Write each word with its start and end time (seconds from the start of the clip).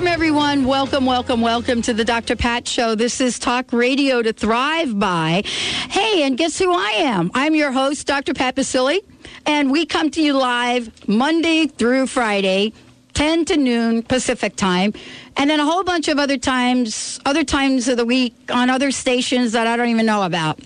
Welcome, 0.00 0.14
everyone. 0.14 0.64
Welcome, 0.64 1.04
welcome, 1.04 1.40
welcome 1.42 1.82
to 1.82 1.92
the 1.92 2.06
Dr. 2.06 2.34
Pat 2.34 2.66
Show. 2.66 2.94
This 2.94 3.20
is 3.20 3.38
Talk 3.38 3.70
Radio 3.70 4.22
to 4.22 4.32
Thrive 4.32 4.98
By. 4.98 5.42
Hey, 5.44 6.22
and 6.22 6.38
guess 6.38 6.58
who 6.58 6.72
I 6.72 6.92
am? 7.00 7.30
I'm 7.34 7.54
your 7.54 7.70
host, 7.70 8.06
Dr. 8.06 8.32
Pat 8.32 8.56
Baccili, 8.56 9.00
and 9.44 9.70
we 9.70 9.84
come 9.84 10.10
to 10.12 10.22
you 10.22 10.32
live 10.32 11.06
Monday 11.06 11.66
through 11.66 12.06
Friday, 12.06 12.72
10 13.12 13.44
to 13.44 13.58
noon 13.58 14.02
Pacific 14.02 14.56
time, 14.56 14.94
and 15.36 15.50
then 15.50 15.60
a 15.60 15.66
whole 15.66 15.84
bunch 15.84 16.08
of 16.08 16.18
other 16.18 16.38
times, 16.38 17.20
other 17.26 17.44
times 17.44 17.86
of 17.86 17.98
the 17.98 18.06
week 18.06 18.34
on 18.48 18.70
other 18.70 18.90
stations 18.92 19.52
that 19.52 19.66
I 19.66 19.76
don't 19.76 19.90
even 19.90 20.06
know 20.06 20.22
about. 20.22 20.60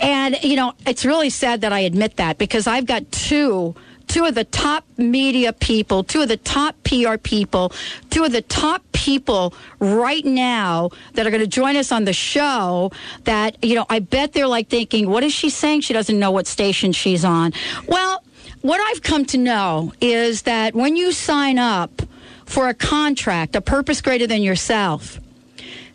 And, 0.00 0.40
you 0.44 0.54
know, 0.54 0.74
it's 0.86 1.04
really 1.04 1.30
sad 1.30 1.62
that 1.62 1.72
I 1.72 1.80
admit 1.80 2.18
that 2.18 2.38
because 2.38 2.68
I've 2.68 2.86
got 2.86 3.10
two 3.10 3.74
two 4.08 4.24
of 4.24 4.34
the 4.34 4.44
top 4.44 4.84
media 4.96 5.52
people, 5.52 6.02
two 6.02 6.22
of 6.22 6.28
the 6.28 6.36
top 6.36 6.74
PR 6.82 7.16
people, 7.16 7.72
two 8.10 8.24
of 8.24 8.32
the 8.32 8.42
top 8.42 8.82
people 8.92 9.54
right 9.78 10.24
now 10.24 10.90
that 11.14 11.26
are 11.26 11.30
going 11.30 11.42
to 11.42 11.46
join 11.46 11.76
us 11.76 11.92
on 11.92 12.04
the 12.04 12.12
show 12.12 12.90
that, 13.24 13.62
you 13.62 13.74
know, 13.74 13.86
I 13.88 14.00
bet 14.00 14.32
they're 14.32 14.48
like 14.48 14.68
thinking, 14.68 15.08
what 15.08 15.22
is 15.22 15.32
she 15.32 15.50
saying? 15.50 15.82
She 15.82 15.92
doesn't 15.92 16.18
know 16.18 16.30
what 16.30 16.46
station 16.46 16.92
she's 16.92 17.24
on. 17.24 17.52
Well, 17.86 18.24
what 18.62 18.80
I've 18.80 19.02
come 19.02 19.24
to 19.26 19.38
know 19.38 19.92
is 20.00 20.42
that 20.42 20.74
when 20.74 20.96
you 20.96 21.12
sign 21.12 21.58
up 21.58 22.02
for 22.44 22.68
a 22.68 22.74
contract, 22.74 23.54
a 23.54 23.60
purpose 23.60 24.00
greater 24.00 24.26
than 24.26 24.42
yourself, 24.42 25.20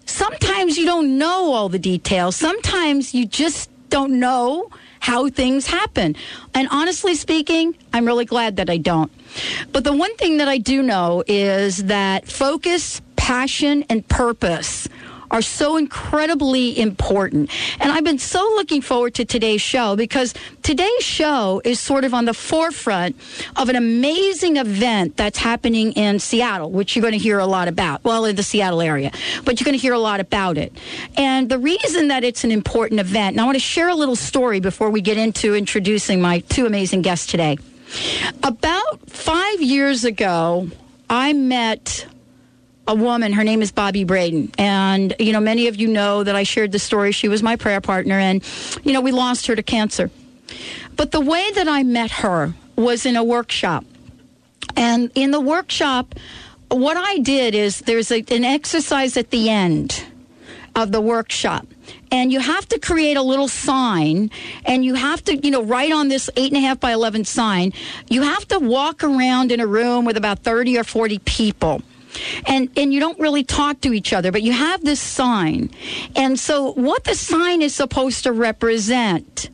sometimes 0.06 0.78
you 0.78 0.86
don't 0.86 1.18
know 1.18 1.52
all 1.54 1.68
the 1.68 1.80
details. 1.80 2.36
Sometimes 2.36 3.14
you 3.14 3.26
just 3.26 3.70
don't 3.90 4.20
know 4.20 4.70
how 5.04 5.28
things 5.28 5.68
happen. 5.68 6.16
And 6.54 6.70
honestly 6.72 7.14
speaking, 7.14 7.76
I'm 7.92 8.06
really 8.06 8.24
glad 8.24 8.56
that 8.56 8.70
I 8.70 8.78
don't. 8.78 9.12
But 9.74 9.84
the 9.84 9.92
one 9.94 10.16
thing 10.16 10.38
that 10.38 10.48
I 10.48 10.58
do 10.58 10.82
know 10.82 11.26
is 11.28 11.84
that 11.88 12.26
focus, 12.26 13.02
passion, 13.18 13.84
and 13.90 14.08
purpose 14.08 14.88
are 15.34 15.42
so 15.42 15.76
incredibly 15.78 16.80
important. 16.80 17.50
And 17.82 17.92
I've 17.92 18.04
been 18.04 18.20
so 18.20 18.40
looking 18.56 18.82
forward 18.82 19.16
to 19.16 19.26
today's 19.26 19.62
show 19.62 19.96
because 19.96 20.34
today's 20.62 21.04
show 21.04 21.60
is 21.66 21.80
sort 21.80 22.06
of 22.06 22.14
on 22.14 22.26
the 22.26 22.36
forefront 22.36 23.16
of 23.56 23.68
an 23.68 23.76
amazing 23.76 24.58
event 24.58 25.18
that's 25.18 25.40
happening 25.40 25.92
in 25.94 26.20
Seattle, 26.20 26.70
which 26.70 26.96
you're 26.96 27.02
going 27.02 27.14
to 27.14 27.18
hear 27.18 27.40
a 27.40 27.48
lot 27.48 27.68
about. 27.68 28.04
Well, 28.04 28.26
in 28.26 28.36
the 28.36 28.44
Seattle 28.44 28.82
area, 28.82 29.12
but 29.44 29.60
you're 29.60 29.66
going 29.66 29.78
to 29.78 29.82
hear 29.82 29.94
a 29.94 30.00
lot 30.00 30.20
about 30.20 30.58
it. 30.58 30.72
And 31.18 31.50
the 31.50 31.58
reason 31.58 32.10
that 32.10 32.24
it's 32.24 32.44
an 32.44 32.52
important 32.52 33.00
event, 33.00 33.34
and 33.34 33.42
I 33.42 33.46
want 33.46 33.56
to 33.56 33.60
share 33.60 33.90
a 33.90 33.96
little 33.96 34.16
story 34.16 34.60
before 34.60 34.92
we 34.92 35.02
get 35.02 35.18
into 35.18 35.56
introducing 35.56 36.22
my 36.22 36.40
two 36.40 36.68
amazing 36.68 37.02
guests 37.02 37.26
today. 37.26 37.58
About 38.44 39.10
five 39.10 39.62
years 39.62 40.06
ago, 40.06 40.70
I 41.10 41.34
met 41.34 42.06
a 42.88 42.96
woman. 42.96 43.34
Her 43.34 43.44
name 43.44 43.62
is 43.62 43.72
Bobby 43.72 44.04
Braden. 44.04 44.52
And, 44.58 45.16
you 45.20 45.32
know, 45.32 45.40
many 45.40 45.68
of 45.68 45.76
you 45.76 45.88
know 45.88 46.24
that 46.24 46.36
I 46.36 46.44
shared 46.44 46.72
the 46.72 46.80
story. 46.80 47.12
She 47.12 47.28
was 47.28 47.42
my 47.42 47.56
prayer 47.56 47.82
partner, 47.82 48.20
and, 48.20 48.44
you 48.84 48.94
know, 48.94 49.02
we 49.02 49.12
lost 49.12 49.48
her 49.48 49.56
to 49.56 49.64
cancer. 49.64 50.10
But 50.96 51.12
the 51.12 51.22
way 51.22 51.52
that 51.52 51.68
I 51.68 51.84
met 51.84 52.12
her 52.12 52.54
was 52.76 53.06
in 53.06 53.16
a 53.16 53.24
workshop. 53.24 53.86
And 54.76 55.12
in 55.16 55.32
the 55.32 55.40
workshop, 55.40 56.16
what 56.70 56.98
I 56.98 57.20
did 57.20 57.56
is 57.56 57.80
there's 57.80 58.12
a, 58.12 58.24
an 58.30 58.44
exercise 58.44 59.18
at 59.18 59.30
the 59.30 59.50
end 59.50 60.06
of 60.76 60.92
the 60.92 61.02
workshop. 61.02 61.68
And 62.12 62.32
you 62.32 62.40
have 62.40 62.68
to 62.70 62.80
create 62.80 63.18
a 63.18 63.22
little 63.22 63.48
sign 63.48 64.32
and 64.66 64.86
you 64.86 64.94
have 64.96 65.24
to, 65.26 65.36
you 65.36 65.52
know, 65.52 65.64
write 65.64 65.92
on 65.92 66.08
this 66.08 66.30
eight 66.36 66.52
and 66.52 66.58
a 66.58 66.66
half 66.66 66.80
by 66.80 66.94
11 66.94 67.26
sign. 67.26 67.74
You 68.10 68.22
have 68.24 68.48
to 68.50 68.60
walk 68.60 69.04
around 69.04 69.52
in 69.52 69.60
a 69.60 69.68
room 69.68 70.06
with 70.06 70.18
about 70.18 70.40
30 70.40 70.78
or 70.78 70.84
40 70.84 71.20
people 71.20 71.82
and 72.46 72.70
and 72.78 72.94
you 72.94 73.00
don't 73.00 73.20
really 73.20 73.44
talk 73.44 73.82
to 73.82 73.94
each 73.94 74.14
other, 74.14 74.32
but 74.32 74.42
you 74.42 74.52
have 74.52 74.84
this 74.84 75.00
sign. 75.00 75.72
And 76.16 76.40
so 76.40 76.74
what 76.74 77.04
the 77.04 77.16
sign 77.16 77.62
is 77.62 77.74
supposed 77.74 78.24
to 78.24 78.32
represent, 78.32 79.50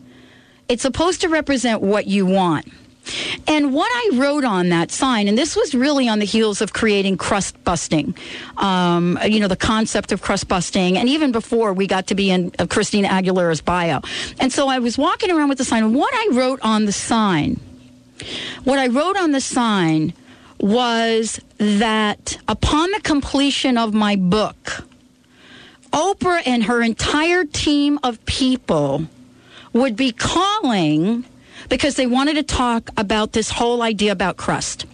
it's 0.67 0.81
supposed 0.81 1.21
to 1.21 1.29
represent 1.29 1.81
what 1.81 2.07
you 2.07 2.25
want. 2.25 2.71
And 3.47 3.73
what 3.73 3.89
I 3.91 4.17
wrote 4.17 4.43
on 4.43 4.69
that 4.69 4.91
sign, 4.91 5.27
and 5.27 5.37
this 5.37 5.55
was 5.55 5.73
really 5.73 6.07
on 6.07 6.19
the 6.19 6.25
heels 6.25 6.61
of 6.61 6.73
creating 6.73 7.17
crust 7.17 7.61
busting, 7.63 8.15
um, 8.57 9.17
you 9.25 9.39
know, 9.39 9.47
the 9.47 9.55
concept 9.55 10.11
of 10.11 10.21
crust 10.21 10.47
busting, 10.47 10.97
and 10.97 11.09
even 11.09 11.31
before 11.31 11.73
we 11.73 11.87
got 11.87 12.07
to 12.07 12.15
be 12.15 12.29
in 12.29 12.51
uh, 12.59 12.67
Christina 12.67 13.07
Aguilera's 13.07 13.61
bio. 13.61 14.01
And 14.39 14.53
so 14.53 14.67
I 14.67 14.79
was 14.79 14.97
walking 14.97 15.31
around 15.31 15.49
with 15.49 15.57
the 15.57 15.63
sign. 15.63 15.93
What 15.93 16.13
I 16.13 16.29
wrote 16.33 16.59
on 16.61 16.85
the 16.85 16.91
sign, 16.91 17.59
what 18.63 18.77
I 18.77 18.87
wrote 18.87 19.17
on 19.17 19.31
the 19.31 19.41
sign 19.41 20.13
was 20.59 21.39
that 21.57 22.37
upon 22.47 22.91
the 22.91 23.01
completion 23.01 23.77
of 23.77 23.93
my 23.93 24.15
book, 24.15 24.85
Oprah 25.91 26.41
and 26.45 26.63
her 26.63 26.81
entire 26.81 27.45
team 27.45 27.99
of 28.03 28.23
people 28.25 29.05
would 29.73 29.95
be 29.95 30.11
calling 30.11 31.25
because 31.69 31.95
they 31.95 32.07
wanted 32.07 32.35
to 32.35 32.43
talk 32.43 32.89
about 32.97 33.33
this 33.33 33.51
whole 33.51 33.81
idea 33.81 34.11
about 34.11 34.37
crust. 34.37 34.85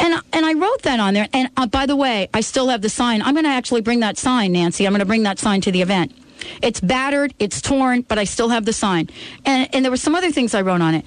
And 0.00 0.22
and 0.32 0.46
I 0.46 0.54
wrote 0.54 0.82
that 0.82 1.00
on 1.00 1.14
there. 1.14 1.28
And 1.32 1.48
uh, 1.56 1.66
by 1.66 1.86
the 1.86 1.96
way, 1.96 2.28
I 2.32 2.40
still 2.40 2.68
have 2.68 2.82
the 2.82 2.88
sign. 2.88 3.20
I'm 3.20 3.34
going 3.34 3.44
to 3.44 3.50
actually 3.50 3.80
bring 3.80 4.00
that 4.00 4.16
sign, 4.16 4.52
Nancy. 4.52 4.86
I'm 4.86 4.92
going 4.92 5.00
to 5.00 5.06
bring 5.06 5.24
that 5.24 5.38
sign 5.38 5.60
to 5.62 5.72
the 5.72 5.82
event. 5.82 6.14
It's 6.62 6.80
battered, 6.80 7.34
it's 7.38 7.60
torn, 7.60 8.02
but 8.02 8.18
I 8.18 8.24
still 8.24 8.50
have 8.50 8.64
the 8.64 8.72
sign. 8.72 9.08
And 9.44 9.68
and 9.74 9.84
there 9.84 9.90
were 9.90 9.96
some 9.96 10.14
other 10.14 10.30
things 10.30 10.54
I 10.54 10.62
wrote 10.62 10.82
on 10.82 10.94
it 10.94 11.04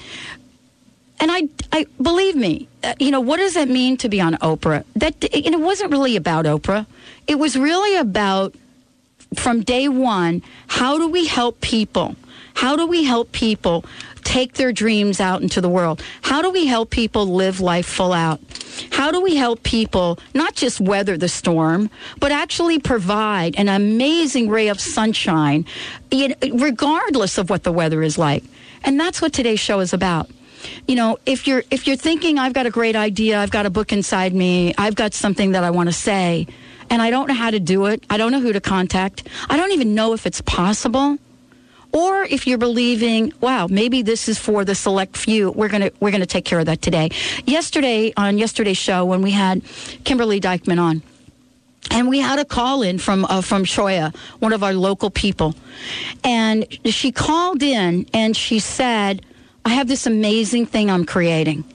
and 1.19 1.31
I, 1.31 1.49
I 1.71 1.85
believe 2.01 2.35
me, 2.35 2.67
uh, 2.83 2.93
you 2.99 3.11
know, 3.11 3.21
what 3.21 3.37
does 3.37 3.55
that 3.55 3.69
mean 3.69 3.97
to 3.97 4.09
be 4.09 4.21
on 4.21 4.35
Oprah? 4.35 4.83
That 4.95 5.21
know, 5.51 5.59
it 5.59 5.61
wasn't 5.61 5.91
really 5.91 6.15
about 6.15 6.45
Oprah. 6.45 6.85
It 7.27 7.39
was 7.39 7.57
really 7.57 7.97
about 7.97 8.55
from 9.35 9.61
day 9.61 9.87
one, 9.87 10.41
how 10.67 10.97
do 10.97 11.07
we 11.07 11.25
help 11.25 11.59
people? 11.61 12.15
How 12.53 12.75
do 12.75 12.87
we 12.87 13.03
help 13.03 13.31
people 13.33 13.85
take 14.23 14.53
their 14.53 14.71
dreams 14.71 15.19
out 15.19 15.41
into 15.41 15.61
the 15.61 15.69
world? 15.69 16.01
How 16.21 16.41
do 16.41 16.49
we 16.51 16.65
help 16.65 16.89
people 16.89 17.27
live 17.27 17.59
life 17.59 17.85
full 17.85 18.13
out? 18.13 18.39
How 18.91 19.11
do 19.11 19.21
we 19.21 19.35
help 19.35 19.63
people 19.63 20.19
not 20.33 20.55
just 20.55 20.79
weather 20.79 21.17
the 21.17 21.29
storm, 21.29 21.89
but 22.19 22.31
actually 22.31 22.79
provide 22.79 23.55
an 23.57 23.69
amazing 23.69 24.49
ray 24.49 24.69
of 24.69 24.79
sunshine, 24.79 25.65
regardless 26.51 27.37
of 27.37 27.49
what 27.49 27.63
the 27.63 27.71
weather 27.71 28.01
is 28.01 28.17
like? 28.17 28.43
And 28.83 28.99
that's 28.99 29.21
what 29.21 29.33
today's 29.33 29.59
show 29.59 29.79
is 29.79 29.93
about 29.93 30.29
you 30.87 30.95
know, 30.95 31.17
if 31.25 31.47
you're 31.47 31.63
if 31.71 31.87
you're 31.87 31.95
thinking 31.95 32.39
I've 32.39 32.53
got 32.53 32.65
a 32.65 32.69
great 32.69 32.95
idea, 32.95 33.39
I've 33.39 33.51
got 33.51 33.65
a 33.65 33.69
book 33.69 33.91
inside 33.91 34.33
me, 34.33 34.73
I've 34.77 34.95
got 34.95 35.13
something 35.13 35.51
that 35.51 35.63
I 35.63 35.71
want 35.71 35.89
to 35.89 35.93
say, 35.93 36.47
and 36.89 37.01
I 37.01 37.09
don't 37.09 37.27
know 37.27 37.33
how 37.33 37.51
to 37.51 37.59
do 37.59 37.85
it, 37.85 38.03
I 38.09 38.17
don't 38.17 38.31
know 38.31 38.39
who 38.39 38.53
to 38.53 38.61
contact, 38.61 39.27
I 39.49 39.57
don't 39.57 39.71
even 39.71 39.95
know 39.95 40.13
if 40.13 40.25
it's 40.25 40.41
possible. 40.41 41.17
Or 41.93 42.23
if 42.23 42.45
you're 42.45 42.57
believing, 42.57 43.31
wow, 43.39 43.67
maybe 43.67 44.01
this 44.01 44.27
is 44.27 44.37
for 44.37 44.65
the 44.65 44.75
select 44.75 45.15
few, 45.15 45.51
we're 45.51 45.69
gonna 45.69 45.91
we're 45.99 46.11
gonna 46.11 46.25
take 46.25 46.45
care 46.45 46.59
of 46.59 46.65
that 46.65 46.81
today. 46.81 47.09
Yesterday 47.45 48.13
on 48.17 48.37
yesterday's 48.37 48.77
show 48.77 49.05
when 49.05 49.21
we 49.21 49.31
had 49.31 49.63
Kimberly 50.03 50.39
Dykman 50.41 50.79
on, 50.79 51.01
and 51.91 52.09
we 52.09 52.19
had 52.19 52.39
a 52.39 52.45
call 52.45 52.81
in 52.81 52.99
from 52.99 53.25
uh, 53.25 53.41
from 53.41 53.63
Shoya, 53.63 54.15
one 54.39 54.53
of 54.53 54.63
our 54.63 54.73
local 54.73 55.09
people, 55.09 55.55
and 56.23 56.67
she 56.85 57.11
called 57.11 57.63
in 57.63 58.05
and 58.13 58.35
she 58.35 58.59
said, 58.59 59.25
I 59.67 59.71
have 59.71 59.89
this 59.89 60.07
amazing 60.07 60.65
thing 60.65 60.89
I'm 60.89 61.03
creating. 61.03 61.65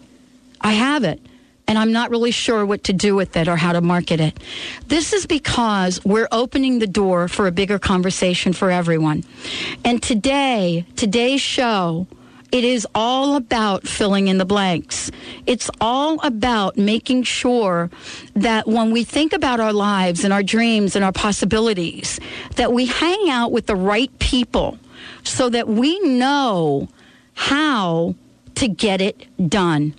I 0.63 0.73
have 0.73 1.05
it. 1.05 1.21
And 1.69 1.77
I'm 1.77 1.93
not 1.93 2.09
really 2.09 2.31
sure 2.31 2.65
what 2.65 2.85
to 2.85 2.95
do 2.95 3.15
with 3.15 3.37
it 3.37 3.49
or 3.49 3.57
how 3.57 3.75
to 3.75 3.83
market 3.83 4.19
it. 4.19 4.39
This 4.87 5.13
is 5.13 5.27
because 5.27 6.03
we're 6.03 6.27
opening 6.33 6.79
the 6.79 6.87
door 6.87 7.29
for 7.29 7.47
a 7.47 7.53
bigger 7.53 7.79
conversation 7.79 8.55
for 8.55 8.71
everyone. 8.71 9.25
And 9.85 10.03
today, 10.03 10.87
today's 10.97 11.43
show, 11.43 12.07
it 12.51 12.65
is 12.65 12.87
all 12.95 13.37
about 13.37 13.87
filling 13.87 14.29
in 14.29 14.39
the 14.39 14.47
blanks. 14.47 15.11
It's 15.45 15.71
all 15.79 16.19
about 16.25 16.79
making 16.79 17.25
sure 17.25 17.91
that 18.33 18.67
when 18.67 18.91
we 18.91 19.05
think 19.05 19.35
about 19.35 19.61
our 19.61 19.75
lives 19.75 20.25
and 20.25 20.33
our 20.33 20.43
dreams 20.43 20.97
and 20.97 21.05
our 21.05 21.13
possibilities, 21.13 22.19
that 22.57 22.73
we 22.73 22.87
hang 22.87 23.29
out 23.29 23.53
with 23.53 23.67
the 23.67 23.77
right 23.77 24.19
people 24.19 24.79
so 25.25 25.51
that 25.51 25.69
we 25.69 26.01
know 26.01 26.89
how 27.35 28.15
to 28.57 28.69
get 28.69 29.01
it 29.01 29.27
done. 29.49 29.95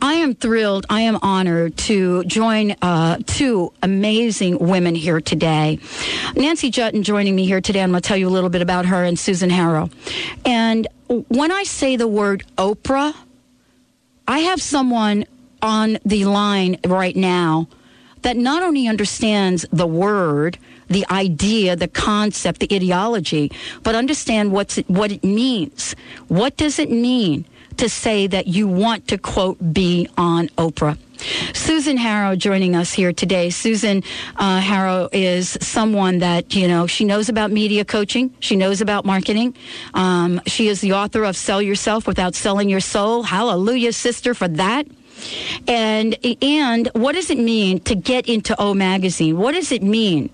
I 0.00 0.14
am 0.14 0.34
thrilled. 0.34 0.86
I 0.90 1.00
am 1.02 1.18
honored 1.22 1.76
to 1.78 2.24
join 2.24 2.76
uh, 2.82 3.18
two 3.26 3.72
amazing 3.82 4.58
women 4.58 4.94
here 4.94 5.20
today. 5.20 5.78
Nancy 6.34 6.70
Juetten 6.70 7.02
joining 7.02 7.34
me 7.34 7.46
here 7.46 7.60
today. 7.60 7.82
I'm 7.82 7.90
going 7.90 8.02
to 8.02 8.06
tell 8.06 8.16
you 8.16 8.28
a 8.28 8.30
little 8.30 8.50
bit 8.50 8.62
about 8.62 8.86
her 8.86 9.04
and 9.04 9.18
Susan 9.18 9.50
Harrow. 9.50 9.88
And 10.44 10.86
when 11.08 11.50
I 11.50 11.64
say 11.64 11.96
the 11.96 12.08
word 12.08 12.44
Oprah, 12.58 13.14
I 14.28 14.40
have 14.40 14.60
someone 14.60 15.26
on 15.62 15.98
the 16.04 16.24
line 16.26 16.78
right 16.84 17.16
now 17.16 17.68
that 18.22 18.36
not 18.36 18.62
only 18.62 18.86
understands 18.86 19.66
the 19.72 19.86
word, 19.86 20.58
the 20.88 21.06
idea, 21.10 21.76
the 21.76 21.88
concept, 21.88 22.60
the 22.60 22.74
ideology, 22.74 23.50
but 23.82 23.94
understand 23.94 24.52
what's 24.52 24.78
it, 24.78 24.88
what 24.88 25.12
it 25.12 25.24
means. 25.24 25.94
What 26.28 26.56
does 26.56 26.78
it 26.78 26.90
mean 26.90 27.44
to 27.76 27.88
say 27.88 28.26
that 28.26 28.46
you 28.46 28.68
want 28.68 29.08
to 29.08 29.18
quote 29.18 29.72
be 29.72 30.08
on 30.16 30.48
Oprah? 30.50 30.98
Susan 31.54 31.96
Harrow 31.96 32.36
joining 32.36 32.76
us 32.76 32.92
here 32.92 33.12
today. 33.12 33.48
Susan 33.50 34.02
uh, 34.36 34.60
Harrow 34.60 35.08
is 35.12 35.56
someone 35.60 36.18
that, 36.18 36.54
you 36.54 36.68
know, 36.68 36.86
she 36.86 37.04
knows 37.04 37.28
about 37.28 37.50
media 37.50 37.84
coaching. 37.84 38.34
She 38.40 38.56
knows 38.56 38.80
about 38.80 39.04
marketing. 39.04 39.54
Um, 39.94 40.40
she 40.46 40.68
is 40.68 40.80
the 40.80 40.92
author 40.92 41.24
of 41.24 41.36
Sell 41.36 41.62
Yourself 41.62 42.06
Without 42.06 42.34
Selling 42.34 42.68
Your 42.68 42.80
Soul. 42.80 43.22
Hallelujah, 43.22 43.92
sister, 43.92 44.34
for 44.34 44.48
that. 44.48 44.86
And 45.66 46.16
and 46.42 46.88
what 46.94 47.14
does 47.14 47.30
it 47.30 47.38
mean 47.38 47.80
to 47.80 47.94
get 47.94 48.28
into 48.28 48.58
O 48.60 48.74
Magazine? 48.74 49.36
What 49.36 49.52
does 49.52 49.72
it 49.72 49.82
mean? 49.82 50.30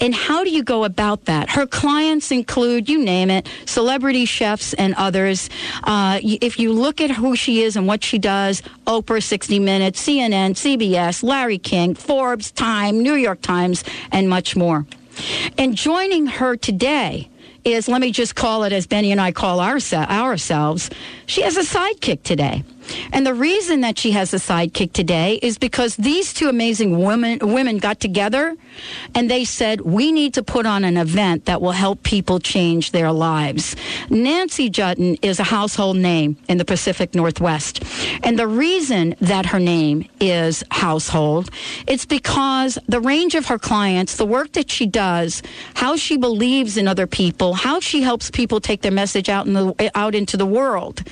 And 0.00 0.14
how 0.14 0.44
do 0.44 0.50
you 0.50 0.62
go 0.62 0.84
about 0.84 1.26
that? 1.26 1.50
Her 1.50 1.66
clients 1.66 2.30
include, 2.30 2.88
you 2.88 3.02
name 3.02 3.30
it, 3.30 3.48
celebrity 3.66 4.24
chefs 4.24 4.74
and 4.74 4.94
others. 4.94 5.48
Uh, 5.84 6.20
if 6.22 6.58
you 6.58 6.72
look 6.72 7.00
at 7.00 7.10
who 7.10 7.36
she 7.36 7.62
is 7.62 7.76
and 7.76 7.86
what 7.86 8.02
she 8.02 8.18
does, 8.18 8.62
Oprah, 8.86 9.22
60 9.22 9.58
Minutes, 9.58 10.06
CNN, 10.06 10.52
CBS, 10.52 11.22
Larry 11.22 11.58
King, 11.58 11.94
Forbes, 11.94 12.50
Time, 12.50 13.02
New 13.02 13.14
York 13.14 13.40
Times, 13.42 13.84
and 14.10 14.28
much 14.28 14.56
more. 14.56 14.86
And 15.58 15.76
joining 15.76 16.26
her 16.26 16.56
today 16.56 17.28
is, 17.64 17.88
let 17.88 18.00
me 18.00 18.10
just 18.10 18.34
call 18.34 18.64
it 18.64 18.72
as 18.72 18.86
Benny 18.86 19.12
and 19.12 19.20
I 19.20 19.32
call 19.32 19.60
our, 19.60 19.78
ourselves, 19.92 20.90
she 21.26 21.42
has 21.42 21.56
a 21.56 21.60
sidekick 21.60 22.22
today. 22.22 22.64
And 23.12 23.26
the 23.26 23.34
reason 23.34 23.80
that 23.80 23.98
she 23.98 24.12
has 24.12 24.32
a 24.34 24.38
sidekick 24.38 24.92
today 24.92 25.38
is 25.42 25.58
because 25.58 25.96
these 25.96 26.32
two 26.32 26.48
amazing 26.48 27.02
women 27.02 27.38
women 27.42 27.78
got 27.78 28.00
together 28.00 28.56
and 29.14 29.30
they 29.30 29.44
said 29.44 29.80
we 29.80 30.12
need 30.12 30.34
to 30.34 30.42
put 30.42 30.66
on 30.66 30.84
an 30.84 30.96
event 30.96 31.44
that 31.46 31.60
will 31.60 31.72
help 31.72 32.02
people 32.02 32.38
change 32.38 32.90
their 32.90 33.12
lives. 33.12 33.76
Nancy 34.10 34.70
Juetten 34.70 35.18
is 35.22 35.38
a 35.38 35.44
household 35.44 35.96
name 35.96 36.36
in 36.48 36.58
the 36.58 36.64
Pacific 36.64 37.14
Northwest. 37.14 37.82
And 38.22 38.38
the 38.38 38.46
reason 38.46 39.14
that 39.20 39.46
her 39.46 39.60
name 39.60 40.08
is 40.20 40.64
household, 40.70 41.50
it's 41.86 42.06
because 42.06 42.78
the 42.88 43.00
range 43.00 43.34
of 43.34 43.46
her 43.46 43.58
clients, 43.58 44.16
the 44.16 44.26
work 44.26 44.52
that 44.52 44.70
she 44.70 44.86
does, 44.86 45.42
how 45.74 45.96
she 45.96 46.16
believes 46.16 46.76
in 46.76 46.88
other 46.88 47.06
people, 47.06 47.54
how 47.54 47.80
she 47.80 48.02
helps 48.02 48.30
people 48.30 48.60
take 48.60 48.82
their 48.82 48.92
message 48.92 49.28
out 49.28 49.46
in 49.46 49.52
the 49.52 49.90
out 49.94 50.14
into 50.14 50.36
the 50.36 50.46
world 50.46 51.02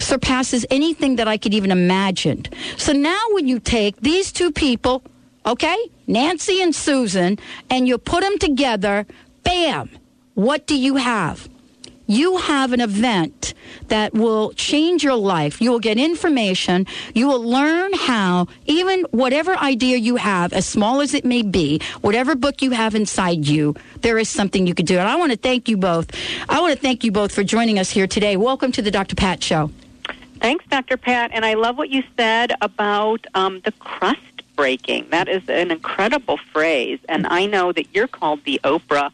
surpasses 0.00 0.66
anything 0.70 1.15
that 1.16 1.28
I 1.28 1.36
could 1.36 1.54
even 1.54 1.70
imagine. 1.70 2.44
So 2.76 2.92
now 2.92 3.20
when 3.32 3.48
you 3.48 3.58
take 3.60 3.96
these 4.00 4.32
two 4.32 4.52
people, 4.52 5.02
okay, 5.44 5.76
Nancy 6.06 6.62
and 6.62 6.74
Susan, 6.74 7.38
and 7.70 7.88
you 7.88 7.98
put 7.98 8.22
them 8.22 8.38
together, 8.38 9.06
bam, 9.42 9.90
what 10.34 10.66
do 10.66 10.76
you 10.76 10.96
have? 10.96 11.48
You 12.08 12.36
have 12.36 12.72
an 12.72 12.80
event 12.80 13.52
that 13.88 14.14
will 14.14 14.52
change 14.52 15.02
your 15.02 15.16
life. 15.16 15.60
You 15.60 15.72
will 15.72 15.80
get 15.80 15.98
information. 15.98 16.86
You 17.14 17.26
will 17.26 17.42
learn 17.42 17.92
how, 17.94 18.46
even 18.66 19.00
whatever 19.10 19.56
idea 19.56 19.96
you 19.96 20.16
have, 20.16 20.52
as 20.52 20.66
small 20.66 21.00
as 21.00 21.14
it 21.14 21.24
may 21.24 21.42
be, 21.42 21.80
whatever 22.02 22.36
book 22.36 22.62
you 22.62 22.70
have 22.70 22.94
inside 22.94 23.46
you, 23.46 23.74
there 24.02 24.18
is 24.18 24.28
something 24.28 24.66
you 24.68 24.74
could 24.74 24.86
do. 24.86 24.98
And 24.98 25.08
I 25.08 25.16
want 25.16 25.32
to 25.32 25.38
thank 25.38 25.68
you 25.68 25.76
both. 25.76 26.10
I 26.48 26.60
want 26.60 26.74
to 26.74 26.80
thank 26.80 27.02
you 27.02 27.10
both 27.10 27.34
for 27.34 27.42
joining 27.42 27.78
us 27.78 27.90
here 27.90 28.06
today. 28.06 28.36
Welcome 28.36 28.70
to 28.72 28.82
the 28.82 28.92
Dr. 28.92 29.16
Pat 29.16 29.42
Show. 29.42 29.72
Thanks, 30.40 30.64
Dr. 30.68 30.96
Pat. 30.96 31.30
And 31.32 31.44
I 31.44 31.54
love 31.54 31.76
what 31.76 31.90
you 31.90 32.02
said 32.16 32.52
about 32.60 33.26
um, 33.34 33.60
the 33.64 33.72
crust 33.72 34.20
breaking. 34.54 35.08
That 35.10 35.28
is 35.28 35.48
an 35.48 35.70
incredible 35.70 36.38
phrase. 36.52 36.98
And 37.08 37.26
I 37.26 37.46
know 37.46 37.72
that 37.72 37.94
you're 37.94 38.08
called 38.08 38.44
the 38.44 38.60
Oprah 38.64 39.10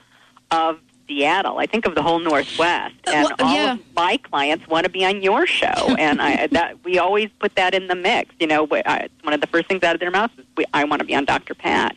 of 0.51 0.79
Seattle. 1.09 1.59
I 1.59 1.67
think 1.67 1.87
of 1.87 1.95
the 1.95 2.03
whole 2.03 2.19
Northwest, 2.19 2.95
uh, 3.07 3.11
and 3.11 3.25
well, 3.25 3.49
all 3.49 3.59
of 3.71 3.81
my 3.95 4.17
clients 4.19 4.67
want 4.69 4.85
to 4.85 4.91
be 4.91 5.05
on 5.05 5.23
your 5.23 5.47
show, 5.47 5.97
and 5.99 6.23
I 6.23 6.47
that 6.53 6.83
we 6.85 6.99
always 6.99 7.29
put 7.39 7.55
that 7.57 7.75
in 7.75 7.89
the 7.89 7.95
mix. 7.95 8.35
You 8.41 8.47
know, 8.47 8.67
it's 8.71 9.15
one 9.23 9.35
of 9.35 9.41
the 9.41 9.47
first 9.47 9.69
things 9.69 9.83
out 9.83 9.95
of 9.95 10.01
their 10.01 10.11
mouths 10.11 10.33
is, 10.39 10.45
we, 10.57 10.65
"I 10.73 10.85
want 10.85 11.01
to 11.01 11.07
be 11.07 11.15
on 11.15 11.25
Dr. 11.25 11.55
Pat." 11.55 11.97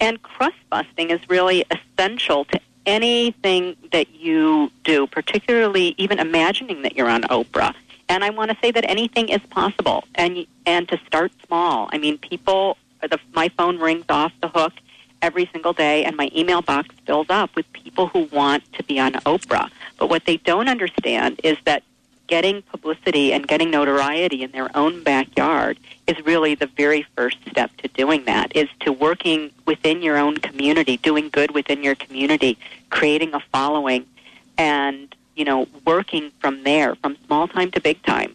And 0.00 0.22
crust 0.22 0.56
busting 0.70 1.10
is 1.10 1.20
really 1.28 1.64
essential 1.70 2.44
to 2.46 2.60
anything 2.86 3.76
that 3.92 4.14
you 4.14 4.70
do, 4.84 5.06
particularly 5.06 5.94
even 5.98 6.18
imagining 6.18 6.82
that 6.82 6.96
you're 6.96 7.08
on 7.08 7.22
Oprah. 7.24 7.74
And 8.08 8.24
I 8.24 8.30
want 8.30 8.50
to 8.50 8.56
say 8.62 8.70
that 8.70 8.84
anything 8.88 9.28
is 9.28 9.40
possible, 9.50 10.04
and 10.14 10.46
and 10.66 10.88
to 10.88 10.98
start 11.06 11.32
small. 11.46 11.88
I 11.92 11.98
mean, 11.98 12.18
people, 12.18 12.76
the, 13.02 13.18
my 13.34 13.48
phone 13.50 13.78
rings 13.78 14.06
off 14.08 14.32
the 14.40 14.48
hook 14.48 14.72
every 15.20 15.48
single 15.52 15.72
day, 15.72 16.04
and 16.04 16.16
my 16.16 16.30
email 16.34 16.62
box 16.62 16.94
fills 17.06 17.26
up 17.28 17.54
with 17.54 17.70
people 17.72 18.06
who 18.08 18.20
want 18.32 18.70
to 18.74 18.82
be 18.84 18.98
on 18.98 19.12
Oprah. 19.14 19.70
But 19.98 20.08
what 20.08 20.24
they 20.24 20.38
don't 20.38 20.68
understand 20.68 21.40
is 21.44 21.58
that 21.64 21.82
getting 22.28 22.62
publicity 22.62 23.32
and 23.32 23.48
getting 23.48 23.70
notoriety 23.70 24.42
in 24.42 24.52
their 24.52 24.74
own 24.76 25.02
backyard 25.02 25.78
is 26.06 26.24
really 26.24 26.54
the 26.54 26.66
very 26.66 27.04
first 27.16 27.38
step 27.50 27.74
to 27.78 27.88
doing 27.88 28.24
that 28.26 28.54
is 28.54 28.68
to 28.80 28.92
working 28.92 29.50
within 29.66 30.02
your 30.02 30.16
own 30.16 30.36
community 30.36 30.98
doing 30.98 31.28
good 31.30 31.50
within 31.52 31.82
your 31.82 31.94
community 31.94 32.56
creating 32.90 33.34
a 33.34 33.40
following 33.50 34.06
and 34.58 35.14
you 35.38 35.44
know, 35.44 35.68
working 35.86 36.32
from 36.40 36.64
there, 36.64 36.96
from 36.96 37.16
small 37.26 37.46
time 37.46 37.70
to 37.70 37.80
big 37.80 38.02
time. 38.02 38.34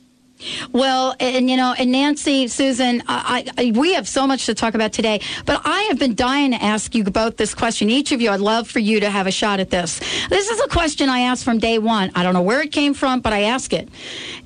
Well, 0.71 1.15
and 1.19 1.49
you 1.49 1.57
know, 1.57 1.73
and 1.77 1.91
Nancy, 1.91 2.47
Susan, 2.47 3.03
I, 3.07 3.45
I, 3.57 3.71
we 3.75 3.93
have 3.93 4.07
so 4.07 4.27
much 4.27 4.45
to 4.45 4.53
talk 4.53 4.73
about 4.73 4.93
today, 4.93 5.21
but 5.45 5.61
I 5.65 5.83
have 5.83 5.99
been 5.99 6.15
dying 6.15 6.51
to 6.51 6.63
ask 6.63 6.95
you 6.95 7.03
both 7.03 7.37
this 7.37 7.53
question. 7.53 7.89
Each 7.89 8.11
of 8.11 8.21
you, 8.21 8.29
I'd 8.29 8.39
love 8.39 8.67
for 8.67 8.79
you 8.79 8.99
to 8.99 9.09
have 9.09 9.27
a 9.27 9.31
shot 9.31 9.59
at 9.59 9.69
this. 9.69 9.99
This 10.29 10.49
is 10.49 10.59
a 10.61 10.67
question 10.67 11.09
I 11.09 11.21
asked 11.21 11.43
from 11.43 11.59
day 11.59 11.79
one. 11.79 12.11
I 12.15 12.23
don't 12.23 12.33
know 12.33 12.41
where 12.41 12.61
it 12.61 12.71
came 12.71 12.93
from, 12.93 13.21
but 13.21 13.33
I 13.33 13.43
ask 13.43 13.73
it. 13.73 13.89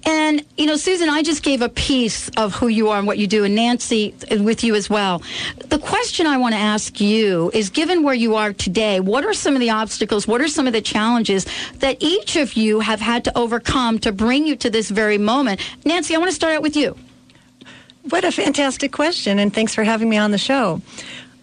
And, 0.05 0.45
you 0.57 0.65
know, 0.65 0.77
Susan, 0.77 1.09
I 1.09 1.21
just 1.21 1.43
gave 1.43 1.61
a 1.61 1.69
piece 1.69 2.29
of 2.37 2.55
who 2.55 2.67
you 2.67 2.89
are 2.89 2.97
and 2.97 3.07
what 3.07 3.17
you 3.17 3.27
do, 3.27 3.43
and 3.43 3.55
Nancy 3.55 4.15
uh, 4.31 4.41
with 4.41 4.63
you 4.63 4.75
as 4.75 4.89
well. 4.89 5.21
The 5.67 5.79
question 5.79 6.27
I 6.27 6.37
want 6.37 6.53
to 6.53 6.59
ask 6.59 7.01
you 7.01 7.51
is 7.53 7.69
given 7.69 8.03
where 8.03 8.13
you 8.13 8.35
are 8.35 8.53
today, 8.53 8.99
what 8.99 9.25
are 9.25 9.33
some 9.33 9.53
of 9.53 9.59
the 9.59 9.69
obstacles, 9.69 10.27
what 10.27 10.39
are 10.41 10.47
some 10.47 10.67
of 10.67 10.73
the 10.73 10.81
challenges 10.81 11.45
that 11.79 11.97
each 11.99 12.35
of 12.35 12.53
you 12.53 12.79
have 12.79 13.01
had 13.01 13.23
to 13.25 13.37
overcome 13.37 13.99
to 13.99 14.11
bring 14.11 14.45
you 14.47 14.55
to 14.57 14.69
this 14.69 14.89
very 14.89 15.17
moment? 15.17 15.59
Nancy, 15.87 16.13
I 16.13 16.17
want 16.17 16.29
to 16.29 16.35
start 16.35 16.53
out 16.53 16.61
with 16.61 16.75
you. 16.75 16.97
What 18.09 18.25
a 18.25 18.31
fantastic 18.31 18.91
question, 18.91 19.39
and 19.39 19.53
thanks 19.53 19.73
for 19.73 19.85
having 19.85 20.09
me 20.09 20.17
on 20.17 20.31
the 20.31 20.37
show. 20.37 20.81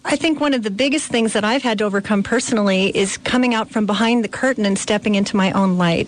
I 0.05 0.15
think 0.15 0.39
one 0.39 0.53
of 0.53 0.61
the 0.61 0.69
biggest 0.69 1.07
things 1.07 1.33
that 1.33 1.43
I've 1.43 1.63
had 1.63 1.79
to 1.79 1.83
overcome 1.83 2.21
personally 2.21 2.95
is 2.95 3.17
coming 3.17 3.55
out 3.55 3.71
from 3.71 3.87
behind 3.87 4.23
the 4.23 4.27
curtain 4.27 4.63
and 4.63 4.77
stepping 4.77 5.15
into 5.15 5.35
my 5.35 5.51
own 5.53 5.79
light. 5.79 6.07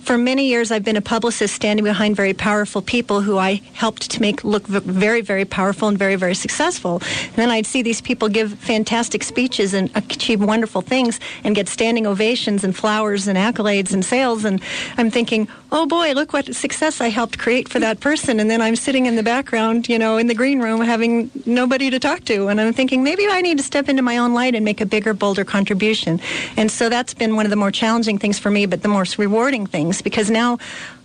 For 0.00 0.18
many 0.18 0.48
years, 0.48 0.70
I've 0.70 0.84
been 0.84 0.96
a 0.96 1.02
publicist 1.02 1.54
standing 1.54 1.84
behind 1.84 2.16
very 2.16 2.34
powerful 2.34 2.82
people 2.82 3.20
who 3.20 3.38
I 3.38 3.60
helped 3.74 4.10
to 4.10 4.20
make 4.20 4.42
look 4.44 4.66
very, 4.66 5.20
very 5.20 5.44
powerful 5.44 5.88
and 5.88 5.98
very, 5.98 6.16
very 6.16 6.34
successful. 6.34 7.00
And 7.26 7.36
then 7.36 7.50
I'd 7.50 7.66
see 7.66 7.82
these 7.82 8.00
people 8.00 8.28
give 8.28 8.54
fantastic 8.54 9.22
speeches 9.22 9.74
and 9.74 9.90
achieve 9.94 10.42
wonderful 10.42 10.82
things 10.82 11.20
and 11.44 11.54
get 11.54 11.68
standing 11.68 12.06
ovations 12.06 12.64
and 12.64 12.74
flowers 12.74 13.28
and 13.28 13.38
accolades 13.38 13.92
and 13.92 14.04
sales. 14.04 14.44
And 14.44 14.60
I'm 14.98 15.10
thinking, 15.10 15.48
oh 15.72 15.86
boy, 15.86 16.12
look 16.12 16.32
what 16.32 16.54
success 16.54 17.00
I 17.00 17.08
helped 17.08 17.38
create 17.38 17.68
for 17.68 17.78
that 17.78 18.00
person. 18.00 18.40
And 18.40 18.50
then 18.50 18.60
I'm 18.60 18.76
sitting 18.76 19.06
in 19.06 19.16
the 19.16 19.22
background, 19.22 19.88
you 19.88 19.98
know, 19.98 20.16
in 20.16 20.26
the 20.26 20.34
green 20.34 20.60
room 20.60 20.80
having 20.80 21.30
nobody 21.46 21.90
to 21.90 21.98
talk 21.98 22.24
to. 22.24 22.48
And 22.48 22.60
I'm 22.60 22.72
thinking, 22.72 23.02
maybe 23.02 23.26
I 23.28 23.40
need 23.40 23.58
to 23.58 23.64
step 23.64 23.88
into 23.88 24.02
my 24.02 24.18
own 24.18 24.34
light 24.34 24.54
and 24.54 24.64
make 24.64 24.80
a 24.80 24.86
bigger, 24.86 25.14
bolder 25.14 25.44
contribution. 25.44 26.20
And 26.56 26.70
so 26.70 26.88
that's 26.88 27.14
been 27.14 27.36
one 27.36 27.46
of 27.46 27.50
the 27.50 27.56
more 27.56 27.70
challenging 27.70 28.18
things 28.18 28.38
for 28.38 28.50
me, 28.50 28.66
but 28.66 28.82
the 28.82 28.88
most 28.88 29.18
rewarding 29.18 29.59
things 29.66 30.02
because 30.02 30.30
now 30.30 30.58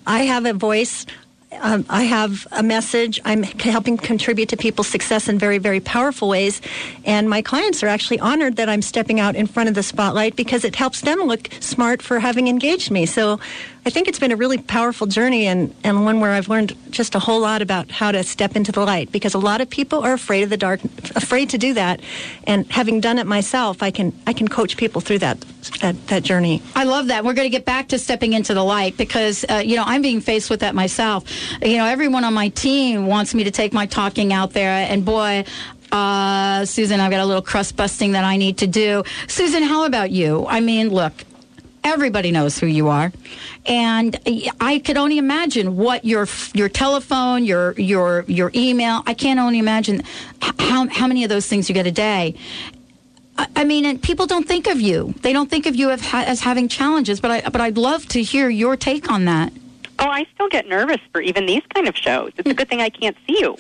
I 0.05 0.23
have 0.23 0.45
a 0.45 0.53
voice. 0.53 1.05
Um, 1.61 1.85
I 1.89 2.03
have 2.03 2.45
a 2.51 2.61
message. 2.61 3.19
I'm 3.23 3.43
helping 3.43 3.97
contribute 3.97 4.49
to 4.49 4.57
people's 4.57 4.87
success 4.87 5.29
in 5.29 5.39
very, 5.39 5.57
very 5.57 5.79
powerful 5.79 6.27
ways. 6.27 6.61
And 7.05 7.29
my 7.29 7.41
clients 7.41 7.81
are 7.81 7.87
actually 7.87 8.19
honored 8.19 8.57
that 8.57 8.67
I'm 8.67 8.81
stepping 8.81 9.19
out 9.19 9.35
in 9.35 9.47
front 9.47 9.69
of 9.69 9.75
the 9.75 9.83
spotlight 9.83 10.35
because 10.35 10.65
it 10.65 10.75
helps 10.75 11.01
them 11.01 11.19
look 11.19 11.49
smart 11.61 12.01
for 12.01 12.19
having 12.19 12.47
engaged 12.47 12.91
me. 12.91 13.05
So 13.05 13.39
I 13.87 13.91
think 13.91 14.07
it's 14.07 14.17
been 14.17 14.31
a 14.31 14.35
really 14.35 14.57
powerful 14.57 15.05
journey 15.05 15.45
and, 15.45 15.71
and 15.83 16.05
one 16.05 16.19
where 16.19 16.31
I've 16.31 16.49
learned 16.49 16.75
just 16.89 17.13
a 17.13 17.19
whole 17.19 17.39
lot 17.39 17.61
about 17.61 17.91
how 17.91 18.11
to 18.11 18.23
step 18.23 18.55
into 18.55 18.71
the 18.71 18.79
light 18.79 19.11
because 19.11 19.35
a 19.35 19.39
lot 19.39 19.61
of 19.61 19.69
people 19.69 20.03
are 20.03 20.13
afraid 20.13 20.41
of 20.41 20.49
the 20.49 20.57
dark, 20.57 20.83
afraid 21.15 21.51
to 21.51 21.59
do 21.59 21.75
that. 21.75 22.01
And 22.45 22.65
having 22.71 22.99
done 22.99 23.19
it 23.19 23.27
myself, 23.27 23.83
I 23.83 23.91
can 23.91 24.11
I 24.25 24.33
can 24.33 24.47
coach 24.47 24.75
people 24.75 25.01
through 25.01 25.19
that 25.19 25.39
that, 25.81 26.07
that 26.07 26.23
journey. 26.23 26.63
I 26.75 26.85
love 26.85 27.07
that. 27.07 27.23
We're 27.23 27.35
going 27.35 27.45
to 27.45 27.55
get 27.55 27.65
back 27.65 27.89
to 27.89 27.99
stepping 27.99 28.33
into 28.33 28.55
the 28.55 28.63
light 28.63 28.97
because 28.97 29.45
uh, 29.47 29.61
you 29.63 29.75
know 29.75 29.83
I'm 29.85 30.01
being 30.01 30.19
faced 30.19 30.49
with 30.49 30.61
that 30.61 30.73
myself. 30.73 31.23
you 31.61 31.77
know, 31.77 31.85
everyone 31.85 32.23
on 32.23 32.33
my 32.33 32.49
team 32.49 33.05
wants 33.05 33.35
me 33.35 33.43
to 33.43 33.51
take 33.51 33.71
my 33.71 33.85
talking 33.85 34.33
out 34.33 34.53
there. 34.53 34.71
And 34.71 35.05
boy, 35.05 35.45
uh, 35.91 36.65
Susan, 36.65 36.99
I've 36.99 37.11
got 37.11 37.19
a 37.19 37.25
little 37.25 37.43
crust 37.43 37.75
busting 37.75 38.13
that 38.13 38.23
I 38.23 38.37
need 38.37 38.57
to 38.57 38.67
do. 38.67 39.03
Susan, 39.27 39.61
how 39.61 39.85
about 39.85 40.09
you? 40.09 40.47
I 40.47 40.59
mean, 40.59 40.89
look, 40.89 41.13
everybody 41.85 42.31
knows 42.31 42.57
who 42.57 42.65
you 42.65 42.89
are, 42.89 43.13
and 43.65 44.19
I 44.59 44.79
could 44.79 44.97
only 44.97 45.17
imagine 45.17 45.75
what 45.77 46.05
your 46.05 46.27
your 46.53 46.69
telephone, 46.69 47.45
your 47.45 47.73
your 47.73 48.25
your 48.27 48.51
email. 48.53 49.01
I 49.05 49.13
can't 49.13 49.39
only 49.39 49.59
imagine 49.59 50.03
how 50.41 50.87
how 50.87 51.07
many 51.07 51.23
of 51.23 51.29
those 51.29 51.47
things 51.47 51.67
you 51.69 51.73
get 51.75 51.87
a 51.87 51.91
day. 51.91 52.35
I, 53.37 53.65
mean, 53.65 53.83
and 53.83 54.01
people 54.01 54.27
don't 54.27 54.47
think 54.47 54.65
of 54.67 54.79
you. 54.79 55.13
They 55.21 55.33
don't 55.33 55.49
think 55.49 55.65
of 55.65 55.75
you 55.75 55.89
as, 55.89 56.01
as 56.13 56.39
having 56.39 56.69
challenges. 56.69 57.19
But 57.19 57.31
I 57.31 57.41
but 57.49 57.59
I'd 57.59 57.77
love 57.77 58.07
to 58.09 58.23
hear 58.23 58.49
your 58.49 58.77
take 58.77 59.11
on 59.11 59.25
that. 59.25 59.51
Oh, 59.97 60.09
I 60.09 60.25
still 60.33 60.49
get 60.49 60.67
nervous 60.67 60.99
for 61.11 61.21
even 61.21 61.45
these 61.45 61.63
kind 61.73 61.87
of 61.87 61.95
shows. 61.95 62.31
It's 62.37 62.49
a 62.49 62.53
good 62.53 62.67
thing 62.67 62.81
I 62.81 62.89
can't 62.89 63.15
see 63.25 63.39
you. 63.39 63.55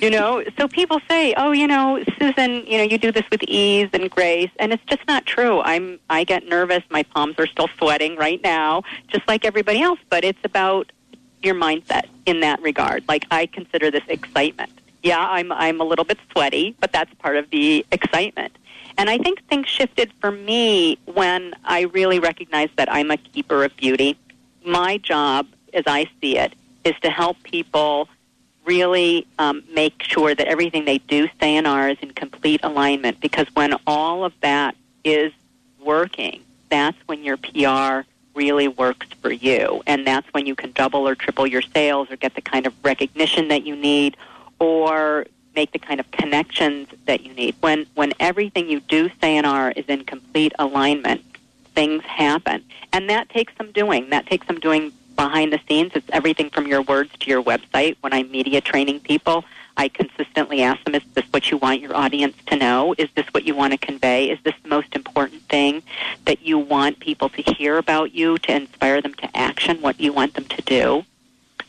You 0.00 0.10
know, 0.10 0.44
so 0.58 0.68
people 0.68 1.00
say, 1.08 1.34
"Oh, 1.36 1.52
you 1.52 1.66
know, 1.66 2.02
Susan, 2.18 2.66
you 2.66 2.78
know, 2.78 2.84
you 2.84 2.98
do 2.98 3.10
this 3.10 3.24
with 3.30 3.42
ease 3.44 3.88
and 3.92 4.10
grace," 4.10 4.50
and 4.58 4.72
it's 4.72 4.84
just 4.84 5.06
not 5.08 5.24
true. 5.26 5.60
I'm 5.60 5.98
I 6.10 6.24
get 6.24 6.46
nervous. 6.46 6.82
My 6.90 7.02
palms 7.02 7.36
are 7.38 7.46
still 7.46 7.68
sweating 7.78 8.16
right 8.16 8.42
now, 8.42 8.82
just 9.08 9.26
like 9.26 9.44
everybody 9.44 9.80
else, 9.80 10.00
but 10.10 10.24
it's 10.24 10.44
about 10.44 10.92
your 11.42 11.54
mindset 11.54 12.06
in 12.26 12.40
that 12.40 12.60
regard. 12.62 13.04
Like 13.08 13.26
I 13.30 13.46
consider 13.46 13.90
this 13.90 14.04
excitement. 14.08 14.72
Yeah, 15.02 15.20
I'm 15.20 15.52
I'm 15.52 15.80
a 15.80 15.84
little 15.84 16.04
bit 16.04 16.18
sweaty, 16.32 16.76
but 16.80 16.92
that's 16.92 17.12
part 17.14 17.36
of 17.36 17.48
the 17.50 17.86
excitement. 17.92 18.56
And 18.98 19.08
I 19.08 19.16
think 19.16 19.46
things 19.46 19.68
shifted 19.68 20.12
for 20.20 20.32
me 20.32 20.98
when 21.04 21.54
I 21.64 21.82
really 21.82 22.18
recognized 22.18 22.72
that 22.76 22.92
I'm 22.92 23.12
a 23.12 23.16
keeper 23.16 23.64
of 23.64 23.76
beauty. 23.76 24.18
My 24.64 24.98
job 24.98 25.46
as 25.72 25.84
I 25.86 26.10
see 26.20 26.38
it, 26.38 26.54
is 26.84 26.94
to 27.02 27.10
help 27.10 27.42
people 27.42 28.08
really 28.64 29.26
um, 29.38 29.62
make 29.72 30.02
sure 30.02 30.34
that 30.34 30.46
everything 30.46 30.84
they 30.84 30.98
do 30.98 31.28
say 31.40 31.56
and 31.56 31.66
are 31.66 31.88
is 31.88 31.98
in 32.02 32.10
complete 32.12 32.60
alignment. 32.62 33.20
Because 33.20 33.46
when 33.54 33.74
all 33.86 34.24
of 34.24 34.32
that 34.40 34.76
is 35.04 35.32
working, 35.80 36.42
that's 36.68 36.98
when 37.06 37.24
your 37.24 37.38
PR 37.38 38.06
really 38.34 38.68
works 38.68 39.08
for 39.20 39.32
you. 39.32 39.82
And 39.86 40.06
that's 40.06 40.26
when 40.32 40.46
you 40.46 40.54
can 40.54 40.72
double 40.72 41.08
or 41.08 41.14
triple 41.14 41.46
your 41.46 41.62
sales 41.62 42.10
or 42.10 42.16
get 42.16 42.34
the 42.34 42.42
kind 42.42 42.66
of 42.66 42.74
recognition 42.84 43.48
that 43.48 43.64
you 43.64 43.74
need 43.74 44.16
or 44.58 45.26
make 45.56 45.72
the 45.72 45.78
kind 45.78 45.98
of 45.98 46.10
connections 46.10 46.88
that 47.06 47.22
you 47.22 47.32
need. 47.32 47.56
When, 47.60 47.86
when 47.94 48.12
everything 48.20 48.68
you 48.68 48.80
do, 48.80 49.10
say, 49.20 49.36
and 49.36 49.46
are 49.46 49.72
is 49.72 49.86
in 49.86 50.04
complete 50.04 50.52
alignment, 50.58 51.24
things 51.74 52.04
happen. 52.04 52.64
And 52.92 53.10
that 53.10 53.28
takes 53.30 53.52
some 53.56 53.72
doing. 53.72 54.10
That 54.10 54.26
takes 54.26 54.46
some 54.46 54.60
doing 54.60 54.92
behind 55.18 55.52
the 55.52 55.60
scenes. 55.68 55.90
It's 55.96 56.08
everything 56.12 56.48
from 56.48 56.68
your 56.68 56.80
words 56.80 57.10
to 57.18 57.28
your 57.28 57.42
website. 57.42 57.96
When 58.00 58.12
I'm 58.12 58.30
media 58.30 58.60
training 58.60 59.00
people, 59.00 59.44
I 59.76 59.88
consistently 59.88 60.62
ask 60.62 60.82
them, 60.84 60.94
is 60.94 61.02
this 61.14 61.24
what 61.32 61.50
you 61.50 61.56
want 61.56 61.80
your 61.80 61.94
audience 61.96 62.36
to 62.46 62.56
know? 62.56 62.94
Is 62.96 63.08
this 63.16 63.26
what 63.32 63.44
you 63.44 63.54
want 63.54 63.72
to 63.72 63.78
convey? 63.78 64.30
Is 64.30 64.38
this 64.44 64.54
the 64.62 64.68
most 64.68 64.94
important 64.94 65.42
thing 65.42 65.82
that 66.24 66.42
you 66.42 66.56
want 66.56 67.00
people 67.00 67.28
to 67.30 67.42
hear 67.42 67.78
about 67.78 68.14
you 68.14 68.38
to 68.38 68.54
inspire 68.54 69.02
them 69.02 69.14
to 69.14 69.36
action, 69.36 69.82
what 69.82 70.00
you 70.00 70.12
want 70.12 70.34
them 70.34 70.44
to 70.44 70.62
do? 70.62 71.04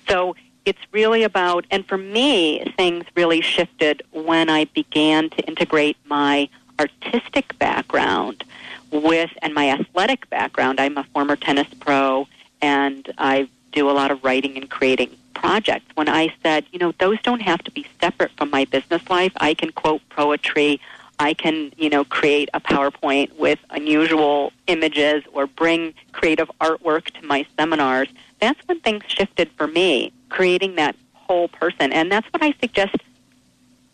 So 0.07 0.35
it's 0.65 0.79
really 0.91 1.23
about, 1.23 1.65
and 1.71 1.83
for 1.87 1.97
me, 1.97 2.63
things 2.77 3.05
really 3.15 3.41
shifted 3.41 4.03
when 4.11 4.47
I 4.49 4.65
began 4.65 5.31
to 5.31 5.41
integrate 5.47 5.97
my 6.05 6.49
artistic 6.79 7.57
background 7.57 8.43
with, 8.91 9.31
and 9.41 9.53
my 9.53 9.69
athletic 9.69 10.29
background. 10.29 10.79
I'm 10.79 10.97
a 10.97 11.03
former 11.03 11.35
tennis 11.35 11.67
pro 11.79 12.27
and 12.61 13.11
I 13.17 13.49
do 13.71 13.89
a 13.89 13.93
lot 13.93 14.11
of 14.11 14.23
writing 14.23 14.57
and 14.57 14.69
creating 14.69 15.15
projects. 15.33 15.85
When 15.95 16.09
I 16.09 16.33
said, 16.43 16.65
you 16.71 16.79
know, 16.79 16.93
those 16.99 17.21
don't 17.21 17.41
have 17.41 17.63
to 17.63 17.71
be 17.71 17.85
separate 18.01 18.31
from 18.37 18.49
my 18.49 18.65
business 18.65 19.07
life. 19.09 19.31
I 19.37 19.53
can 19.53 19.71
quote 19.71 20.01
poetry. 20.09 20.81
I 21.19 21.33
can, 21.33 21.73
you 21.77 21.89
know, 21.89 22.03
create 22.05 22.49
a 22.53 22.61
PowerPoint 22.61 23.37
with 23.37 23.59
unusual 23.69 24.53
images 24.67 25.23
or 25.33 25.47
bring 25.47 25.93
creative 26.13 26.49
artwork 26.61 27.05
to 27.11 27.25
my 27.25 27.45
seminars. 27.57 28.07
That's 28.39 28.59
when 28.67 28.79
things 28.79 29.03
shifted 29.07 29.51
for 29.51 29.67
me, 29.67 30.13
creating 30.29 30.75
that 30.75 30.95
whole 31.13 31.49
person. 31.49 31.91
And 31.91 32.11
that's 32.11 32.27
what 32.33 32.41
I 32.41 32.53
suggest 32.59 32.95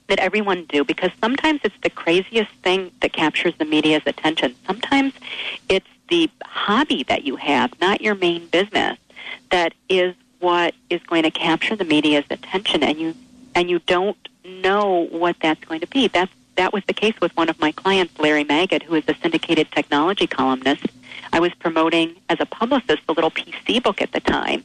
that 0.08 0.20
everyone 0.20 0.66
do 0.66 0.84
because 0.84 1.10
sometimes 1.20 1.62
it's 1.64 1.76
the 1.82 1.90
craziest 1.90 2.52
thing 2.64 2.92
that 3.02 3.12
captures 3.14 3.56
the 3.58 3.66
media's 3.66 4.04
attention. 4.06 4.54
Sometimes 4.68 5.14
it's 5.68 5.88
the 6.10 6.30
hobby 6.44 7.04
that 7.04 7.24
you 7.24 7.36
have, 7.36 7.80
not 7.82 8.02
your 8.02 8.16
main 8.16 8.48
business, 8.48 8.98
that 9.52 9.74
is 9.90 10.16
what 10.40 10.74
is 10.90 11.02
going 11.04 11.24
to 11.24 11.32
capture 11.32 11.76
the 11.76 11.86
media's 11.86 12.26
attention, 12.30 12.84
and 12.84 13.00
you 13.00 13.16
and 13.56 13.70
you 13.70 13.80
don't 13.80 14.18
know 14.44 15.08
what 15.12 15.36
that's 15.42 15.64
going 15.66 15.80
to 15.80 15.88
be. 15.88 16.08
That's 16.08 16.32
that 16.56 16.74
was 16.74 16.84
the 16.88 16.94
case 16.94 17.16
with 17.22 17.36
one 17.36 17.50
of 17.50 17.60
my 17.60 17.72
clients, 17.72 18.18
Larry 18.20 18.46
Magid, 18.46 18.84
who 18.84 18.96
is 18.96 19.04
a 19.08 19.16
syndicated 19.22 19.72
technology 19.72 20.28
columnist. 20.28 20.86
I 21.34 21.40
was 21.40 21.54
promoting 21.56 22.16
as 22.30 22.40
a 22.40 22.46
publicist 22.46 23.06
the 23.08 23.14
little 23.14 23.32
PC 23.32 23.84
book 23.84 24.02
at 24.02 24.12
the 24.12 24.20
time, 24.20 24.64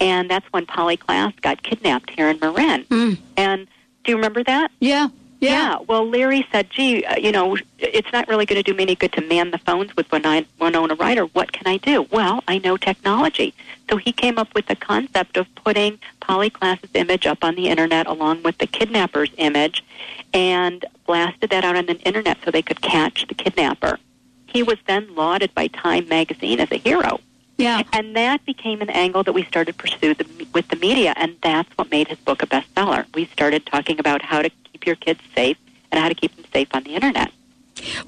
and 0.00 0.30
that's 0.30 0.46
when 0.52 0.66
Polly 0.66 0.96
Klaas 0.96 1.32
got 1.40 1.62
kidnapped 1.62 2.10
here 2.10 2.28
in 2.28 2.38
Marin. 2.38 2.84
Mm. 2.84 3.18
And 3.36 3.66
do 4.04 4.12
you 4.12 4.16
remember 4.16 4.44
that? 4.44 4.70
Yeah. 4.80 5.08
Yeah. 5.42 5.50
yeah. 5.50 5.78
Well, 5.88 6.08
Larry 6.08 6.46
said, 6.52 6.70
gee, 6.70 7.04
uh, 7.04 7.16
you 7.16 7.32
know, 7.32 7.56
it's 7.78 8.10
not 8.12 8.28
really 8.28 8.46
going 8.46 8.62
to 8.62 8.62
do 8.62 8.76
me 8.76 8.84
any 8.84 8.94
good 8.94 9.12
to 9.14 9.20
man 9.22 9.50
the 9.50 9.58
phones 9.58 9.94
with 9.96 10.10
Winona 10.12 10.94
Ryder. 10.94 11.24
What 11.24 11.52
can 11.52 11.66
I 11.66 11.78
do? 11.78 12.06
Well, 12.12 12.44
I 12.46 12.58
know 12.58 12.76
technology. 12.76 13.52
So 13.90 13.96
he 13.96 14.12
came 14.12 14.38
up 14.38 14.54
with 14.54 14.66
the 14.66 14.76
concept 14.76 15.36
of 15.36 15.52
putting 15.56 15.98
Polly 16.20 16.48
Klaas's 16.48 16.90
image 16.94 17.26
up 17.26 17.42
on 17.42 17.56
the 17.56 17.68
internet 17.68 18.06
along 18.06 18.44
with 18.44 18.58
the 18.58 18.68
kidnapper's 18.68 19.32
image 19.36 19.84
and 20.32 20.84
blasted 21.06 21.50
that 21.50 21.64
out 21.64 21.74
on 21.74 21.86
the 21.86 21.98
internet 22.02 22.38
so 22.44 22.52
they 22.52 22.62
could 22.62 22.80
catch 22.80 23.26
the 23.26 23.34
kidnapper. 23.34 23.98
He 24.46 24.62
was 24.62 24.78
then 24.86 25.12
lauded 25.12 25.52
by 25.54 25.66
Time 25.66 26.08
magazine 26.08 26.60
as 26.60 26.70
a 26.70 26.76
hero. 26.76 27.18
Yeah. 27.58 27.82
And 27.92 28.14
that 28.14 28.44
became 28.44 28.80
an 28.80 28.90
angle 28.90 29.24
that 29.24 29.32
we 29.32 29.44
started 29.44 29.72
to 29.72 29.78
pursue 29.78 30.14
the, 30.14 30.46
with 30.54 30.68
the 30.68 30.76
media, 30.76 31.14
and 31.16 31.36
that's 31.42 31.68
what 31.76 31.90
made 31.90 32.08
his 32.08 32.18
book 32.18 32.42
a 32.42 32.46
bestseller. 32.46 33.06
We 33.14 33.26
started 33.26 33.66
talking 33.66 33.98
about 33.98 34.22
how 34.22 34.42
to 34.42 34.50
your 34.86 34.96
kids 34.96 35.20
safe 35.34 35.56
and 35.90 36.00
how 36.00 36.08
to 36.08 36.14
keep 36.14 36.34
them 36.36 36.44
safe 36.52 36.68
on 36.72 36.82
the 36.84 36.94
internet. 36.94 37.30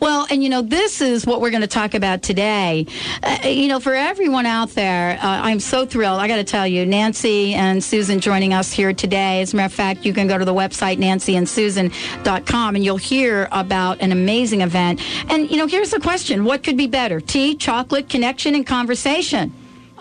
Well, 0.00 0.26
and 0.30 0.42
you 0.42 0.48
know, 0.48 0.62
this 0.62 1.00
is 1.00 1.26
what 1.26 1.40
we're 1.40 1.50
going 1.50 1.62
to 1.62 1.66
talk 1.66 1.94
about 1.94 2.22
today. 2.22 2.86
Uh, 3.22 3.38
you 3.48 3.68
know, 3.68 3.80
for 3.80 3.94
everyone 3.94 4.46
out 4.46 4.70
there, 4.70 5.18
uh, 5.18 5.18
I'm 5.22 5.60
so 5.60 5.86
thrilled. 5.86 6.20
I 6.20 6.28
got 6.28 6.36
to 6.36 6.44
tell 6.44 6.66
you, 6.66 6.86
Nancy 6.86 7.54
and 7.54 7.82
Susan 7.82 8.20
joining 8.20 8.52
us 8.52 8.72
here 8.72 8.92
today. 8.92 9.40
As 9.40 9.52
a 9.52 9.56
matter 9.56 9.66
of 9.66 9.72
fact, 9.72 10.04
you 10.04 10.12
can 10.12 10.28
go 10.28 10.38
to 10.38 10.44
the 10.44 10.54
website, 10.54 10.98
nancyandsusan.com, 10.98 12.76
and 12.76 12.84
you'll 12.84 12.96
hear 12.96 13.48
about 13.50 14.00
an 14.00 14.12
amazing 14.12 14.60
event. 14.60 15.00
And, 15.30 15.50
you 15.50 15.56
know, 15.56 15.66
here's 15.66 15.90
the 15.90 16.00
question 16.00 16.44
What 16.44 16.62
could 16.62 16.76
be 16.76 16.86
better? 16.86 17.20
Tea, 17.20 17.56
chocolate, 17.56 18.08
connection, 18.08 18.54
and 18.54 18.66
conversation. 18.66 19.52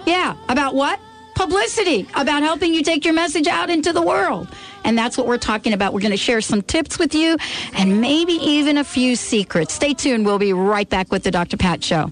Yeah. 0.06 0.36
About 0.50 0.76
what? 0.76 1.00
Publicity. 1.36 2.08
About 2.16 2.44
helping 2.44 2.74
you 2.74 2.84
take 2.84 3.06
your 3.06 3.14
message 3.14 3.48
out 3.48 3.70
into 3.70 3.94
the 3.94 4.02
world. 4.02 4.48
And 4.84 4.98
that's 4.98 5.18
what 5.18 5.28
we're 5.28 5.38
talking 5.38 5.74
about. 5.74 5.94
We're 5.94 6.02
going 6.02 6.12
to 6.12 6.18
share 6.18 6.42
some 6.42 6.62
tips 6.62 7.00
with 7.00 7.16
you 7.16 7.38
and 7.74 8.02
maybe 8.02 8.34
even 8.34 8.78
a 8.78 8.84
few 8.84 9.16
secrets. 9.16 9.74
Stay 9.74 9.94
tuned. 9.94 10.26
We'll 10.26 10.40
be 10.40 10.54
right 10.54 10.90
back 10.90 11.12
with 11.12 11.24
the 11.24 11.32
Dr. 11.32 11.58
Pat 11.58 11.84
Show. 11.84 12.12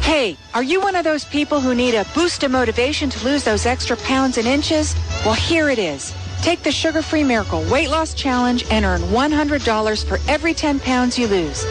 Hey, 0.00 0.36
are 0.54 0.62
you 0.62 0.80
one 0.80 0.96
of 0.96 1.04
those 1.04 1.24
people 1.24 1.60
who 1.60 1.74
need 1.74 1.94
a 1.94 2.04
boost 2.14 2.42
of 2.42 2.50
motivation 2.50 3.10
to 3.10 3.24
lose 3.24 3.44
those 3.44 3.66
extra 3.66 3.96
pounds 3.96 4.38
and 4.38 4.46
inches? 4.46 4.94
Well, 5.24 5.34
here 5.34 5.68
it 5.68 5.78
is. 5.78 6.14
Take 6.42 6.62
the 6.62 6.72
Sugar 6.72 7.02
Free 7.02 7.22
Miracle 7.22 7.62
Weight 7.70 7.90
Loss 7.90 8.14
Challenge 8.14 8.64
and 8.70 8.84
earn 8.84 9.02
$100 9.02 10.04
for 10.04 10.18
every 10.26 10.54
10 10.54 10.80
pounds 10.80 11.18
you 11.18 11.26
lose. 11.26 11.64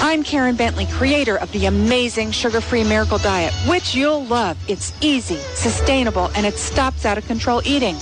I'm 0.00 0.22
Karen 0.22 0.54
Bentley, 0.54 0.86
creator 0.86 1.36
of 1.36 1.50
the 1.52 1.66
amazing 1.66 2.30
Sugar 2.30 2.60
Free 2.60 2.84
Miracle 2.84 3.18
Diet, 3.18 3.52
which 3.66 3.94
you'll 3.94 4.24
love. 4.24 4.56
It's 4.68 4.92
easy, 5.02 5.38
sustainable, 5.54 6.30
and 6.36 6.46
it 6.46 6.54
stops 6.54 7.04
out 7.04 7.18
of 7.18 7.26
control 7.26 7.60
eating. 7.64 7.96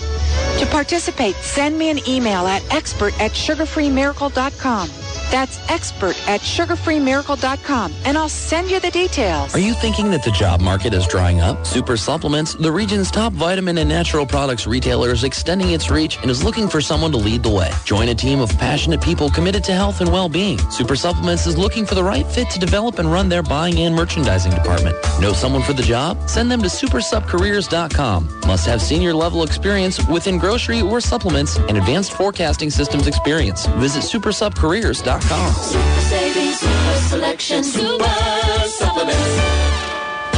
To 0.59 0.67
participate, 0.71 1.35
send 1.37 1.79
me 1.79 1.89
an 1.89 1.99
email 2.07 2.47
at 2.47 2.63
expert 2.73 3.19
at 3.21 3.33
sugarfreemiracle.com. 3.33 5.02
That's 5.33 5.59
expert 5.71 6.15
at 6.29 6.43
sugarfreemiracle.com, 6.43 7.95
and 8.05 8.19
I'll 8.19 8.29
send 8.29 8.71
you 8.71 8.79
the 8.81 8.91
details. 8.91 9.55
Are 9.55 9.59
you 9.59 9.73
thinking 9.73 10.11
that 10.11 10.23
the 10.23 10.31
job 10.31 10.61
market 10.61 10.93
is 10.93 11.07
drying 11.07 11.41
up? 11.41 11.67
Super 11.67 11.97
Supplements, 11.97 12.53
the 12.53 12.71
region's 12.71 13.11
top 13.11 13.33
vitamin 13.33 13.79
and 13.79 13.89
natural 13.89 14.27
products 14.27 14.67
retailer, 14.67 15.09
is 15.11 15.25
extending 15.25 15.71
its 15.71 15.89
reach 15.91 16.19
and 16.21 16.31
is 16.31 16.45
looking 16.45 16.69
for 16.69 16.83
someone 16.83 17.11
to 17.13 17.17
lead 17.17 17.43
the 17.43 17.49
way. 17.49 17.71
Join 17.87 18.11
a 18.11 18.15
team 18.15 18.41
of 18.41 18.51
passionate 18.59 19.01
people 19.01 19.31
committed 19.31 19.65
to 19.65 19.73
health 19.73 20.03
and 20.03 20.13
well-being. 20.13 20.59
Super 20.71 20.97
Supplements 20.97 21.47
is 21.47 21.57
looking 21.57 21.87
for 21.87 21.95
the 21.95 22.05
right 22.05 22.27
fit 22.27 22.51
to 22.51 22.59
develop 22.59 22.99
and 22.99 23.11
run 23.11 23.31
their 23.31 23.43
buying 23.43 23.79
and 23.79 23.95
merchandising 23.95 24.53
department. 24.53 24.97
Know 25.19 25.33
someone 25.33 25.63
for 25.63 25.73
the 25.73 25.83
job? 25.83 26.29
Send 26.29 26.51
them 26.51 26.61
to 26.61 26.69
supersupcareers.com. 26.69 28.41
Must 28.47 28.67
have 28.67 28.83
senior 28.83 29.15
level 29.15 29.45
experience 29.45 30.07
within 30.09 30.37
grocery 30.37 30.83
or 30.83 31.01
supplements 31.01 31.57
and 31.57 31.79
advanced 31.79 32.13
forecasting 32.13 32.69
systems 32.69 33.07
experience. 33.07 33.65
Visit 33.81 34.03
supersupcareers.com. 34.03 35.22
Super 35.29 36.01
savings, 36.01 36.59
super 36.59 36.97
selection, 37.09 37.63
super. 37.63 38.42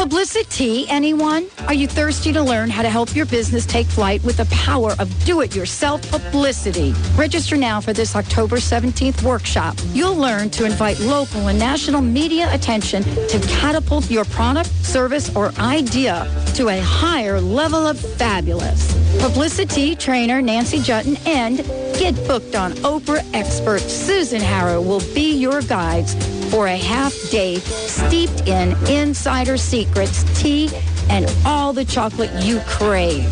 Publicity, 0.05 0.87
anyone? 0.91 1.47
Are 1.67 1.73
you 1.73 1.89
thirsty 1.89 2.31
to 2.35 2.43
learn 2.43 2.69
how 2.69 2.83
to 2.83 2.91
help 2.91 3.17
your 3.17 3.25
business 3.25 3.65
take 3.65 3.87
flight 3.87 4.23
with 4.23 4.37
the 4.37 4.45
power 4.55 4.95
of 4.99 5.09
do-it-yourself 5.25 6.03
publicity? 6.11 6.93
Register 7.17 7.57
now 7.57 7.81
for 7.81 7.95
this 7.95 8.15
October 8.15 8.57
17th 8.57 9.23
workshop. 9.23 9.75
You'll 9.95 10.15
learn 10.15 10.51
to 10.51 10.67
invite 10.67 11.01
local 11.01 11.49
and 11.49 11.59
national 11.59 12.03
media 12.03 12.53
attention 12.53 13.03
to 13.03 13.43
catapult 13.49 14.11
your 14.11 14.27
product, 14.27 14.69
service, 14.85 15.35
or 15.35 15.53
idea 15.59 16.31
to 16.57 16.69
a 16.69 16.81
higher 16.83 17.41
level 17.41 17.87
of 17.87 17.99
fabulous. 17.99 18.93
Publicity 19.23 19.97
trainer 19.97 20.43
Nancy 20.43 20.81
Juetten 20.81 21.19
and 21.27 21.59
Get 21.99 22.15
Booked 22.29 22.57
on 22.57 22.73
Oprah 22.83 23.25
expert 23.33 23.81
Susan 23.81 24.43
Harrow 24.43 24.83
will 24.83 25.01
be 25.15 25.33
your 25.35 25.63
guides 25.63 26.15
for 26.55 26.69
a 26.69 26.77
half 26.77 27.13
day 27.31 27.57
steeped 27.57 28.47
in 28.47 28.77
insider 28.87 29.57
secrets, 29.57 30.23
tea, 30.41 30.69
and 31.11 31.33
all 31.45 31.73
the 31.73 31.85
chocolate 31.85 32.31
you 32.43 32.61
crave. 32.67 33.25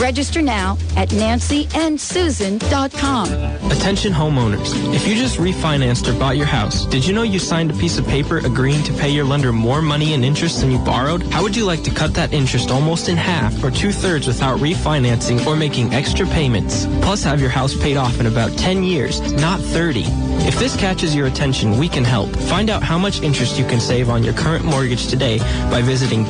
Register 0.00 0.40
now 0.42 0.76
at 0.96 1.08
nancyandsusan.com. 1.10 3.28
Attention 3.70 4.12
homeowners. 4.12 4.74
If 4.94 5.06
you 5.06 5.14
just 5.14 5.38
refinanced 5.38 6.08
or 6.08 6.18
bought 6.18 6.36
your 6.36 6.46
house, 6.46 6.84
did 6.86 7.06
you 7.06 7.12
know 7.12 7.22
you 7.22 7.38
signed 7.38 7.70
a 7.70 7.74
piece 7.74 7.98
of 7.98 8.06
paper 8.06 8.38
agreeing 8.38 8.82
to 8.84 8.92
pay 8.94 9.10
your 9.10 9.24
lender 9.24 9.52
more 9.52 9.82
money 9.82 10.14
in 10.14 10.24
interest 10.24 10.60
than 10.60 10.70
you 10.70 10.78
borrowed? 10.78 11.22
How 11.24 11.42
would 11.42 11.56
you 11.56 11.64
like 11.64 11.82
to 11.84 11.90
cut 11.90 12.14
that 12.14 12.32
interest 12.32 12.70
almost 12.70 13.08
in 13.08 13.16
half 13.16 13.62
or 13.64 13.70
two 13.70 13.92
thirds 13.92 14.26
without 14.26 14.58
refinancing 14.58 15.46
or 15.46 15.56
making 15.56 15.94
extra 15.94 16.26
payments? 16.26 16.86
Plus 17.02 17.22
have 17.24 17.40
your 17.40 17.50
house 17.50 17.74
paid 17.74 17.96
off 17.96 18.20
in 18.20 18.26
about 18.26 18.50
10 18.58 18.82
years, 18.82 19.20
not 19.34 19.60
30. 19.60 20.04
If 20.42 20.58
this 20.58 20.74
catches 20.76 21.14
your 21.14 21.26
attention, 21.26 21.78
we 21.78 21.88
can 21.88 22.04
help. 22.04 22.30
Find 22.34 22.70
out 22.70 22.82
how 22.82 22.98
much 22.98 23.20
interest 23.22 23.58
you 23.58 23.64
can 23.66 23.80
save 23.80 24.08
on 24.08 24.24
your 24.24 24.32
current 24.34 24.64
mortgage 24.64 25.08
today 25.08 25.38
by 25.70 25.82
visiting 25.82 26.24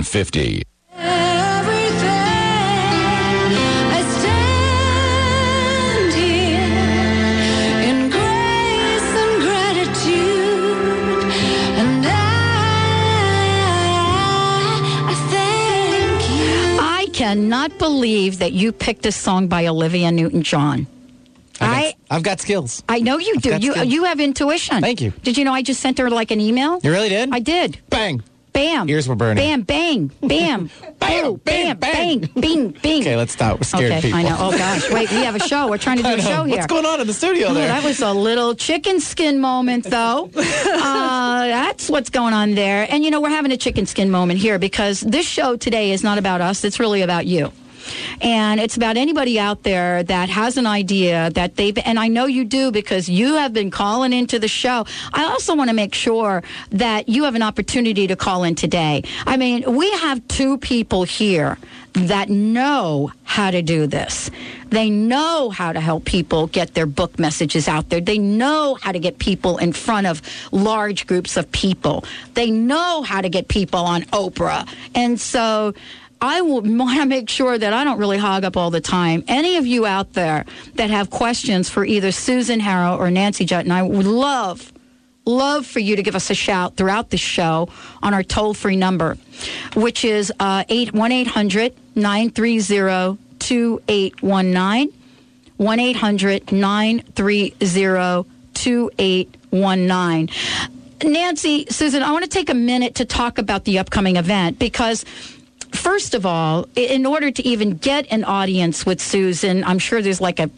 1150. 0.03 0.63
I 16.79 17.07
cannot 17.13 17.77
believe 17.79 18.39
that 18.39 18.53
you 18.53 18.71
picked 18.71 19.05
a 19.05 19.11
song 19.11 19.47
by 19.47 19.67
Olivia 19.67 20.11
Newton-John. 20.11 20.87
I 21.59 21.95
I've 22.11 22.21
got 22.23 22.39
skills. 22.39 22.83
I 22.87 22.99
know 22.99 23.17
you 23.17 23.39
do. 23.39 23.57
You 23.57 23.71
skills. 23.71 23.87
you 23.87 24.03
have 24.03 24.19
intuition. 24.19 24.81
Thank 24.81 25.01
you. 25.01 25.11
Did 25.23 25.37
you 25.37 25.43
know 25.43 25.53
I 25.53 25.63
just 25.63 25.79
sent 25.81 25.97
her 25.97 26.09
like 26.09 26.29
an 26.29 26.39
email? 26.39 26.79
You 26.83 26.91
really 26.91 27.09
did? 27.09 27.33
I 27.33 27.39
did. 27.39 27.79
Bang. 27.89 28.21
Bam. 28.57 28.89
Ears 28.89 29.07
were 29.07 29.15
burning. 29.15 29.43
Bam, 29.43 29.61
bang, 29.61 30.07
bam, 30.19 30.71
Bam, 30.99 31.35
bam, 31.35 31.77
bang, 31.77 31.77
bang. 31.77 32.19
bing, 32.33 32.69
bing. 32.71 33.01
Okay, 33.01 33.15
let's 33.15 33.31
stop. 33.31 33.59
We're 33.59 33.65
scared 33.65 33.91
okay, 33.91 34.01
people. 34.01 34.17
I 34.17 34.23
know. 34.23 34.35
Oh 34.39 34.51
gosh, 34.51 34.89
wait, 34.91 35.11
we 35.11 35.17
have 35.17 35.35
a 35.35 35.39
show. 35.39 35.69
We're 35.69 35.77
trying 35.77 35.97
to 35.97 36.03
do 36.03 36.15
a 36.15 36.21
show 36.21 36.43
here. 36.43 36.55
What's 36.55 36.65
going 36.65 36.87
on 36.87 36.99
in 36.99 37.05
the 37.05 37.13
studio 37.13 37.49
Oh, 37.49 37.53
there? 37.53 37.67
that 37.67 37.83
was 37.83 38.01
a 38.01 38.11
little 38.13 38.55
chicken 38.55 38.99
skin 38.99 39.39
moment, 39.39 39.83
though. 39.83 40.31
uh, 40.35 41.47
that's 41.47 41.87
what's 41.87 42.09
going 42.09 42.33
on 42.33 42.55
there. 42.55 42.87
And 42.89 43.05
you 43.05 43.11
know, 43.11 43.21
we're 43.21 43.29
having 43.29 43.51
a 43.51 43.57
chicken 43.57 43.85
skin 43.85 44.09
moment 44.09 44.39
here 44.39 44.57
because 44.57 45.01
this 45.01 45.27
show 45.27 45.55
today 45.55 45.91
is 45.91 46.03
not 46.03 46.17
about 46.17 46.41
us. 46.41 46.63
It's 46.63 46.79
really 46.79 47.03
about 47.03 47.27
you. 47.27 47.51
And 48.21 48.59
it's 48.59 48.77
about 48.77 48.97
anybody 48.97 49.39
out 49.39 49.63
there 49.63 50.03
that 50.03 50.29
has 50.29 50.57
an 50.57 50.65
idea 50.65 51.29
that 51.31 51.55
they've, 51.55 51.77
and 51.85 51.99
I 51.99 52.07
know 52.07 52.25
you 52.25 52.43
do 52.43 52.71
because 52.71 53.09
you 53.09 53.35
have 53.35 53.53
been 53.53 53.71
calling 53.71 54.13
into 54.13 54.39
the 54.39 54.47
show. 54.47 54.85
I 55.13 55.25
also 55.25 55.55
want 55.55 55.69
to 55.69 55.75
make 55.75 55.93
sure 55.93 56.43
that 56.71 57.09
you 57.09 57.23
have 57.23 57.35
an 57.35 57.43
opportunity 57.43 58.07
to 58.07 58.15
call 58.15 58.43
in 58.43 58.55
today. 58.55 59.03
I 59.25 59.37
mean, 59.37 59.75
we 59.75 59.89
have 59.91 60.27
two 60.27 60.57
people 60.57 61.03
here 61.03 61.57
that 61.93 62.29
know 62.29 63.11
how 63.23 63.49
to 63.49 63.61
do 63.61 63.87
this. 63.87 64.29
They 64.69 64.89
know 64.89 65.49
how 65.49 65.73
to 65.73 65.79
help 65.79 66.05
people 66.05 66.47
get 66.47 66.73
their 66.73 66.85
book 66.85 67.17
messages 67.17 67.67
out 67.67 67.89
there. 67.89 68.01
They 68.01 68.17
know 68.17 68.77
how 68.81 68.91
to 68.91 68.99
get 68.99 69.17
people 69.17 69.57
in 69.57 69.73
front 69.73 70.05
of 70.07 70.21
large 70.51 71.07
groups 71.07 71.37
of 71.37 71.51
people. 71.51 72.05
They 72.33 72.51
know 72.51 73.01
how 73.01 73.21
to 73.21 73.29
get 73.29 73.47
people 73.47 73.79
on 73.79 74.03
Oprah. 74.03 74.67
And 74.93 75.19
so 75.19 75.73
I 76.21 76.41
want 76.41 76.65
to 76.65 77.05
make 77.05 77.29
sure 77.29 77.57
that 77.57 77.73
I 77.73 77.83
don't 77.83 77.99
really 77.99 78.17
hog 78.17 78.43
up 78.43 78.57
all 78.57 78.71
the 78.71 78.81
time. 78.81 79.23
Any 79.27 79.57
of 79.57 79.67
you 79.67 79.85
out 79.85 80.13
there 80.13 80.45
that 80.75 80.89
have 80.89 81.09
questions 81.09 81.69
for 81.69 81.85
either 81.85 82.11
Susan 82.11 82.59
Harrow 82.59 82.97
or 82.97 83.11
Nancy 83.11 83.45
Judd, 83.45 83.65
and 83.65 83.73
I 83.73 83.83
would 83.83 84.05
love 84.05 84.73
love 85.27 85.65
for 85.65 85.79
you 85.79 85.95
to 85.95 86.03
give 86.03 86.15
us 86.15 86.29
a 86.29 86.33
shout 86.33 86.75
throughout 86.77 87.09
the 87.09 87.17
show 87.17 87.67
on 88.01 88.13
our 88.13 88.23
toll 88.23 88.53
free 88.53 88.77
number, 88.77 89.17
which 89.75 90.05
is 90.05 90.31
uh, 90.39 90.63
8 90.69 90.91
800 90.95 91.73
930 91.95 93.17
2819. 93.39 94.93
1 95.57 95.79
800 95.79 96.51
930 96.51 98.25
2819. 98.53 100.29
Nancy, 101.03 101.67
Susan, 101.69 102.01
I 102.01 102.11
want 102.11 102.23
to 102.23 102.29
take 102.29 102.49
a 102.49 102.55
minute 102.55 102.95
to 102.95 103.05
talk 103.05 103.37
about 103.37 103.65
the 103.65 103.79
upcoming 103.79 104.15
event 104.15 104.57
because. 104.59 105.05
First 105.71 106.13
of 106.13 106.25
all, 106.25 106.67
in 106.75 107.05
order 107.05 107.31
to 107.31 107.45
even 107.47 107.77
get 107.77 108.07
an 108.11 108.23
audience 108.23 108.85
with 108.85 109.01
Susan, 109.01 109.63
I'm 109.63 109.79
sure 109.79 110.01
there's 110.01 110.21
like 110.21 110.39
a, 110.39 110.49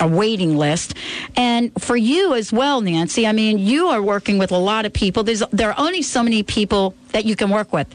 a 0.00 0.08
waiting 0.08 0.56
list. 0.56 0.94
And 1.36 1.72
for 1.80 1.96
you 1.96 2.34
as 2.34 2.52
well, 2.52 2.80
Nancy, 2.80 3.26
I 3.26 3.32
mean, 3.32 3.58
you 3.58 3.88
are 3.88 4.02
working 4.02 4.38
with 4.38 4.52
a 4.52 4.58
lot 4.58 4.86
of 4.86 4.92
people. 4.92 5.24
There's, 5.24 5.42
there 5.52 5.70
are 5.70 5.78
only 5.78 6.02
so 6.02 6.22
many 6.22 6.42
people 6.42 6.94
that 7.12 7.24
you 7.24 7.36
can 7.36 7.50
work 7.50 7.72
with. 7.72 7.92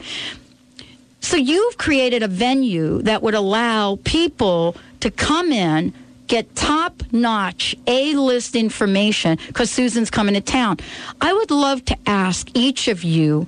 So 1.20 1.36
you've 1.36 1.78
created 1.78 2.22
a 2.22 2.28
venue 2.28 3.02
that 3.02 3.22
would 3.22 3.34
allow 3.34 3.98
people 4.04 4.76
to 5.00 5.10
come 5.10 5.52
in, 5.52 5.92
get 6.26 6.54
top 6.54 7.02
notch 7.12 7.74
A 7.86 8.14
list 8.14 8.54
information 8.54 9.38
because 9.46 9.70
Susan's 9.70 10.10
coming 10.10 10.34
to 10.34 10.40
town. 10.40 10.78
I 11.20 11.32
would 11.32 11.50
love 11.50 11.84
to 11.86 11.96
ask 12.06 12.48
each 12.54 12.88
of 12.88 13.02
you 13.02 13.46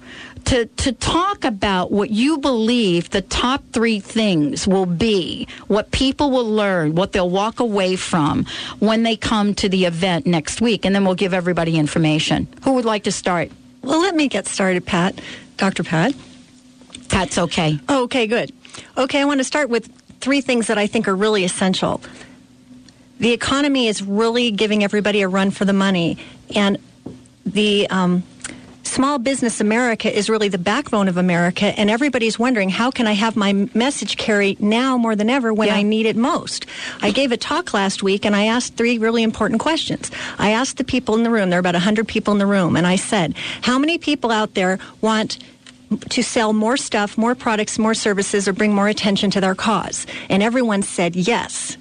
to, 0.51 0.67
to 0.67 0.91
talk 0.91 1.45
about 1.45 1.93
what 1.93 2.11
you 2.11 2.37
believe 2.37 3.11
the 3.11 3.23
top 3.23 3.63
three 3.73 4.01
things 4.01 4.67
will 4.67 4.85
be, 4.85 5.47
what 5.69 5.93
people 5.93 6.33
will 6.33 6.51
learn, 6.51 6.97
what 6.97 7.13
they'll 7.13 7.31
walk 7.31 7.61
away 7.61 7.95
from 7.95 8.45
when 8.81 9.05
they 9.05 9.15
come 9.15 9.55
to 9.55 9.69
the 9.69 9.85
event 9.85 10.27
next 10.27 10.61
week, 10.61 10.85
and 10.85 10.93
then 10.93 11.05
we'll 11.05 11.15
give 11.15 11.33
everybody 11.33 11.79
information. 11.79 12.49
Who 12.65 12.73
would 12.73 12.85
like 12.85 13.05
to 13.05 13.13
start? 13.13 13.53
Well, 13.83 14.01
let 14.01 14.17
me 14.17 14.27
get 14.27 14.49
started, 14.49 14.85
Pat. 14.85 15.21
Dr. 15.57 15.85
Pat. 15.85 16.15
That's 17.07 17.39
okay. 17.39 17.79
Okay, 17.89 18.27
good. 18.27 18.53
Okay, 18.99 19.21
I 19.21 19.27
want 19.27 19.39
to 19.39 19.45
start 19.45 19.71
with 19.71 19.89
three 20.21 20.41
things 20.41 20.67
that 20.67 20.79
I 20.79 20.89
think 20.89 21.07
are 21.07 21.15
really 21.15 21.45
essential. 21.45 22.01
The 23.21 23.31
economy 23.31 23.87
is 23.87 24.03
really 24.03 24.51
giving 24.51 24.83
everybody 24.83 25.23
a 25.23 25.29
run 25.29 25.53
for 25.53 25.65
the 25.65 25.73
money, 25.73 26.19
and 26.57 26.77
the 27.47 27.89
um, 27.89 28.25
small 28.83 29.19
business 29.19 29.61
America 29.61 30.14
is 30.14 30.29
really 30.29 30.49
the 30.49 30.59
backbone 30.59 31.09
of 31.09 31.16
America, 31.16 31.66
and 31.79 31.90
everybody's 31.90 32.38
wondering 32.38 32.69
how 32.71 32.90
can 32.90 33.07
I 33.07 33.12
have 33.12 33.37
my 33.37 33.53
message 33.75 34.16
carry 34.16 34.57
now 34.61 34.97
more 34.97 35.14
than 35.14 35.31
ever 35.31 35.53
when 35.53 35.69
Yeah. 35.69 35.77
I 35.77 35.83
need 35.83 36.07
it 36.07 36.16
most. 36.16 36.66
I 37.03 37.11
gave 37.11 37.33
a 37.33 37.37
talk 37.37 37.73
last 37.75 38.03
week, 38.03 38.25
and 38.25 38.35
I 38.35 38.47
asked 38.47 38.77
three 38.77 38.99
really 38.99 39.23
important 39.23 39.61
questions. 39.61 40.11
I 40.38 40.51
asked 40.51 40.77
the 40.79 40.85
people 40.85 41.14
in 41.14 41.23
the 41.23 41.31
room. 41.31 41.51
There 41.51 41.59
are 41.59 41.61
about 41.61 41.75
100 41.75 42.09
people 42.09 42.33
in 42.33 42.38
the 42.38 42.47
room, 42.47 42.77
and 42.77 42.87
I 42.87 42.97
said, 42.97 43.35
"How 43.62 43.79
many 43.79 43.99
people 43.99 44.31
out 44.31 44.55
there 44.55 44.79
want?" 45.01 45.38
to 46.09 46.23
sell 46.23 46.53
more 46.53 46.77
stuff, 46.77 47.19
more 47.19 47.35
products, 47.35 47.77
more 47.77 47.95
services, 47.95 48.47
or 48.47 48.53
bring 48.53 48.73
more 48.73 48.87
attention 48.87 49.29
to 49.33 49.40
their 49.40 49.57
cause? 49.57 50.07
And 50.29 50.40
everyone 50.40 50.83
said 50.85 51.16
yes. 51.16 51.77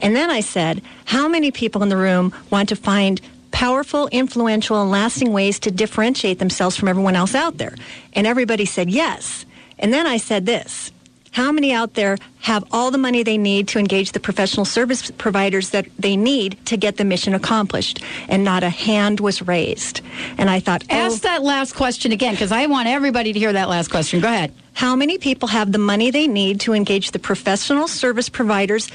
And 0.00 0.16
then 0.16 0.28
I 0.28 0.40
said, 0.40 0.82
How 1.04 1.28
many 1.28 1.52
people 1.52 1.80
in 1.84 1.88
the 1.88 1.96
room 1.96 2.32
want 2.50 2.68
to 2.70 2.76
find 2.76 3.20
powerful, 3.54 4.08
influential, 4.08 4.82
and 4.82 4.90
lasting 4.90 5.32
ways 5.32 5.60
to 5.60 5.70
differentiate 5.70 6.40
themselves 6.40 6.76
from 6.76 6.88
everyone 6.88 7.14
else 7.14 7.34
out 7.34 7.56
there? 7.56 7.74
And 8.12 8.26
everybody 8.26 8.66
said 8.66 8.90
yes. 8.90 9.46
And 9.78 9.92
then 9.92 10.06
I 10.06 10.18
said 10.18 10.44
this 10.44 10.90
How 11.30 11.52
many 11.52 11.72
out 11.72 11.94
there 11.94 12.18
have 12.40 12.64
all 12.72 12.90
the 12.90 12.98
money 12.98 13.22
they 13.22 13.38
need 13.38 13.68
to 13.68 13.78
engage 13.78 14.12
the 14.12 14.20
professional 14.20 14.64
service 14.64 15.10
providers 15.12 15.70
that 15.70 15.86
they 15.98 16.16
need 16.16 16.58
to 16.66 16.76
get 16.76 16.96
the 16.96 17.04
mission 17.04 17.32
accomplished? 17.32 18.02
And 18.28 18.42
not 18.44 18.64
a 18.64 18.70
hand 18.70 19.20
was 19.20 19.40
raised. 19.40 20.00
And 20.36 20.50
I 20.50 20.58
thought, 20.58 20.82
oh, 20.90 20.94
Ask 20.94 21.22
that 21.22 21.42
last 21.42 21.74
question 21.76 22.10
again 22.12 22.34
because 22.34 22.52
I 22.52 22.66
want 22.66 22.88
everybody 22.88 23.32
to 23.32 23.38
hear 23.38 23.52
that 23.52 23.68
last 23.68 23.88
question. 23.88 24.20
Go 24.20 24.28
ahead. 24.28 24.52
how 24.74 24.96
many 24.96 25.16
people 25.18 25.48
have 25.48 25.70
the 25.70 25.78
money 25.78 26.10
they 26.10 26.26
need 26.26 26.58
to 26.60 26.74
engage 26.74 27.12
the 27.12 27.20
professional 27.20 27.86
service 27.86 28.28
providers 28.28 28.90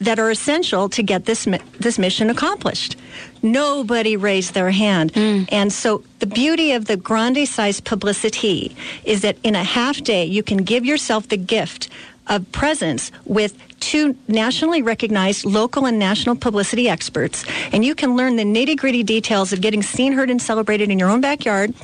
that 0.00 0.18
are 0.18 0.30
essential 0.30 0.88
to 0.90 1.02
get 1.02 1.24
this 1.24 1.46
this 1.78 1.98
mission 1.98 2.30
accomplished? 2.30 2.96
Nobody 3.42 4.16
raised 4.16 4.54
their 4.54 4.70
hand. 4.70 5.12
Hmm. 5.14 5.42
And 5.50 5.72
so 5.72 6.02
the 6.18 6.26
beauty 6.26 6.72
of 6.72 6.86
the 6.86 6.96
grande 6.96 7.46
size 7.48 7.80
publicity 7.80 8.74
is 9.04 9.22
that 9.22 9.36
in 9.42 9.54
a 9.54 9.64
half 9.64 10.02
day 10.02 10.24
you 10.24 10.42
can 10.42 10.58
give 10.58 10.84
yourself 10.84 11.28
the 11.28 11.36
gift 11.36 11.88
of 12.26 12.50
presence 12.52 13.12
with 13.24 13.56
two 13.80 14.16
nationally 14.28 14.80
recognized 14.80 15.44
local 15.44 15.84
and 15.84 15.98
national 15.98 16.36
publicity 16.36 16.88
experts 16.88 17.44
and 17.70 17.84
you 17.84 17.94
can 17.94 18.16
learn 18.16 18.36
the 18.36 18.44
nitty-gritty 18.44 19.02
details 19.02 19.52
of 19.52 19.60
getting 19.60 19.82
seen 19.82 20.12
heard 20.14 20.30
and 20.30 20.40
celebrated 20.40 20.90
in 20.90 20.98
your 20.98 21.10
own 21.10 21.20
backyard 21.20 21.74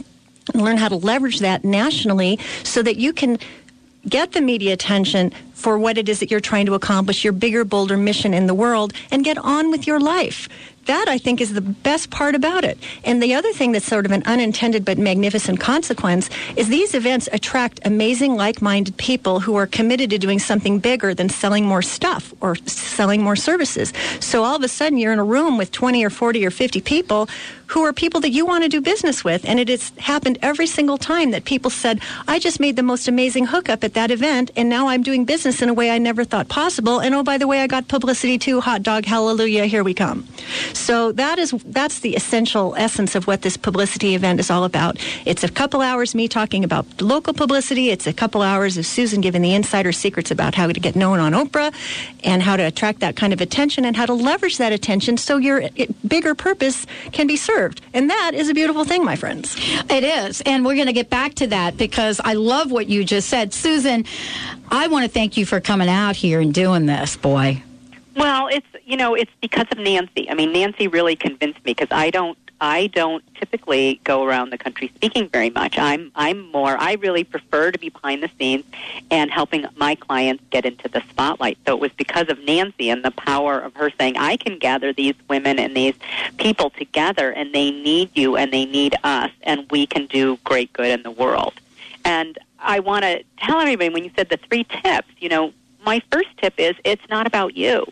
and 0.54 0.62
learn 0.62 0.78
how 0.78 0.88
to 0.88 0.96
leverage 0.96 1.40
that 1.40 1.64
nationally 1.64 2.38
so 2.62 2.82
that 2.82 2.96
you 2.96 3.12
can 3.12 3.38
get 4.08 4.32
the 4.32 4.40
media 4.40 4.72
attention 4.72 5.32
for 5.54 5.78
what 5.78 5.98
it 5.98 6.08
is 6.08 6.20
that 6.20 6.30
you're 6.30 6.40
trying 6.40 6.66
to 6.66 6.74
accomplish, 6.74 7.22
your 7.22 7.32
bigger, 7.32 7.64
bolder 7.64 7.96
mission 7.96 8.32
in 8.32 8.46
the 8.46 8.54
world, 8.54 8.92
and 9.10 9.24
get 9.24 9.36
on 9.38 9.70
with 9.70 9.86
your 9.86 10.00
life. 10.00 10.48
That, 10.86 11.06
I 11.08 11.18
think, 11.18 11.40
is 11.40 11.52
the 11.52 11.60
best 11.60 12.10
part 12.10 12.34
about 12.34 12.64
it. 12.64 12.78
And 13.04 13.22
the 13.22 13.34
other 13.34 13.52
thing 13.52 13.72
that's 13.72 13.84
sort 13.84 14.06
of 14.06 14.12
an 14.12 14.22
unintended 14.24 14.84
but 14.84 14.96
magnificent 14.96 15.60
consequence 15.60 16.30
is 16.56 16.68
these 16.68 16.94
events 16.94 17.28
attract 17.32 17.78
amazing, 17.84 18.34
like 18.34 18.62
minded 18.62 18.96
people 18.96 19.40
who 19.40 19.54
are 19.56 19.66
committed 19.66 20.08
to 20.10 20.18
doing 20.18 20.38
something 20.38 20.78
bigger 20.78 21.12
than 21.14 21.28
selling 21.28 21.66
more 21.66 21.82
stuff 21.82 22.32
or 22.40 22.56
selling 22.66 23.22
more 23.22 23.36
services. 23.36 23.92
So 24.20 24.42
all 24.42 24.56
of 24.56 24.64
a 24.64 24.68
sudden, 24.68 24.98
you're 24.98 25.12
in 25.12 25.18
a 25.18 25.24
room 25.24 25.58
with 25.58 25.70
20 25.70 26.02
or 26.04 26.10
40 26.10 26.46
or 26.46 26.50
50 26.50 26.80
people 26.80 27.28
who 27.70 27.84
are 27.84 27.92
people 27.92 28.20
that 28.20 28.30
you 28.30 28.44
want 28.44 28.64
to 28.64 28.68
do 28.68 28.80
business 28.80 29.22
with. 29.22 29.48
And 29.48 29.60
it 29.60 29.68
has 29.68 29.92
happened 29.98 30.38
every 30.42 30.66
single 30.66 30.98
time 30.98 31.30
that 31.30 31.44
people 31.44 31.70
said, 31.70 32.00
I 32.26 32.38
just 32.40 32.58
made 32.58 32.74
the 32.74 32.82
most 32.82 33.06
amazing 33.06 33.46
hookup 33.46 33.84
at 33.84 33.94
that 33.94 34.10
event, 34.10 34.50
and 34.56 34.68
now 34.68 34.88
I'm 34.88 35.02
doing 35.02 35.24
business 35.24 35.62
in 35.62 35.68
a 35.68 35.74
way 35.74 35.90
I 35.90 35.98
never 35.98 36.24
thought 36.24 36.48
possible. 36.48 37.00
And 37.00 37.14
oh, 37.14 37.22
by 37.22 37.38
the 37.38 37.46
way, 37.46 37.62
I 37.62 37.68
got 37.68 37.86
publicity 37.86 38.38
too. 38.38 38.60
Hot 38.60 38.82
dog, 38.82 39.04
hallelujah, 39.04 39.66
here 39.66 39.84
we 39.84 39.94
come. 39.94 40.26
So 40.72 41.12
that 41.12 41.38
is 41.38 41.52
that's 41.66 42.00
the 42.00 42.16
essential 42.16 42.74
essence 42.76 43.14
of 43.14 43.28
what 43.28 43.42
this 43.42 43.56
publicity 43.56 44.16
event 44.16 44.40
is 44.40 44.50
all 44.50 44.64
about. 44.64 44.98
It's 45.24 45.44
a 45.44 45.48
couple 45.48 45.80
hours 45.80 46.14
me 46.14 46.26
talking 46.26 46.64
about 46.64 46.86
local 47.00 47.34
publicity. 47.34 47.90
It's 47.90 48.06
a 48.06 48.12
couple 48.12 48.42
hours 48.42 48.78
of 48.78 48.84
Susan 48.84 49.20
giving 49.20 49.42
the 49.42 49.54
insider 49.54 49.92
secrets 49.92 50.32
about 50.32 50.56
how 50.56 50.66
to 50.66 50.80
get 50.80 50.96
known 50.96 51.20
on 51.20 51.32
Oprah 51.32 51.72
and 52.24 52.42
how 52.42 52.56
to 52.56 52.64
attract 52.64 52.98
that 53.00 53.14
kind 53.14 53.32
of 53.32 53.40
attention 53.40 53.84
and 53.84 53.96
how 53.96 54.06
to 54.06 54.14
leverage 54.14 54.58
that 54.58 54.72
attention 54.72 55.16
so 55.16 55.36
your 55.36 55.68
bigger 56.06 56.34
purpose 56.34 56.84
can 57.12 57.28
be 57.28 57.36
served. 57.36 57.59
And 57.92 58.08
that 58.10 58.32
is 58.34 58.48
a 58.48 58.54
beautiful 58.54 58.84
thing, 58.84 59.04
my 59.04 59.16
friends. 59.16 59.56
It 59.90 60.04
is. 60.04 60.40
And 60.42 60.64
we're 60.64 60.76
going 60.76 60.86
to 60.86 60.92
get 60.92 61.10
back 61.10 61.34
to 61.34 61.46
that 61.48 61.76
because 61.76 62.20
I 62.22 62.34
love 62.34 62.70
what 62.70 62.88
you 62.88 63.04
just 63.04 63.28
said. 63.28 63.52
Susan, 63.52 64.04
I 64.70 64.86
want 64.88 65.04
to 65.04 65.10
thank 65.10 65.36
you 65.36 65.44
for 65.44 65.60
coming 65.60 65.88
out 65.88 66.16
here 66.16 66.40
and 66.40 66.54
doing 66.54 66.86
this, 66.86 67.16
boy. 67.16 67.62
Well, 68.16 68.48
it's 68.48 68.66
you 68.84 68.96
know 68.96 69.14
it's 69.14 69.30
because 69.40 69.66
of 69.70 69.78
Nancy. 69.78 70.28
I 70.28 70.34
mean, 70.34 70.52
Nancy 70.52 70.88
really 70.88 71.16
convinced 71.16 71.64
me 71.64 71.74
because 71.74 71.88
I 71.90 72.10
don't 72.10 72.36
I 72.60 72.88
don't 72.88 73.24
typically 73.34 74.00
go 74.04 74.24
around 74.24 74.50
the 74.50 74.58
country 74.58 74.92
speaking 74.94 75.28
very 75.28 75.50
much. 75.50 75.78
I'm 75.78 76.12
I'm 76.14 76.50
more 76.50 76.76
I 76.78 76.94
really 76.94 77.24
prefer 77.24 77.70
to 77.70 77.78
be 77.78 77.88
behind 77.88 78.22
the 78.22 78.30
scenes 78.38 78.64
and 79.10 79.30
helping 79.30 79.64
my 79.76 79.94
clients 79.94 80.44
get 80.50 80.66
into 80.66 80.88
the 80.88 81.02
spotlight. 81.08 81.58
So 81.66 81.74
it 81.74 81.80
was 81.80 81.92
because 81.92 82.28
of 82.28 82.38
Nancy 82.44 82.90
and 82.90 83.04
the 83.04 83.10
power 83.12 83.58
of 83.58 83.74
her 83.76 83.90
saying 83.98 84.16
I 84.16 84.36
can 84.36 84.58
gather 84.58 84.92
these 84.92 85.14
women 85.28 85.58
and 85.58 85.74
these 85.74 85.94
people 86.36 86.70
together 86.70 87.30
and 87.30 87.54
they 87.54 87.70
need 87.70 88.10
you 88.14 88.36
and 88.36 88.52
they 88.52 88.66
need 88.66 88.94
us 89.04 89.30
and 89.42 89.66
we 89.70 89.86
can 89.86 90.06
do 90.06 90.38
great 90.44 90.72
good 90.72 90.88
in 90.88 91.02
the 91.02 91.10
world. 91.10 91.54
And 92.04 92.38
I 92.58 92.80
want 92.80 93.04
to 93.04 93.22
tell 93.38 93.60
everybody 93.60 93.88
when 93.88 94.04
you 94.04 94.10
said 94.14 94.28
the 94.28 94.36
three 94.36 94.64
tips, 94.64 95.08
you 95.18 95.28
know, 95.28 95.52
my 95.84 96.02
first 96.12 96.28
tip 96.36 96.54
is 96.58 96.76
it's 96.84 97.08
not 97.08 97.26
about 97.26 97.56
you. 97.56 97.86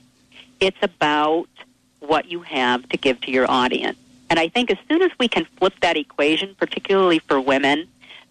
It's 0.61 0.76
about 0.83 1.48
what 2.00 2.26
you 2.26 2.42
have 2.42 2.88
to 2.90 2.96
give 2.96 3.20
to 3.22 3.31
your 3.31 3.50
audience. 3.50 3.98
And 4.30 4.38
I 4.38 4.48
think 4.48 4.70
as 4.70 4.78
soon 4.88 5.02
as 5.02 5.10
we 5.18 5.28
can 5.28 5.46
flip 5.56 5.74
that 5.80 5.96
equation, 5.96 6.54
particularly 6.54 7.18
for 7.20 7.40
women, 7.40 7.88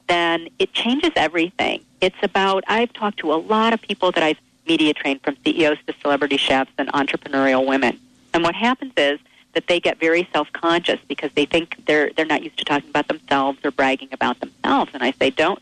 then 0.07 0.47
it 0.59 0.73
changes 0.73 1.11
everything. 1.15 1.83
It's 2.01 2.17
about, 2.21 2.63
I've 2.67 2.93
talked 2.93 3.19
to 3.19 3.33
a 3.33 3.35
lot 3.35 3.73
of 3.73 3.81
people 3.81 4.11
that 4.11 4.23
I've 4.23 4.37
media 4.67 4.93
trained 4.93 5.21
from 5.21 5.37
CEOs 5.45 5.77
to 5.87 5.93
celebrity 6.01 6.37
chefs 6.37 6.71
and 6.77 6.91
entrepreneurial 6.91 7.65
women. 7.65 7.99
And 8.33 8.43
what 8.43 8.55
happens 8.55 8.93
is 8.97 9.19
that 9.53 9.67
they 9.67 9.79
get 9.79 9.99
very 9.99 10.27
self-conscious 10.33 10.99
because 11.07 11.31
they 11.33 11.45
think 11.45 11.83
they're, 11.85 12.11
they're 12.15 12.25
not 12.25 12.43
used 12.43 12.57
to 12.59 12.65
talking 12.65 12.89
about 12.89 13.07
themselves 13.07 13.59
or 13.63 13.71
bragging 13.71 14.09
about 14.11 14.39
themselves. 14.39 14.91
And 14.93 15.03
I 15.03 15.11
say, 15.11 15.29
don't 15.29 15.61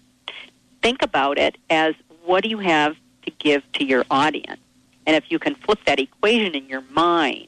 think 0.81 1.01
about 1.01 1.37
it 1.37 1.57
as 1.69 1.95
what 2.25 2.43
do 2.43 2.49
you 2.49 2.57
have 2.57 2.95
to 3.23 3.31
give 3.31 3.63
to 3.73 3.85
your 3.85 4.05
audience? 4.09 4.59
And 5.05 5.15
if 5.15 5.31
you 5.31 5.39
can 5.39 5.55
flip 5.55 5.79
that 5.85 5.99
equation 5.99 6.55
in 6.55 6.67
your 6.67 6.81
mind, 6.91 7.47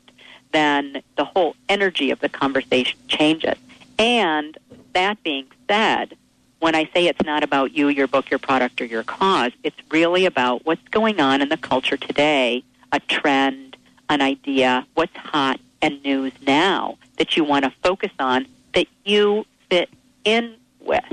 then 0.52 1.02
the 1.16 1.26
whole 1.26 1.56
energy 1.70 2.12
of 2.12 2.20
the 2.20 2.30
conversation 2.30 3.00
changes. 3.08 3.58
And 4.00 4.58
that 4.94 5.22
being 5.24 5.48
said, 5.68 6.16
when 6.60 6.76
I 6.76 6.90
say 6.94 7.08
it's 7.08 7.24
not 7.24 7.44
about 7.44 7.74
you, 7.74 7.90
your 7.90 8.08
book, 8.08 8.30
your 8.30 8.40
product, 8.40 8.82
or 8.82 8.86
your 8.86 9.04
cause, 9.04 9.52
it's 9.64 9.78
really 9.92 10.26
about 10.26 10.66
what's 10.66 10.88
going 10.90 11.20
on 11.20 11.42
in 11.42 11.50
the 11.50 11.58
culture 11.58 11.98
today, 11.98 12.64
a 12.92 13.00
trend, 13.00 13.78
an 14.10 14.22
idea, 14.22 14.86
what's 14.96 15.16
hot 15.16 15.60
and 15.82 16.02
news 16.04 16.34
now 16.46 16.98
that 17.18 17.38
you 17.38 17.44
want 17.44 17.66
to 17.66 17.72
focus 17.84 18.12
on 18.20 18.48
that 18.74 18.88
you 19.06 19.46
fit 19.70 19.90
in 20.24 20.56
with, 20.80 21.06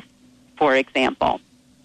for 0.57 0.75
example. 0.77 1.40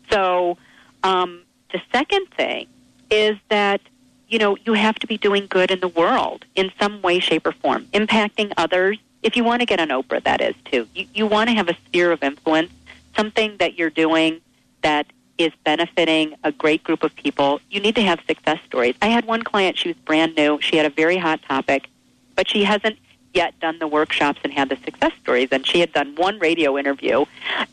So 0.10 0.58
um, 1.04 1.42
the 1.72 1.82
second 1.92 2.28
thing 2.32 2.68
is 3.10 3.38
that 3.50 3.82
you 4.30 4.38
know 4.38 4.56
you 4.65 4.74
have 4.74 4.96
to 5.00 5.08
be 5.08 5.18
doing 5.18 5.48
good 5.48 5.72
in 5.72 5.80
the 5.80 5.88
world 5.88 6.46
in 6.56 6.72
some 6.80 7.02
way, 7.02 7.20
shape, 7.20 7.46
or 7.46 7.52
form, 7.52 7.86
impacting 7.94 8.54
others. 8.56 8.98
If 9.24 9.36
you 9.36 9.44
want 9.44 9.62
to 9.62 9.65
get 9.65 9.80
on 9.80 9.89
Oprah, 9.89 10.24
that 10.24 10.39
is 10.39 10.56
too. 10.65 10.88
You, 10.96 11.08
you 11.13 11.28
want 11.28 11.50
to 11.50 11.56
have 11.56 11.68
a 11.68 11.76
sphere 11.88 12.12
of 12.12 12.24
influence, 12.24 12.72
something 13.18 13.58
that 13.58 13.78
you're 13.78 13.89
doing 13.89 14.39
that 14.82 15.08
is 15.38 15.52
benefiting 15.63 16.36
a 16.44 16.52
great 16.52 16.84
group 16.84 17.04
of 17.04 17.15
people. 17.15 17.60
You 17.70 17.80
need 17.80 17.96
to 17.96 18.04
have 18.04 18.20
success 18.28 18.60
stories. 18.65 18.96
I 19.02 19.08
had 19.08 19.26
one 19.26 19.42
client; 19.42 19.78
she 19.78 19.89
was 19.89 19.98
brand 19.98 20.36
new. 20.36 20.60
She 20.62 20.78
had 20.78 20.86
a 20.86 20.89
very 20.92 21.18
hot 21.18 21.42
topic, 21.42 21.89
but 22.36 22.50
she 22.50 22.63
hasn't 22.63 22.98
yet 23.34 23.60
done 23.60 23.78
the 23.80 23.88
workshops 23.88 24.39
and 24.44 24.52
had 24.52 24.70
the 24.70 24.78
success 24.78 25.12
stories. 25.22 25.50
And 25.52 25.65
she 25.65 25.80
had 25.80 25.94
done 25.94 26.15
one 26.15 26.39
radio 26.39 26.78
interview, 26.78 27.26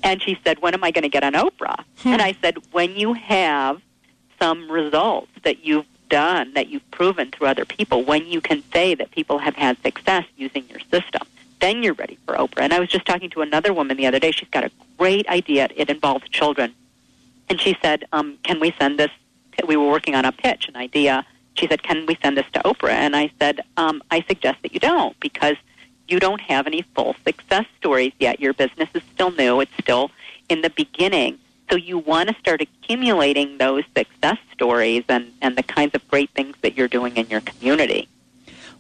and 0.03 0.23
she 0.23 0.39
said, 0.43 0.61
"When 0.61 0.75
am 0.75 0.83
I 0.83 0.91
going 0.91 1.03
to 1.03 1.09
get 1.09 1.23
on 1.23 1.35
Oprah?" 1.35 1.85
Hmm. 1.99 2.09
And 2.09 2.23
I 2.23 2.35
said, 2.41 2.57
"When 2.73 2.97
you 2.97 3.13
have 3.13 3.83
some 4.41 4.71
results 4.71 5.31
that 5.45 5.65
you've 5.65 5.87
done, 6.09 6.53
that 6.55 6.69
you've 6.69 6.91
proven 6.91 7.31
through 7.31 7.47
other 7.47 7.65
people, 7.65 8.05
when 8.05 8.27
you 8.27 8.41
can 8.41 8.63
say 8.73 8.95
that 8.95 9.11
people 9.11 9.39
have 9.39 9.57
had 9.57 9.81
success 9.83 10.25
using 10.37 10.65
your 10.69 10.81
system, 10.91 11.23
then 11.61 11.83
you're 11.83 11.95
ready 11.95 12.19
for 12.25 12.35
Oprah." 12.35 12.63
And 12.63 12.73
I 12.73 12.79
was 12.79 12.89
just 12.89 13.07
talking 13.07 13.31
to 13.31 13.43
another 13.43 13.73
woman 13.73 13.97
the 13.97 14.07
other 14.07 14.19
day. 14.19 14.31
She's 14.31 14.49
got 14.51 14.65
a 14.65 14.71
great 14.99 15.29
idea. 15.29 15.69
It 15.75 15.91
involves 15.91 16.29
children, 16.29 16.75
and 17.49 17.61
she 17.61 17.77
said, 17.83 18.05
um, 18.13 18.39
"Can 18.43 18.61
we 18.61 18.73
send 18.79 18.99
this?" 18.99 19.11
We 19.67 19.77
were 19.77 19.89
working 19.89 20.15
on 20.15 20.25
a 20.25 20.33
pitch, 20.33 20.69
an 20.69 20.77
idea. 20.77 21.25
She 21.55 21.67
said, 21.67 21.83
"Can 21.83 22.07
we 22.07 22.17
send 22.23 22.37
this 22.37 22.47
to 22.53 22.61
Oprah?" 22.61 22.91
And 22.91 23.17
I 23.17 23.31
said, 23.39 23.61
um, 23.77 24.03
"I 24.11 24.23
suggest 24.23 24.63
that 24.63 24.73
you 24.73 24.81
don't 24.81 25.19
because." 25.21 25.57
You 26.09 26.21
don't 26.21 26.41
have 26.41 26.69
any 26.69 26.83
full 26.95 27.17
success 27.25 27.67
stories 27.79 28.13
yet. 28.21 28.39
Your 28.39 28.55
business 28.55 28.89
is 28.95 29.03
still 29.13 29.33
new. 29.33 29.59
It's 29.59 29.77
still 29.81 30.13
in 30.49 30.61
the 30.61 30.71
beginning. 30.71 31.37
So 31.71 31.77
you 31.77 31.99
want 31.99 32.29
to 32.29 32.35
start 32.39 32.61
accumulating 32.61 33.59
those 33.59 33.85
success 33.97 34.39
stories 34.53 35.05
and, 35.09 35.33
and 35.43 35.57
the 35.57 35.63
kinds 35.63 35.95
of 35.95 36.07
great 36.09 36.31
things 36.31 36.57
that 36.63 36.77
you're 36.77 36.89
doing 36.89 37.17
in 37.17 37.29
your 37.29 37.41
community. 37.41 38.09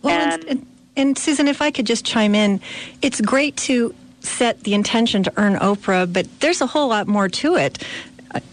Well, 0.03 0.33
and, 0.33 0.45
and, 0.45 0.67
and 0.97 1.19
Susan, 1.19 1.49
if 1.49 1.61
I 1.61 1.71
could 1.71 1.87
just 1.87 2.05
chime 2.05 2.35
in, 2.35 2.61
it's 3.03 3.21
great 3.21 3.57
to 3.59 3.95
set 4.21 4.63
the 4.65 4.75
intention 4.75 5.23
to 5.25 5.33
earn 5.37 5.55
Oprah, 5.55 6.13
but 6.13 6.41
there's 6.41 6.61
a 6.61 6.67
whole 6.67 6.89
lot 6.89 7.07
more 7.07 7.29
to 7.29 7.57
it. 7.57 7.83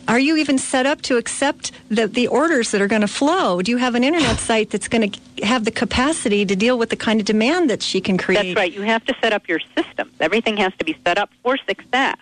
Are 0.07 0.19
you 0.19 0.37
even 0.37 0.57
set 0.57 0.85
up 0.85 1.01
to 1.03 1.17
accept 1.17 1.71
the, 1.89 2.07
the 2.07 2.27
orders 2.27 2.71
that 2.71 2.81
are 2.81 2.87
going 2.87 3.01
to 3.01 3.07
flow? 3.07 3.61
Do 3.61 3.71
you 3.71 3.77
have 3.77 3.95
an 3.95 4.03
internet 4.03 4.39
site 4.39 4.69
that's 4.69 4.87
going 4.87 5.11
to 5.11 5.45
have 5.45 5.65
the 5.65 5.71
capacity 5.71 6.45
to 6.45 6.55
deal 6.55 6.77
with 6.77 6.89
the 6.89 6.95
kind 6.95 7.19
of 7.19 7.25
demand 7.25 7.69
that 7.69 7.81
she 7.81 7.99
can 7.99 8.17
create? 8.17 8.43
That's 8.43 8.55
right. 8.55 8.73
You 8.73 8.83
have 8.83 9.03
to 9.05 9.15
set 9.21 9.33
up 9.33 9.47
your 9.47 9.59
systems. 9.75 10.13
Everything 10.19 10.57
has 10.57 10.73
to 10.77 10.85
be 10.85 10.97
set 11.05 11.17
up 11.17 11.29
for 11.41 11.57
success. 11.57 12.17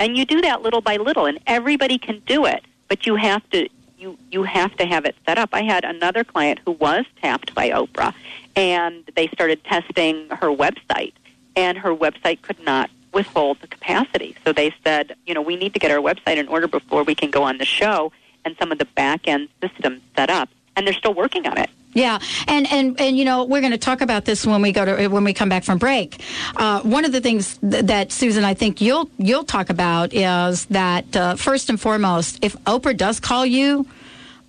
And 0.00 0.16
you 0.16 0.24
do 0.24 0.40
that 0.40 0.62
little 0.62 0.80
by 0.80 0.96
little, 0.96 1.26
and 1.26 1.38
everybody 1.46 1.98
can 1.98 2.22
do 2.26 2.46
it, 2.46 2.64
but 2.88 3.06
you 3.06 3.16
have 3.16 3.48
to 3.50 3.68
you 3.98 4.18
you 4.32 4.42
have 4.44 4.74
to 4.78 4.86
have 4.86 5.04
it 5.04 5.14
set 5.26 5.38
up. 5.38 5.50
I 5.52 5.62
had 5.62 5.84
another 5.84 6.24
client 6.24 6.58
who 6.64 6.72
was 6.72 7.04
tapped 7.20 7.54
by 7.54 7.68
Oprah, 7.68 8.14
and 8.56 9.04
they 9.14 9.28
started 9.28 9.62
testing 9.62 10.28
her 10.30 10.48
website, 10.48 11.12
and 11.54 11.76
her 11.76 11.94
website 11.94 12.40
could 12.40 12.58
not 12.64 12.90
withhold 13.12 13.60
the 13.60 13.66
capacity. 13.66 14.34
So 14.42 14.52
they 14.54 14.74
said, 14.82 15.16
you 15.26 15.34
know, 15.34 15.42
we 15.42 15.56
need 15.56 15.74
to 15.74 15.78
get 15.78 15.90
our 15.90 15.98
website 15.98 16.38
in 16.38 16.48
order 16.48 16.66
before 16.66 17.02
we 17.02 17.14
can 17.14 17.30
go 17.30 17.42
on 17.42 17.58
the 17.58 17.66
show, 17.66 18.10
and 18.46 18.56
some 18.58 18.72
of 18.72 18.78
the 18.78 18.86
back 18.86 19.28
end 19.28 19.48
systems 19.60 20.00
set 20.16 20.30
up, 20.30 20.48
and 20.76 20.86
they're 20.86 20.94
still 20.94 21.14
working 21.14 21.46
on 21.46 21.58
it. 21.58 21.68
Yeah, 21.92 22.20
and 22.46 22.70
and 22.70 23.00
and 23.00 23.18
you 23.18 23.24
know 23.24 23.44
we're 23.44 23.60
going 23.60 23.72
to 23.72 23.78
talk 23.78 24.00
about 24.00 24.24
this 24.24 24.46
when 24.46 24.62
we 24.62 24.70
go 24.70 24.84
to 24.84 25.08
when 25.08 25.24
we 25.24 25.32
come 25.32 25.48
back 25.48 25.64
from 25.64 25.78
break. 25.78 26.22
Uh, 26.56 26.80
one 26.82 27.04
of 27.04 27.10
the 27.10 27.20
things 27.20 27.58
th- 27.58 27.86
that 27.86 28.12
Susan, 28.12 28.44
I 28.44 28.54
think 28.54 28.80
you'll 28.80 29.10
you'll 29.18 29.44
talk 29.44 29.70
about 29.70 30.14
is 30.14 30.66
that 30.66 31.16
uh, 31.16 31.34
first 31.34 31.68
and 31.68 31.80
foremost, 31.80 32.38
if 32.42 32.56
Oprah 32.64 32.96
does 32.96 33.18
call 33.20 33.44
you. 33.44 33.86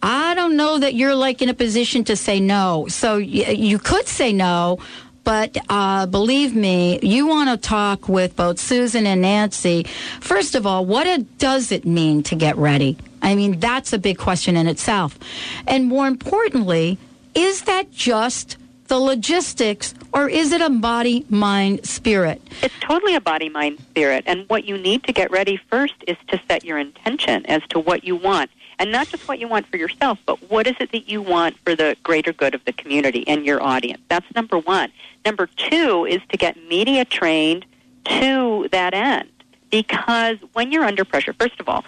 I 0.03 0.33
don't 0.33 0.57
know 0.57 0.79
that 0.79 0.95
you're 0.95 1.13
like 1.13 1.43
in 1.43 1.49
a 1.49 1.53
position 1.53 2.03
to 2.05 2.15
say 2.15 2.39
no. 2.39 2.87
So 2.89 3.17
y- 3.17 3.21
you 3.55 3.77
could 3.77 4.07
say 4.07 4.33
no, 4.33 4.79
but 5.23 5.55
uh, 5.69 6.07
believe 6.07 6.55
me, 6.55 6.99
you 7.03 7.27
want 7.27 7.51
to 7.51 7.57
talk 7.57 8.09
with 8.09 8.35
both 8.35 8.59
Susan 8.59 9.05
and 9.05 9.21
Nancy. 9.21 9.83
First 10.19 10.55
of 10.55 10.65
all, 10.65 10.87
what 10.87 11.05
it, 11.05 11.37
does 11.37 11.71
it 11.71 11.85
mean 11.85 12.23
to 12.23 12.35
get 12.35 12.57
ready? 12.57 12.97
I 13.21 13.35
mean, 13.35 13.59
that's 13.59 13.93
a 13.93 13.99
big 13.99 14.17
question 14.17 14.57
in 14.57 14.65
itself. 14.65 15.19
And 15.67 15.85
more 15.85 16.07
importantly, 16.07 16.97
is 17.33 17.63
that 17.63 17.91
just 17.91 18.57
the 18.87 18.99
logistics 18.99 19.93
or 20.13 20.27
is 20.27 20.51
it 20.51 20.61
a 20.61 20.69
body, 20.69 21.25
mind, 21.29 21.85
spirit? 21.85 22.41
It's 22.61 22.77
totally 22.81 23.15
a 23.15 23.21
body, 23.21 23.47
mind, 23.47 23.79
spirit. 23.79 24.25
And 24.27 24.47
what 24.49 24.65
you 24.65 24.77
need 24.77 25.03
to 25.05 25.13
get 25.13 25.31
ready 25.31 25.57
first 25.69 25.93
is 26.07 26.17
to 26.27 26.41
set 26.47 26.65
your 26.65 26.77
intention 26.77 27.45
as 27.45 27.61
to 27.69 27.79
what 27.79 28.03
you 28.03 28.15
want. 28.15 28.51
And 28.79 28.91
not 28.91 29.07
just 29.07 29.27
what 29.27 29.39
you 29.39 29.47
want 29.47 29.67
for 29.67 29.77
yourself, 29.77 30.19
but 30.25 30.49
what 30.49 30.67
is 30.67 30.75
it 30.79 30.91
that 30.91 31.07
you 31.07 31.21
want 31.21 31.57
for 31.59 31.75
the 31.75 31.95
greater 32.03 32.33
good 32.33 32.55
of 32.55 32.65
the 32.65 32.73
community 32.73 33.25
and 33.27 33.45
your 33.45 33.61
audience? 33.61 34.01
That's 34.09 34.25
number 34.35 34.57
one. 34.57 34.91
Number 35.23 35.47
two 35.47 36.05
is 36.05 36.19
to 36.29 36.37
get 36.37 36.57
media 36.67 37.05
trained 37.05 37.65
to 38.05 38.67
that 38.71 38.93
end. 38.93 39.29
Because 39.69 40.37
when 40.53 40.71
you're 40.71 40.83
under 40.83 41.05
pressure, 41.05 41.33
first 41.33 41.59
of 41.59 41.69
all, 41.69 41.85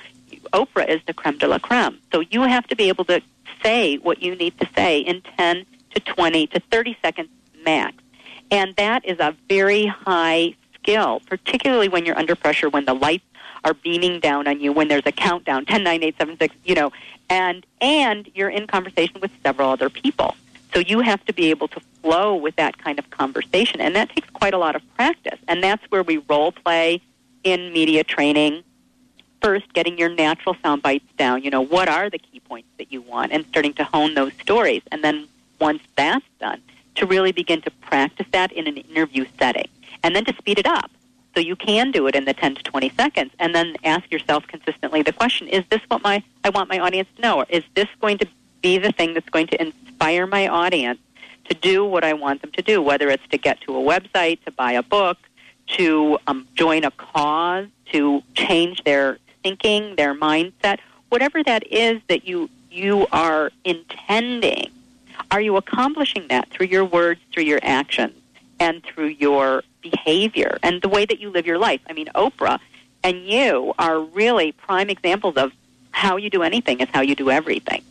Oprah 0.54 0.88
is 0.88 1.02
the 1.08 1.14
creme 1.14 1.38
de 1.38 1.48
la 1.48 1.58
creme. 1.58 2.00
So 2.12 2.22
you 2.22 2.44
have 2.44 2.68
to 2.68 2.76
be 2.76 2.88
able 2.90 3.06
to 3.06 3.22
say 3.62 3.98
what 3.98 4.22
you 4.22 4.36
need 4.36 4.60
to 4.60 4.68
say 4.76 5.00
in 5.00 5.22
10 5.38 5.66
to 5.94 6.00
20 6.00 6.48
to 6.48 6.60
30 6.72 6.98
seconds 7.02 7.30
max. 7.64 7.96
And 8.52 8.76
that 8.76 9.06
is 9.06 9.20
a 9.20 9.36
very 9.50 9.86
high 9.86 10.56
skill, 10.76 11.22
particularly 11.26 11.88
when 11.88 12.06
you're 12.06 12.18
under 12.18 12.36
pressure, 12.36 12.70
when 12.70 12.86
the 12.86 12.94
lights 12.94 13.26
are 13.64 13.74
beaming 13.74 14.20
down 14.20 14.48
on 14.48 14.60
you, 14.60 14.74
when 14.74 14.90
there's 14.90 15.06
a 15.06 15.12
countdown, 15.12 15.66
10, 15.66 15.84
9, 15.84 16.04
8, 16.04 16.18
7, 16.18 16.38
6, 16.38 16.56
you 16.66 16.76
know, 16.76 16.92
and, 17.30 17.66
and 17.80 18.30
you're 18.36 18.50
in 18.50 18.68
conversation 18.68 19.20
with 19.22 19.32
several 19.42 19.70
other 19.70 19.90
people. 19.90 20.36
So 20.74 20.80
you 20.80 21.00
have 21.02 21.24
to 21.26 21.34
be 21.34 21.50
able 21.50 21.68
to 21.70 21.80
flow 22.02 22.36
with 22.36 22.56
that 22.58 22.78
kind 22.78 23.00
of 23.00 23.10
conversation. 23.12 23.80
And 23.80 23.96
that 23.96 24.10
takes 24.10 24.30
quite 24.32 24.54
a 24.54 24.58
lot 24.58 24.76
of 24.76 24.82
practice. 24.96 25.40
And 25.48 25.64
that's 25.64 25.84
where 25.92 26.04
we 26.04 26.18
role 26.18 26.52
play 26.52 27.02
in 27.44 27.72
media 27.72 28.04
training. 28.04 28.64
First, 29.44 29.74
getting 29.74 29.98
your 29.98 30.08
natural 30.08 30.56
sound 30.64 30.82
bites 30.82 31.12
down. 31.18 31.44
You 31.44 31.52
know, 31.52 31.60
what 31.60 31.90
are 31.90 32.10
the 32.10 32.18
key 32.18 32.40
points 32.40 32.70
that 32.78 32.94
you 32.94 33.02
want? 33.02 33.34
And 33.34 33.46
starting 33.48 33.74
to 33.74 33.84
hone 33.84 34.14
those 34.14 34.32
stories. 34.42 34.82
And 34.90 35.04
then 35.04 35.28
once 35.60 35.84
that's 35.98 36.26
done, 36.40 36.62
to 36.96 37.06
really 37.06 37.34
begin 37.34 37.62
to 37.64 37.72
practice 37.72 38.26
that 38.32 38.54
in 38.54 38.68
an 38.68 38.78
interview 38.78 39.26
setting. 39.38 39.68
And 40.02 40.16
then 40.16 40.24
to 40.26 40.36
speed 40.38 40.60
it 40.60 40.66
up. 40.66 40.90
So 41.36 41.42
you 41.42 41.58
can 41.58 41.92
do 41.92 42.08
it 42.08 42.16
in 42.16 42.24
the 42.24 42.34
10 42.34 42.56
to 42.56 42.64
20 42.64 42.90
seconds. 42.92 43.34
And 43.38 43.54
then 43.54 43.76
ask 43.84 44.10
yourself 44.10 44.48
consistently 44.48 45.02
the 45.02 45.12
question, 45.12 45.50
is 45.50 45.66
this 45.70 45.82
what 45.90 46.02
my, 46.04 46.24
I 46.46 46.50
want 46.50 46.70
my 46.70 46.80
audience 46.80 47.10
to 47.18 47.22
know? 47.22 47.40
Or 47.40 47.46
is 47.50 47.66
this 47.76 47.90
going 48.00 48.20
to 48.20 48.28
be 48.62 48.78
the 48.78 48.94
thing 48.94 49.14
that's 49.14 49.28
going 49.28 49.48
to 49.48 49.62
inspire 49.62 50.26
my 50.26 50.48
audience 50.48 51.00
to 51.50 51.54
do 51.54 51.84
what 51.84 52.06
I 52.06 52.14
want 52.14 52.42
them 52.44 52.52
to 52.52 52.62
do, 52.62 52.82
whether 52.82 53.10
it's 53.10 53.28
to 53.28 53.38
get 53.38 53.60
to 53.62 53.76
a 53.76 53.82
website, 53.82 54.42
to 54.46 54.52
buy 54.52 54.72
a 54.72 54.84
book, 54.84 55.18
to 55.68 56.18
um, 56.28 56.48
join 56.56 56.86
a 56.86 56.92
cause, 56.92 57.68
to 57.92 58.24
change 58.36 58.84
their 58.86 59.18
thinking, 59.44 59.96
their 59.96 60.16
mindset, 60.16 60.80
whatever 61.10 61.44
that 61.44 61.72
is 61.72 62.02
that 62.08 62.28
you 62.28 62.50
you 62.72 63.06
are 63.12 63.52
intending. 63.64 64.72
Are 65.30 65.40
you 65.40 65.58
accomplishing 65.58 66.28
that 66.30 66.50
through 66.50 66.68
your 66.68 66.84
words, 66.84 67.20
through 67.32 67.44
your 67.44 67.60
actions, 67.62 68.16
and 68.60 68.84
through 68.84 69.08
your 69.08 69.64
behavior 69.82 70.58
and 70.64 70.82
the 70.82 70.90
way 70.90 71.06
that 71.06 71.20
you 71.20 71.30
live 71.30 71.46
your 71.46 71.60
life? 71.60 71.82
I 71.88 71.94
mean, 71.94 72.08
Oprah 72.16 72.60
and 73.04 73.26
you 73.28 73.74
are 73.78 74.00
really 74.00 74.54
prime 74.54 74.90
examples 74.90 75.38
of 75.38 75.52
how 75.92 76.18
you 76.18 76.30
do 76.30 76.42
anything 76.42 76.80
is 76.80 76.90
how 76.90 77.02
you 77.02 77.16
do 77.16 77.30
everything. 77.30 77.84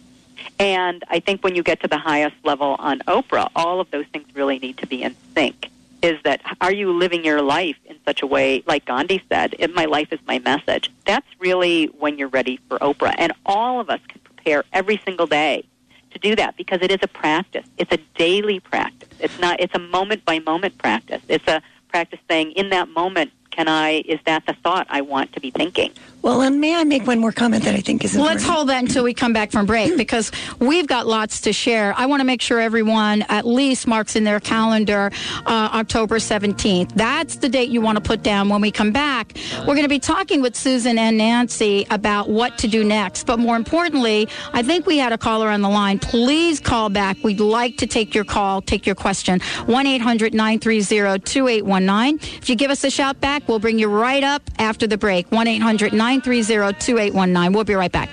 And 0.59 1.05
I 1.09 1.21
think 1.21 1.45
when 1.45 1.55
you 1.55 1.63
get 1.63 1.81
to 1.81 1.89
the 1.89 1.99
highest 1.99 2.37
level 2.45 2.77
on 2.79 3.01
Oprah, 3.01 3.49
all 3.55 3.81
of 3.81 3.91
those 3.91 4.07
things 4.07 4.27
really 4.35 4.59
need 4.59 4.79
to 4.79 4.87
be 4.87 5.03
in 5.03 5.15
sync. 5.35 5.71
Is 6.03 6.19
that 6.25 6.43
are 6.61 6.73
you 6.73 6.93
living 6.93 7.25
your 7.25 7.41
life 7.43 7.77
in 7.85 7.97
such 8.05 8.23
a 8.23 8.27
way, 8.27 8.65
like 8.67 8.85
Gandhi 8.85 9.23
said, 9.29 9.55
if 9.59 9.73
my 9.73 9.85
life 9.85 10.13
is 10.13 10.19
my 10.27 10.41
message? 10.41 10.91
That's 11.07 11.27
really 11.39 11.87
when 11.87 12.19
you're 12.19 12.29
ready 12.29 12.59
for 12.69 12.79
Oprah. 12.81 13.15
And 13.19 13.33
all 13.47 13.79
of 13.79 13.89
us 13.89 14.01
can 14.09 14.21
prepare 14.21 14.65
every 14.73 15.01
single 15.05 15.29
day 15.29 15.65
to 16.11 16.19
do 16.19 16.35
that 16.37 16.57
because 16.57 16.81
it 16.83 16.91
is 16.91 16.99
a 17.03 17.09
practice. 17.09 17.67
It's 17.79 17.93
a 17.93 17.99
daily 18.17 18.59
practice. 18.59 19.09
It's 19.21 19.39
not. 19.39 19.61
It's 19.61 19.75
a 19.75 19.79
moment 19.79 20.25
by 20.25 20.41
moment 20.41 20.77
practice. 20.79 21.23
It's 21.29 21.47
a 21.47 21.63
practice 21.89 22.21
saying, 22.29 22.53
in 22.53 22.71
that 22.71 22.89
moment, 22.89 23.31
can 23.51 23.69
I? 23.69 24.03
Is 24.07 24.19
that 24.25 24.47
the 24.47 24.55
thought 24.55 24.87
I 24.91 25.03
want 25.03 25.33
to 25.35 25.41
be 25.41 25.51
thinking? 25.51 25.93
Well, 26.23 26.41
and 26.41 26.61
may 26.61 26.77
I 26.77 26.85
make 26.85 27.05
one 27.05 27.19
more 27.19 27.33
comment 27.33 27.65
that 27.65 27.75
I 27.75 27.81
think 27.81 28.05
is 28.05 28.15
important? 28.15 28.37
Let's 28.37 28.49
hold 28.49 28.69
that 28.69 28.81
until 28.81 29.03
we 29.03 29.13
come 29.13 29.33
back 29.33 29.51
from 29.51 29.67
break 29.67 29.97
because 29.97 30.31
we've 30.61 30.87
got 30.87 31.09
lots 31.09 31.41
to 31.43 31.53
share. 31.53 31.95
I 31.97 32.07
want 32.07 32.21
to 32.21 32.25
make 32.25 32.41
sure 32.41 32.61
everyone 32.61 33.23
at 33.23 33.45
least 33.45 33.89
marks 33.89 34.15
in 34.15 34.23
their 34.23 34.39
calendar 34.39 35.11
uh, 35.47 35.71
October 35.73 36.19
17th. 36.19 36.93
That's 36.95 37.37
the 37.37 37.49
date 37.49 37.71
you 37.71 37.81
want 37.81 37.97
to 37.97 38.03
put 38.03 38.23
down. 38.23 38.49
When 38.49 38.61
we 38.61 38.71
come 38.71 38.93
back, 38.93 39.37
we're 39.61 39.75
going 39.75 39.83
to 39.83 39.89
be 39.89 39.99
talking 39.99 40.43
with 40.43 40.55
Susan 40.55 40.97
and 40.97 41.19
Nancy 41.19 41.87
about 41.91 42.29
what 42.29 42.57
to 42.59 42.69
do 42.69 42.85
next. 42.85 43.27
But 43.27 43.41
more 43.41 43.57
importantly, 43.57 44.29
I 44.53 44.63
think 44.63 44.87
we 44.87 44.99
had 44.99 45.13
a 45.13 45.19
caller 45.19 45.49
on 45.49 45.61
the 45.61 45.69
line. 45.69 45.99
Please 45.99 46.61
call 46.61 46.89
back. 46.89 47.17
We'd 47.25 47.41
like 47.41 47.79
to 47.79 47.87
take 47.89 48.15
your 48.15 48.25
call, 48.25 48.63
take 48.63 48.87
your 48.87 48.95
question. 48.95 49.41
1 49.67 49.87
800 49.87 50.35
930 50.35 51.19
2819. 51.19 52.39
If 52.39 52.49
you 52.49 52.55
give 52.55 52.71
us 52.71 52.85
a 52.85 52.91
shout 52.91 53.21
back, 53.21 53.49
we'll 53.49 53.59
bring 53.59 53.81
you 53.81 53.89
right 53.89 54.23
up 54.23 54.43
after 54.59 54.87
the 54.87 54.97
break. 54.97 55.31
1 55.33 55.47
800 55.49 55.93
930 56.21 56.79
2819. 56.79 57.53
We'll 57.53 57.65
be 57.65 57.75
right 57.75 57.91
back. 57.93 58.11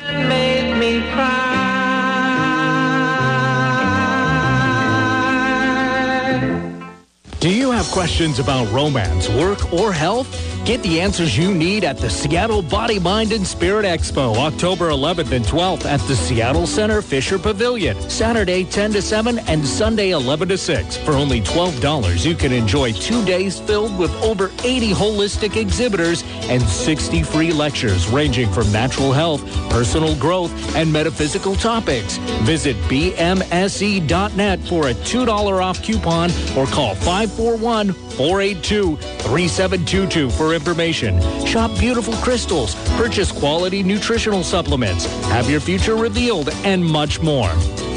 Do 7.39 7.49
you 7.49 7.71
have 7.71 7.85
questions 7.85 8.39
about 8.39 8.69
romance, 8.69 9.29
work, 9.29 9.71
or 9.71 9.93
health? 9.93 10.27
Get 10.65 10.83
the 10.83 10.99
answers 10.99 11.37
you 11.37 11.53
need 11.55 11.85
at 11.85 11.97
the 11.97 12.09
Seattle 12.09 12.61
Body, 12.61 12.99
Mind, 12.99 13.31
and 13.31 13.47
Spirit 13.47 13.85
Expo, 13.85 14.35
October 14.35 14.89
11th 14.89 15.31
and 15.31 15.45
12th 15.45 15.85
at 15.85 16.01
the 16.01 16.15
Seattle 16.15 16.67
Center 16.67 17.01
Fisher 17.01 17.39
Pavilion. 17.39 17.97
Saturday 18.09 18.65
10 18.65 18.91
to 18.91 19.01
7 19.01 19.39
and 19.47 19.65
Sunday 19.65 20.11
11 20.11 20.49
to 20.49 20.57
6. 20.57 20.97
For 20.97 21.13
only 21.13 21.41
$12, 21.41 22.25
you 22.25 22.35
can 22.35 22.51
enjoy 22.51 22.91
two 22.91 23.23
days 23.25 23.59
filled 23.61 23.97
with 23.97 24.11
over 24.21 24.51
80 24.63 24.91
holistic 24.91 25.55
exhibitors 25.55 26.23
and 26.49 26.61
60 26.61 27.23
free 27.23 27.53
lectures 27.53 28.07
ranging 28.09 28.51
from 28.51 28.69
natural 28.71 29.13
health, 29.13 29.41
personal 29.69 30.15
growth, 30.17 30.51
and 30.75 30.91
metaphysical 30.91 31.55
topics. 31.55 32.17
Visit 32.43 32.75
bmse.net 32.89 34.59
for 34.59 34.89
a 34.89 34.93
$2 34.93 35.63
off 35.63 35.81
coupon 35.81 36.29
or 36.57 36.67
call 36.67 36.95
541 37.29 37.93
482 37.93 38.95
3722 38.97 40.29
for 40.31 40.53
information. 40.53 41.19
Shop 41.45 41.71
beautiful 41.79 42.13
crystals, 42.15 42.75
purchase 42.97 43.31
quality 43.31 43.83
nutritional 43.83 44.43
supplements, 44.43 45.05
have 45.25 45.49
your 45.49 45.59
future 45.59 45.95
revealed, 45.95 46.49
and 46.63 46.83
much 46.83 47.21
more. 47.21 47.49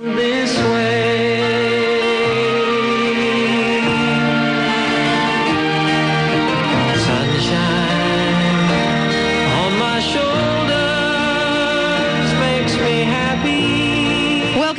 This 0.00 0.56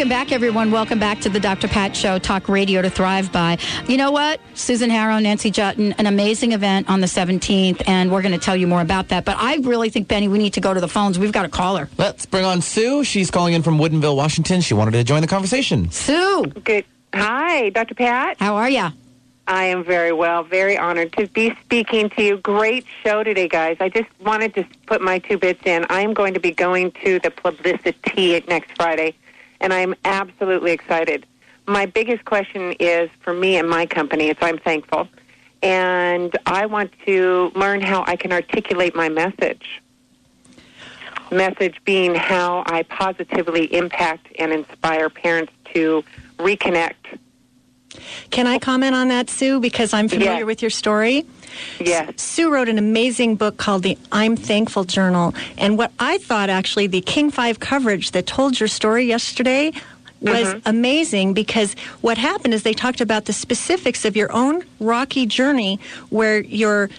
Welcome 0.05 0.27
back, 0.27 0.31
everyone. 0.31 0.69
Welcome 0.69 0.99
back 0.99 1.19
to 1.21 1.29
the 1.29 1.39
Dr. 1.39 1.67
Pat 1.67 1.95
Show, 1.95 2.19
Talk 2.19 2.47
Radio 2.47 2.83
to 2.83 2.91
Thrive 2.91 3.31
By. 3.31 3.57
You 3.87 3.97
know 3.97 4.11
what? 4.11 4.39
Susan 4.53 4.91
Harrow, 4.91 5.17
Nancy 5.17 5.49
Juetten, 5.49 5.95
an 5.97 6.05
amazing 6.05 6.51
event 6.51 6.87
on 6.91 7.01
the 7.01 7.07
17th, 7.07 7.81
and 7.87 8.11
we're 8.11 8.21
going 8.21 8.31
to 8.31 8.37
tell 8.37 8.55
you 8.55 8.67
more 8.67 8.81
about 8.81 9.07
that. 9.07 9.25
But 9.25 9.37
I 9.39 9.55
really 9.55 9.89
think, 9.89 10.07
Benny, 10.07 10.27
we 10.27 10.37
need 10.37 10.53
to 10.53 10.61
go 10.61 10.75
to 10.75 10.79
the 10.79 10.87
phones. 10.87 11.17
We've 11.17 11.31
got 11.31 11.45
a 11.45 11.49
caller. 11.49 11.89
Let's 11.97 12.27
bring 12.27 12.45
on 12.45 12.61
Sue. 12.61 13.03
She's 13.03 13.31
calling 13.31 13.55
in 13.55 13.63
from 13.63 13.79
Woodinville, 13.79 14.15
Washington. 14.15 14.61
She 14.61 14.75
wanted 14.75 14.91
to 14.91 15.03
join 15.03 15.21
the 15.21 15.27
conversation. 15.27 15.89
Sue. 15.89 16.45
Good. 16.63 16.85
Hi, 17.15 17.69
Dr. 17.71 17.95
Pat. 17.95 18.37
How 18.39 18.57
are 18.57 18.69
you? 18.69 18.89
I 19.47 19.63
am 19.65 19.83
very 19.83 20.11
well, 20.11 20.43
very 20.43 20.77
honored 20.77 21.13
to 21.13 21.25
be 21.29 21.55
speaking 21.61 22.11
to 22.11 22.23
you. 22.23 22.37
Great 22.37 22.85
show 23.03 23.23
today, 23.23 23.47
guys. 23.47 23.77
I 23.79 23.89
just 23.89 24.09
wanted 24.19 24.53
to 24.53 24.67
put 24.85 25.01
my 25.01 25.17
two 25.17 25.39
bits 25.39 25.61
in. 25.65 25.83
I 25.89 26.01
am 26.01 26.13
going 26.13 26.35
to 26.35 26.39
be 26.39 26.51
going 26.51 26.91
to 27.03 27.17
the 27.19 27.31
publicity 27.31 28.43
next 28.47 28.75
Friday, 28.75 29.15
and 29.65 29.73
I'm 29.73 29.95
absolutely 30.06 30.73
excited. 30.73 31.25
My 31.65 31.88
biggest 31.88 32.23
question 32.23 32.75
is 32.80 33.10
for 33.21 33.34
me 33.34 33.58
and 33.58 33.67
my 33.67 33.88
company, 33.88 34.28
it's 34.28 34.39
I'm 34.39 34.60
thankful, 34.60 35.08
and 35.63 36.38
I 36.45 36.67
want 36.67 36.91
to 37.08 37.51
learn 37.56 37.82
how 37.82 38.04
I 38.06 38.15
can 38.15 38.32
articulate 38.32 38.95
my 38.95 39.10
message. 39.10 39.82
Message 41.32 41.84
being 41.84 42.13
how 42.13 42.63
I 42.67 42.84
positively 42.84 43.73
impact 43.73 44.28
and 44.38 44.54
inspire 44.54 45.10
parents 45.10 45.51
to 45.73 46.04
reconnect 46.38 47.17
Can 48.31 48.47
I 48.47 48.60
comment 48.60 48.95
on 48.95 49.08
that, 49.10 49.29
Sue? 49.29 49.60
Because 49.60 49.93
I'm 49.93 50.08
familiar 50.10 50.45
with 50.45 50.62
your 50.62 50.71
story. 50.71 51.25
Yes. 51.79 52.21
Sue 52.21 52.51
wrote 52.51 52.67
an 52.69 52.77
amazing 52.77 53.36
book 53.36 53.58
called 53.58 53.84
the 53.84 53.97
I'm 54.12 54.36
Thankful 54.36 54.84
Journal. 54.84 55.34
And 55.58 55.77
what 55.77 55.91
I 55.99 56.17
thought 56.17 56.49
actually, 56.49 56.88
the 56.88 57.01
King 57.01 57.31
5 57.31 57.60
coverage 57.60 58.12
that 58.12 58.25
told 58.25 58.60
your 58.60 58.67
story 58.67 59.05
yesterday 59.05 59.71
was 60.21 60.47
Mhm. 60.47 60.62
amazing 60.65 61.34
because 61.34 61.75
what 62.01 62.17
happened 62.17 62.53
is 62.53 62.63
they 62.63 62.73
talked 62.73 62.99
about 63.01 63.25
the 63.25 63.34
specifics 63.34 64.05
of 64.05 64.15
your 64.17 64.31
own 64.31 64.63
rocky 64.79 65.25
journey 65.25 65.79
where 66.10 66.39
your 66.41 66.89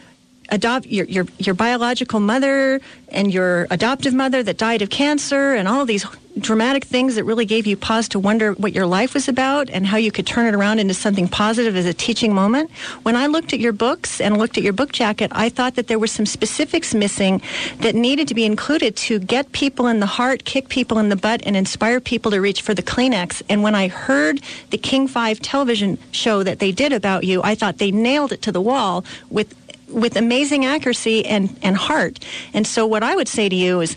adopt 0.49 0.87
your, 0.87 1.07
your 1.07 1.27
your 1.39 1.55
biological 1.55 2.21
mother 2.21 2.81
and 3.09 3.33
your 3.33 3.67
adoptive 3.71 4.15
mother 4.15 4.43
that 4.43 4.57
died 4.57 4.83
of 4.83 4.91
cancer 4.91 5.55
and 5.55 5.69
all 5.69 5.85
these 5.85 6.05
dramatic 6.39 6.85
things 6.85 7.15
that 7.15 7.25
really 7.25 7.47
gave 7.47 7.67
you 7.67 7.77
pause 7.77 8.09
to 8.09 8.19
wonder 8.19 8.53
what 8.55 8.73
your 8.73 8.87
life 8.87 9.15
was 9.15 9.29
about 9.29 9.71
and 9.71 9.87
how 9.87 9.97
you 9.97 10.13
could 10.13 10.27
turn 10.27 10.47
it 10.47 10.55
around 10.55 10.79
into 10.79 10.93
something 10.93 11.29
positive 11.29 11.77
as 11.77 11.87
a 11.87 11.95
teaching 11.95 12.35
moment. 12.35 12.71
When 13.03 13.17
I 13.17 13.27
looked 13.27 13.53
at 13.53 13.61
your 13.61 13.73
books 13.73 14.21
and 14.21 14.37
looked 14.37 14.59
at 14.59 14.65
your 14.65 14.75
book 14.75 14.93
jacket, 14.93 15.31
I 15.35 15.49
thought 15.49 15.77
that 15.77 15.87
there 15.87 15.99
were 15.99 16.07
some 16.07 16.27
specifics 16.27 16.95
missing 16.95 17.41
that 17.79 17.95
needed 17.95 18.29
to 18.29 18.35
be 18.35 18.45
included 18.45 18.97
to 18.97 19.19
get 19.19 19.53
people 19.53 19.87
in 19.87 20.01
the 20.01 20.07
heart, 20.07 20.45
kick 20.45 20.69
people 20.69 20.99
in 20.99 21.09
the 21.09 21.17
butt, 21.17 21.43
and 21.47 21.57
inspire 21.57 22.01
people 22.01 22.31
to 22.33 22.41
reach 22.41 22.61
for 22.61 22.75
the 22.75 22.83
Kleenex. 22.83 23.43
And 23.49 23.63
when 23.63 23.75
I 23.75 23.89
heard 23.89 24.43
the 24.71 24.79
King 24.79 25.09
5 25.09 25.41
television 25.41 25.99
show 26.13 26.43
that 26.43 26.59
they 26.59 26.71
did 26.71 26.93
about 26.93 27.25
you, 27.25 27.43
I 27.43 27.55
thought 27.55 27.79
they 27.79 27.91
nailed 27.91 28.33
it 28.33 28.43
to 28.43 28.53
the 28.53 28.61
wall 28.61 29.05
with 29.31 29.55
with 29.89 30.17
amazing 30.17 30.65
accuracy 30.65 31.25
and, 31.27 31.57
and 31.63 31.77
heart. 31.77 32.25
And 32.53 32.67
so 32.67 32.87
what 32.87 33.03
I 33.03 33.15
would 33.15 33.29
say 33.29 33.49
to 33.49 33.57
you 33.57 33.81
is 33.81 33.97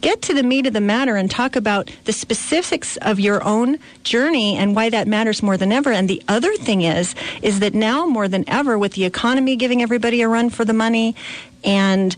get 0.00 0.20
to 0.22 0.34
the 0.34 0.42
meat 0.42 0.66
of 0.66 0.72
the 0.72 0.80
matter 0.80 1.16
and 1.16 1.30
talk 1.30 1.56
about 1.56 1.90
the 2.04 2.12
specifics 2.12 2.96
of 2.98 3.20
your 3.20 3.42
own 3.44 3.78
journey 4.02 4.56
and 4.56 4.74
why 4.74 4.90
that 4.90 5.06
matters 5.06 5.42
more 5.42 5.56
than 5.56 5.72
ever. 5.72 5.92
And 5.92 6.08
the 6.08 6.22
other 6.28 6.54
thing 6.56 6.82
is, 6.82 7.14
is 7.40 7.60
that 7.60 7.72
now 7.72 8.06
more 8.06 8.28
than 8.28 8.44
ever 8.48 8.76
with 8.78 8.92
the 8.92 9.04
economy 9.04 9.56
giving 9.56 9.80
everybody 9.80 10.20
a 10.22 10.28
run 10.28 10.50
for 10.50 10.64
the 10.64 10.72
money 10.72 11.14
and 11.64 12.16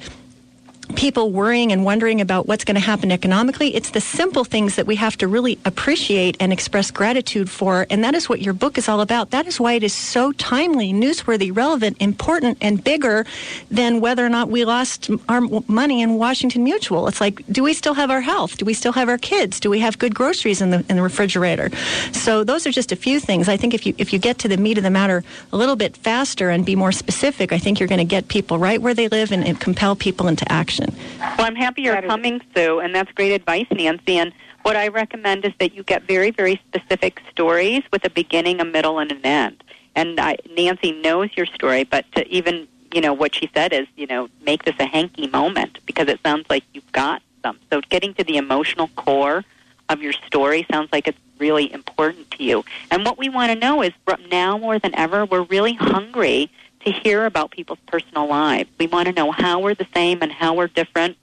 people 0.96 1.30
worrying 1.30 1.72
and 1.72 1.84
wondering 1.84 2.20
about 2.20 2.46
what's 2.46 2.64
going 2.64 2.74
to 2.74 2.80
happen 2.80 3.10
economically. 3.10 3.74
It's 3.74 3.90
the 3.90 4.00
simple 4.00 4.44
things 4.44 4.76
that 4.76 4.86
we 4.86 4.96
have 4.96 5.16
to 5.18 5.28
really 5.28 5.58
appreciate 5.64 6.36
and 6.40 6.52
express 6.52 6.90
gratitude 6.90 7.50
for. 7.50 7.86
And 7.90 8.04
that 8.04 8.14
is 8.14 8.28
what 8.28 8.40
your 8.40 8.54
book 8.54 8.78
is 8.78 8.88
all 8.88 9.00
about. 9.00 9.30
That 9.30 9.46
is 9.46 9.58
why 9.58 9.74
it 9.74 9.82
is 9.82 9.92
so 9.92 10.32
timely, 10.32 10.92
newsworthy, 10.92 11.54
relevant, 11.54 11.96
important, 12.00 12.58
and 12.60 12.82
bigger 12.82 13.26
than 13.70 14.00
whether 14.00 14.24
or 14.24 14.28
not 14.28 14.48
we 14.48 14.64
lost 14.64 15.10
our 15.28 15.40
money 15.68 16.02
in 16.02 16.14
Washington 16.14 16.64
Mutual. 16.64 17.08
It's 17.08 17.20
like, 17.20 17.46
do 17.50 17.62
we 17.62 17.74
still 17.74 17.94
have 17.94 18.10
our 18.10 18.20
health? 18.20 18.56
Do 18.56 18.64
we 18.64 18.74
still 18.74 18.92
have 18.92 19.08
our 19.08 19.18
kids? 19.18 19.60
Do 19.60 19.70
we 19.70 19.80
have 19.80 19.98
good 19.98 20.14
groceries 20.14 20.60
in 20.60 20.70
the 20.70 20.84
in 20.88 20.96
the 20.96 21.02
refrigerator? 21.02 21.70
So 22.12 22.44
those 22.44 22.66
are 22.66 22.72
just 22.72 22.92
a 22.92 22.96
few 22.96 23.20
things. 23.20 23.48
I 23.48 23.56
think 23.56 23.74
if 23.74 23.86
you 23.86 23.94
if 23.98 24.12
you 24.12 24.18
get 24.18 24.38
to 24.38 24.48
the 24.48 24.56
meat 24.56 24.78
of 24.78 24.84
the 24.84 24.90
matter 24.90 25.24
a 25.52 25.56
little 25.56 25.76
bit 25.76 25.96
faster 25.96 26.50
and 26.50 26.64
be 26.64 26.76
more 26.76 26.92
specific, 26.92 27.52
I 27.52 27.58
think 27.58 27.80
you're 27.80 27.88
going 27.88 27.98
to 27.98 28.04
get 28.04 28.28
people 28.28 28.58
right 28.58 28.80
where 28.80 28.94
they 28.94 29.08
live 29.08 29.32
and, 29.32 29.44
and 29.44 29.58
compel 29.60 29.96
people 29.96 30.28
into 30.28 30.50
action. 30.50 30.83
Well, 30.88 31.46
I'm 31.46 31.56
happy 31.56 31.82
you're 31.82 32.00
coming, 32.02 32.40
Sue, 32.54 32.80
and 32.80 32.94
that's 32.94 33.10
great 33.12 33.32
advice, 33.32 33.66
Nancy. 33.70 34.18
And 34.18 34.32
what 34.62 34.76
I 34.76 34.88
recommend 34.88 35.44
is 35.44 35.52
that 35.58 35.74
you 35.74 35.82
get 35.82 36.04
very, 36.04 36.30
very 36.30 36.60
specific 36.68 37.20
stories 37.30 37.82
with 37.92 38.04
a 38.04 38.10
beginning, 38.10 38.60
a 38.60 38.64
middle, 38.64 38.98
and 38.98 39.10
an 39.12 39.24
end. 39.24 39.62
And 39.94 40.18
I, 40.18 40.36
Nancy 40.56 40.92
knows 40.92 41.30
your 41.36 41.46
story, 41.46 41.84
but 41.84 42.04
to 42.12 42.26
even, 42.28 42.66
you 42.92 43.00
know, 43.00 43.12
what 43.12 43.34
she 43.34 43.50
said 43.54 43.72
is, 43.72 43.86
you 43.96 44.06
know, 44.06 44.28
make 44.44 44.64
this 44.64 44.74
a 44.78 44.86
hanky 44.86 45.26
moment 45.26 45.78
because 45.86 46.08
it 46.08 46.20
sounds 46.24 46.46
like 46.50 46.64
you've 46.72 46.92
got 46.92 47.22
some. 47.42 47.58
So 47.70 47.80
getting 47.82 48.14
to 48.14 48.24
the 48.24 48.36
emotional 48.36 48.88
core 48.96 49.44
of 49.88 50.02
your 50.02 50.12
story 50.12 50.66
sounds 50.70 50.88
like 50.92 51.06
it's 51.06 51.18
really 51.38 51.72
important 51.72 52.30
to 52.32 52.42
you. 52.42 52.64
And 52.90 53.04
what 53.04 53.18
we 53.18 53.28
want 53.28 53.52
to 53.52 53.58
know 53.58 53.82
is 53.82 53.92
from 54.04 54.26
now 54.30 54.56
more 54.58 54.78
than 54.78 54.94
ever, 54.94 55.24
we're 55.24 55.42
really 55.42 55.74
hungry 55.74 56.50
to 56.84 56.92
hear 56.92 57.26
about 57.26 57.50
people's 57.50 57.78
personal 57.86 58.26
lives. 58.26 58.70
We 58.78 58.86
want 58.86 59.06
to 59.06 59.12
know 59.12 59.30
how 59.30 59.60
we're 59.60 59.74
the 59.74 59.86
same 59.94 60.22
and 60.22 60.30
how 60.30 60.54
we're 60.54 60.68
different 60.68 61.16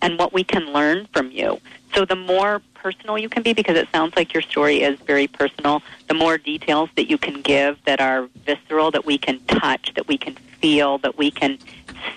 and 0.00 0.18
what 0.18 0.32
we 0.32 0.44
can 0.44 0.72
learn 0.72 1.06
from 1.12 1.30
you. 1.30 1.60
So 1.94 2.04
the 2.04 2.16
more 2.16 2.62
personal 2.74 3.18
you 3.18 3.28
can 3.28 3.42
be, 3.42 3.52
because 3.52 3.76
it 3.76 3.88
sounds 3.92 4.14
like 4.16 4.32
your 4.32 4.42
story 4.42 4.82
is 4.82 4.98
very 5.00 5.26
personal, 5.26 5.82
the 6.08 6.14
more 6.14 6.38
details 6.38 6.90
that 6.96 7.08
you 7.10 7.18
can 7.18 7.42
give 7.42 7.82
that 7.84 8.00
are 8.00 8.28
visceral, 8.44 8.90
that 8.92 9.04
we 9.04 9.18
can 9.18 9.40
touch, 9.46 9.92
that 9.94 10.06
we 10.08 10.16
can 10.16 10.34
feel, 10.34 10.98
that 10.98 11.18
we 11.18 11.30
can 11.30 11.58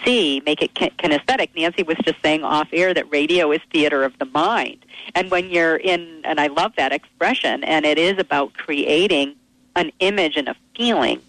see, 0.04 0.42
make 0.46 0.62
it 0.62 0.74
kinesthetic. 0.74 1.50
Nancy 1.56 1.84
was 1.84 1.98
just 2.04 2.22
saying 2.22 2.44
off 2.44 2.70
air 2.72 2.94
that 2.94 3.10
radio 3.12 3.52
is 3.52 3.62
theater 3.72 4.04
of 4.04 4.18
the 4.20 4.26
mind. 4.26 4.86
And 5.16 5.32
when 5.32 5.50
you're 5.50 5.78
in, 5.78 6.22
and 6.24 6.40
I 6.40 6.48
love 6.48 6.74
that 6.78 6.92
expression, 6.92 7.64
and 7.64 7.86
it 7.86 7.98
is 7.98 8.18
about 8.18 8.54
creating 8.54 9.36
an 9.76 9.92
image 10.00 10.36
and 10.36 10.50
a 10.50 10.56
feeling 10.76 11.22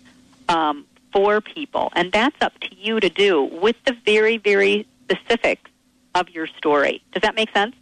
um, 0.49 0.85
for 1.13 1.41
people. 1.41 1.91
And 1.95 2.13
that's 2.13 2.37
up 2.41 2.59
to 2.61 2.75
you 2.75 3.01
to 3.01 3.09
do 3.09 3.45
with 3.45 3.77
the 3.87 3.97
very, 4.05 4.39
very 4.39 4.87
specifics 5.05 5.71
of 6.15 6.29
your 6.31 6.47
story. 6.47 7.03
Does 7.13 7.23
that 7.23 7.35
make 7.35 7.51
sense? 7.53 7.75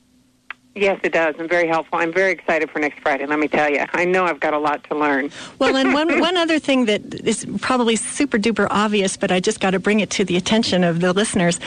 Yes, 0.79 1.01
it 1.03 1.13
does, 1.13 1.35
and 1.39 1.49
very 1.49 1.67
helpful. 1.67 1.99
I'm 1.99 2.13
very 2.13 2.31
excited 2.33 2.71
for 2.71 2.79
next 2.79 3.01
Friday. 3.01 3.27
Let 3.27 3.39
me 3.41 3.49
tell 3.49 3.69
you, 3.69 3.85
I 3.95 4.05
know 4.05 4.25
I've 4.25 4.39
got 4.39 4.55
a 4.55 4.59
lot 4.59 4.85
to 4.85 4.95
learn. 4.97 5.31
Well, 5.59 5.77
and 5.77 5.93
one, 5.93 6.21
one 6.29 6.37
other 6.37 6.59
thing 6.61 6.85
that 6.87 7.15
is 7.27 7.45
probably 7.61 7.97
super 7.97 8.39
duper 8.39 8.69
obvious, 8.71 9.17
but 9.17 9.33
I 9.33 9.41
just 9.41 9.59
got 9.59 9.71
to 9.73 9.81
bring 9.81 9.99
it 10.01 10.11
to 10.11 10.25
the 10.25 10.37
attention 10.37 10.85
of 10.85 11.01
the 11.01 11.13
listeners. 11.13 11.59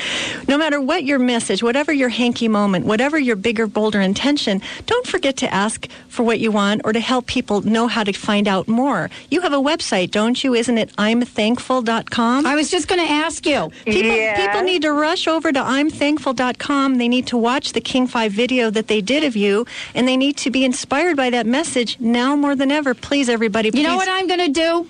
No 0.47 0.57
matter 0.57 0.79
what 0.79 1.03
your 1.03 1.19
message, 1.19 1.61
whatever 1.61 1.91
your 1.91 2.07
hanky 2.09 2.47
moment, 2.47 2.85
whatever 2.85 3.19
your 3.19 3.35
bigger, 3.35 3.67
bolder 3.67 3.99
intention, 3.99 4.61
don't 4.85 5.05
forget 5.05 5.35
to 5.37 5.53
ask 5.53 5.87
for 6.07 6.23
what 6.23 6.39
you 6.39 6.51
want 6.51 6.81
or 6.85 6.93
to 6.93 6.99
help 7.01 7.25
people 7.27 7.61
know 7.61 7.87
how 7.87 8.03
to 8.05 8.13
find 8.13 8.47
out 8.47 8.67
more. 8.69 9.09
You 9.29 9.41
have 9.41 9.53
a 9.53 9.57
website, 9.57 10.11
don't 10.11 10.41
you? 10.43 10.53
Isn't 10.53 10.77
it 10.77 10.95
imthankful.com? 10.97 12.45
I 12.45 12.55
was 12.55 12.69
just 12.71 12.87
going 12.87 13.05
to 13.05 13.11
ask 13.11 13.45
you. 13.45 13.71
People, 13.85 14.11
Yes. 14.11 14.39
people 14.45 14.61
need 14.63 14.81
to 14.83 14.91
rush 14.93 15.27
over 15.27 15.51
to 15.51 15.59
imthankful.com. 15.59 16.97
They 16.97 17.07
need 17.07 17.27
to 17.27 17.37
watch 17.37 17.73
the 17.73 17.81
King 17.81 18.07
5 18.07 18.31
video 18.31 18.69
that 18.69 18.87
they 18.87 19.00
did 19.01 19.23
of 19.23 19.35
you, 19.35 19.65
and 19.95 20.07
they 20.07 20.17
need 20.17 20.37
to 20.37 20.51
be 20.51 20.63
inspired 20.65 21.15
by 21.17 21.29
that 21.31 21.45
message 21.45 21.99
now 21.99 22.35
more 22.35 22.55
than 22.55 22.71
ever. 22.71 22.93
Please, 22.93 23.29
everybody, 23.29 23.71
You 23.73 23.83
know 23.83 23.95
what 23.95 24.09
I'm 24.09 24.27
going 24.27 24.39
to 24.39 24.49
do? 24.49 24.87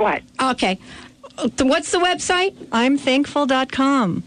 What? 0.00 0.22
Okay. 0.40 0.78
What's 1.60 1.92
the 1.92 1.98
website? 1.98 2.54
imthankful.com. 2.72 4.22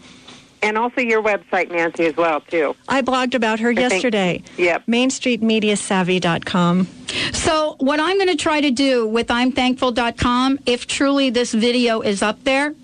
And 0.64 0.78
also 0.78 1.00
your 1.00 1.20
website, 1.22 1.70
Nancy, 1.72 2.06
as 2.06 2.16
well, 2.16 2.40
too. 2.40 2.74
I 2.88 3.02
blogged 3.02 3.34
about 3.34 3.58
her 3.60 3.70
I 3.70 3.74
think- 3.74 3.92
yesterday. 3.92 4.42
Yep. 4.58 4.86
MainStreetMediaSavvy.com. 4.86 6.86
So, 7.32 7.76
what 7.78 8.00
I'm 8.00 8.16
going 8.16 8.28
to 8.28 8.36
try 8.36 8.60
to 8.60 8.70
do 8.70 9.06
with 9.06 9.28
I'mThankful.com, 9.28 10.60
if 10.66 10.86
truly 10.86 11.30
this 11.30 11.52
video 11.52 12.00
is 12.00 12.22
up 12.22 12.42
there, 12.44 12.74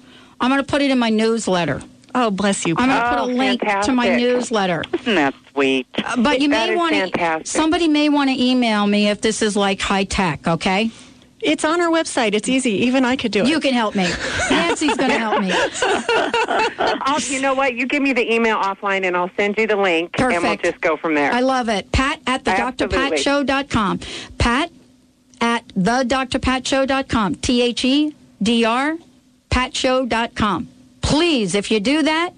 I'm 0.40 0.50
going 0.50 0.60
to 0.60 0.66
put 0.66 0.82
it 0.82 0.90
in 0.90 0.98
my 0.98 1.10
newsletter. 1.10 1.80
Oh, 2.14 2.30
bless 2.30 2.66
you. 2.66 2.74
I'm 2.78 2.88
going 2.88 3.00
to 3.00 3.06
Oh, 3.06 3.10
put 3.10 3.18
a 3.18 3.22
oh, 3.22 3.26
link 3.36 3.60
to 3.84 3.92
my 3.92 4.08
newsletter. 4.16 4.82
Isn't 4.92 5.14
that 5.14 5.34
sweet? 5.58 5.86
Uh, 5.96 6.22
But 6.22 6.40
you 6.40 6.48
That 6.48 6.70
may 6.70 6.76
want 6.76 6.94
to, 6.94 7.40
somebody 7.44 7.88
may 7.88 8.08
want 8.08 8.30
to 8.30 8.42
email 8.42 8.86
me 8.86 9.08
if 9.08 9.20
this 9.20 9.42
is 9.42 9.56
like 9.56 9.80
high 9.80 10.04
tech, 10.04 10.46
okay? 10.46 10.90
It's 11.40 11.64
on 11.64 11.80
our 11.80 11.88
website. 11.88 12.34
It's 12.34 12.48
easy. 12.48 12.72
Even 12.86 13.04
I 13.04 13.14
could 13.14 13.30
do 13.30 13.42
it. 13.42 13.48
You 13.48 13.60
can 13.60 13.72
help 13.72 13.94
me. 13.94 14.08
Nancy's 14.50 14.96
going 14.96 15.10
to 15.10 15.18
help 15.18 15.40
me. 15.40 15.52
I'll, 17.02 17.20
you 17.32 17.40
know 17.40 17.54
what? 17.54 17.74
You 17.74 17.86
give 17.86 18.02
me 18.02 18.12
the 18.12 18.32
email 18.32 18.56
offline, 18.56 19.06
and 19.06 19.16
I'll 19.16 19.30
send 19.36 19.56
you 19.56 19.68
the 19.68 19.76
link, 19.76 20.18
and 20.18 20.42
we'll 20.42 20.56
just 20.56 20.80
go 20.80 20.96
from 20.96 21.14
there. 21.14 21.30
I 21.32 21.40
love 21.40 21.68
it. 21.68 21.92
Pat 21.92 22.20
at 22.26 22.44
the 22.44 22.50
Absolutely. 22.50 22.98
drpatshow.com. 22.98 24.00
Pat 24.38 24.72
at 25.40 25.64
the 25.76 26.02
drpatshow.com. 26.02 27.36
T 27.36 27.62
H 27.62 27.84
E 27.84 28.14
D 28.42 28.64
R 28.64 28.96
patshow.com. 29.50 30.68
Please, 31.02 31.54
if 31.54 31.70
you 31.70 31.78
do 31.78 32.02
that, 32.02 32.34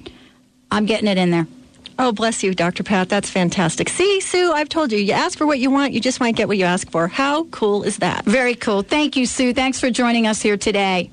I'm 0.71 0.85
getting 0.85 1.09
it 1.09 1.16
in 1.16 1.31
there. 1.31 1.47
Oh, 2.03 2.13
bless 2.13 2.43
you, 2.43 2.55
Dr. 2.55 2.83
Pat. 2.83 3.11
That's 3.11 3.29
fantastic. 3.29 3.91
See, 3.91 4.21
Sue, 4.23 4.53
I've 4.53 4.71
told 4.71 4.91
you, 4.91 4.99
you 4.99 5.13
ask 5.13 5.37
for 5.37 5.47
what 5.47 5.59
you 5.59 5.71
want, 5.71 5.93
you 5.93 6.01
just 6.01 6.19
might 6.19 6.35
get 6.35 6.49
what 6.49 6.57
you 6.57 6.65
ask 6.65 6.91
for. 6.91 7.09
How 7.09 7.45
cool 7.45 7.83
is 7.83 7.99
that? 7.99 8.25
Very 8.25 8.55
cool. 8.55 8.81
Thank 8.81 9.17
you, 9.17 9.27
Sue. 9.27 9.53
Thanks 9.53 9.79
for 9.79 9.91
joining 9.91 10.27
us 10.27 10.41
here 10.41 10.57
today. 10.57 11.11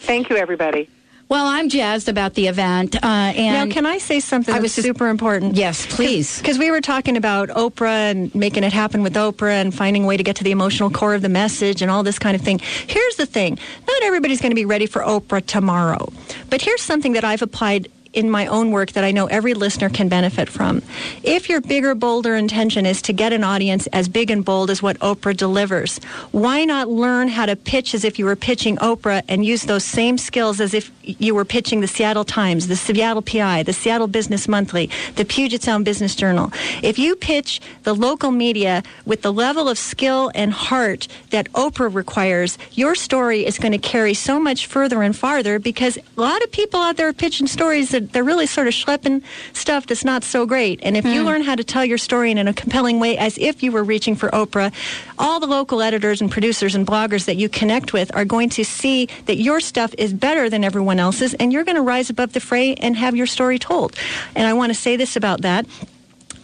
Thank 0.00 0.28
you, 0.28 0.36
everybody. 0.36 0.90
Well, 1.30 1.46
I'm 1.46 1.68
jazzed 1.70 2.08
about 2.10 2.34
the 2.34 2.48
event. 2.48 2.96
Uh, 2.96 3.06
and 3.06 3.70
now, 3.70 3.72
can 3.72 3.86
I 3.86 3.96
say 3.98 4.20
something 4.20 4.52
I 4.52 4.58
that's 4.58 4.62
was 4.64 4.74
just- 4.74 4.86
super 4.88 5.08
important? 5.08 5.54
Yes, 5.56 5.86
please. 5.86 6.38
Because 6.38 6.58
we 6.58 6.70
were 6.70 6.80
talking 6.82 7.16
about 7.16 7.48
Oprah 7.50 8.10
and 8.10 8.34
making 8.34 8.64
it 8.64 8.72
happen 8.74 9.02
with 9.02 9.14
Oprah 9.14 9.52
and 9.62 9.72
finding 9.74 10.04
a 10.04 10.06
way 10.06 10.16
to 10.18 10.22
get 10.24 10.36
to 10.36 10.44
the 10.44 10.50
emotional 10.50 10.90
core 10.90 11.14
of 11.14 11.22
the 11.22 11.28
message 11.30 11.80
and 11.82 11.90
all 11.90 12.02
this 12.02 12.18
kind 12.18 12.34
of 12.34 12.42
thing. 12.42 12.58
Here's 12.58 13.14
the 13.16 13.26
thing 13.26 13.58
not 13.86 14.02
everybody's 14.02 14.40
going 14.42 14.50
to 14.50 14.56
be 14.56 14.64
ready 14.66 14.86
for 14.86 15.00
Oprah 15.02 15.46
tomorrow. 15.46 16.12
But 16.50 16.60
here's 16.60 16.82
something 16.82 17.12
that 17.12 17.24
I've 17.24 17.42
applied 17.42 17.88
in 18.12 18.30
my 18.30 18.46
own 18.46 18.70
work 18.70 18.92
that 18.92 19.04
I 19.04 19.12
know 19.12 19.26
every 19.26 19.54
listener 19.54 19.88
can 19.88 20.08
benefit 20.08 20.48
from. 20.48 20.82
If 21.22 21.48
your 21.48 21.60
bigger, 21.60 21.94
bolder 21.94 22.34
intention 22.34 22.86
is 22.86 23.02
to 23.02 23.12
get 23.12 23.32
an 23.32 23.44
audience 23.44 23.86
as 23.88 24.08
big 24.08 24.30
and 24.30 24.44
bold 24.44 24.70
as 24.70 24.82
what 24.82 24.98
Oprah 24.98 25.36
delivers, 25.36 25.98
why 26.32 26.64
not 26.64 26.88
learn 26.88 27.28
how 27.28 27.46
to 27.46 27.56
pitch 27.56 27.94
as 27.94 28.04
if 28.04 28.18
you 28.18 28.24
were 28.24 28.36
pitching 28.36 28.76
Oprah 28.78 29.22
and 29.28 29.44
use 29.44 29.62
those 29.64 29.84
same 29.84 30.18
skills 30.18 30.60
as 30.60 30.74
if 30.74 30.90
you 31.02 31.34
were 31.34 31.44
pitching 31.44 31.80
the 31.80 31.86
Seattle 31.86 32.24
Times, 32.24 32.68
the 32.68 32.76
Seattle 32.76 33.22
PI, 33.22 33.62
the 33.62 33.72
Seattle 33.72 34.06
Business 34.06 34.48
Monthly, 34.48 34.90
the 35.16 35.24
Puget 35.24 35.62
Sound 35.62 35.84
Business 35.84 36.14
Journal? 36.14 36.52
If 36.82 36.98
you 36.98 37.16
pitch 37.16 37.60
the 37.84 37.94
local 37.94 38.30
media 38.30 38.82
with 39.06 39.22
the 39.22 39.32
level 39.32 39.68
of 39.68 39.78
skill 39.78 40.30
and 40.34 40.52
heart 40.52 41.06
that 41.30 41.50
Oprah 41.52 41.92
requires, 41.94 42.58
your 42.72 42.94
story 42.94 43.46
is 43.46 43.58
going 43.58 43.72
to 43.72 43.78
carry 43.78 44.14
so 44.14 44.40
much 44.40 44.66
further 44.66 45.02
and 45.02 45.16
farther 45.16 45.58
because 45.58 45.96
a 45.96 46.20
lot 46.20 46.42
of 46.42 46.50
people 46.50 46.80
out 46.80 46.96
there 46.96 47.08
are 47.08 47.12
pitching 47.12 47.46
stories 47.46 47.90
that 47.90 47.99
they're 48.00 48.24
really 48.24 48.46
sort 48.46 48.66
of 48.66 48.74
schlepping 48.74 49.22
stuff 49.52 49.86
that's 49.86 50.04
not 50.04 50.24
so 50.24 50.46
great. 50.46 50.80
And 50.82 50.96
if 50.96 51.04
you 51.04 51.20
hmm. 51.20 51.26
learn 51.26 51.42
how 51.42 51.54
to 51.54 51.64
tell 51.64 51.84
your 51.84 51.98
story 51.98 52.30
in 52.30 52.48
a 52.48 52.52
compelling 52.52 53.00
way 53.00 53.16
as 53.16 53.38
if 53.38 53.62
you 53.62 53.72
were 53.72 53.84
reaching 53.84 54.16
for 54.16 54.28
Oprah, 54.30 54.72
all 55.18 55.40
the 55.40 55.46
local 55.46 55.82
editors 55.82 56.20
and 56.20 56.30
producers 56.30 56.74
and 56.74 56.86
bloggers 56.86 57.26
that 57.26 57.36
you 57.36 57.48
connect 57.48 57.92
with 57.92 58.14
are 58.14 58.24
going 58.24 58.48
to 58.50 58.64
see 58.64 59.06
that 59.26 59.36
your 59.36 59.60
stuff 59.60 59.94
is 59.98 60.12
better 60.12 60.48
than 60.48 60.64
everyone 60.64 60.98
else's 60.98 61.34
and 61.34 61.52
you're 61.52 61.64
going 61.64 61.76
to 61.76 61.82
rise 61.82 62.10
above 62.10 62.32
the 62.32 62.40
fray 62.40 62.74
and 62.74 62.96
have 62.96 63.16
your 63.16 63.26
story 63.26 63.58
told. 63.58 63.94
And 64.34 64.46
I 64.46 64.52
want 64.54 64.70
to 64.70 64.78
say 64.78 64.96
this 64.96 65.16
about 65.16 65.42
that. 65.42 65.66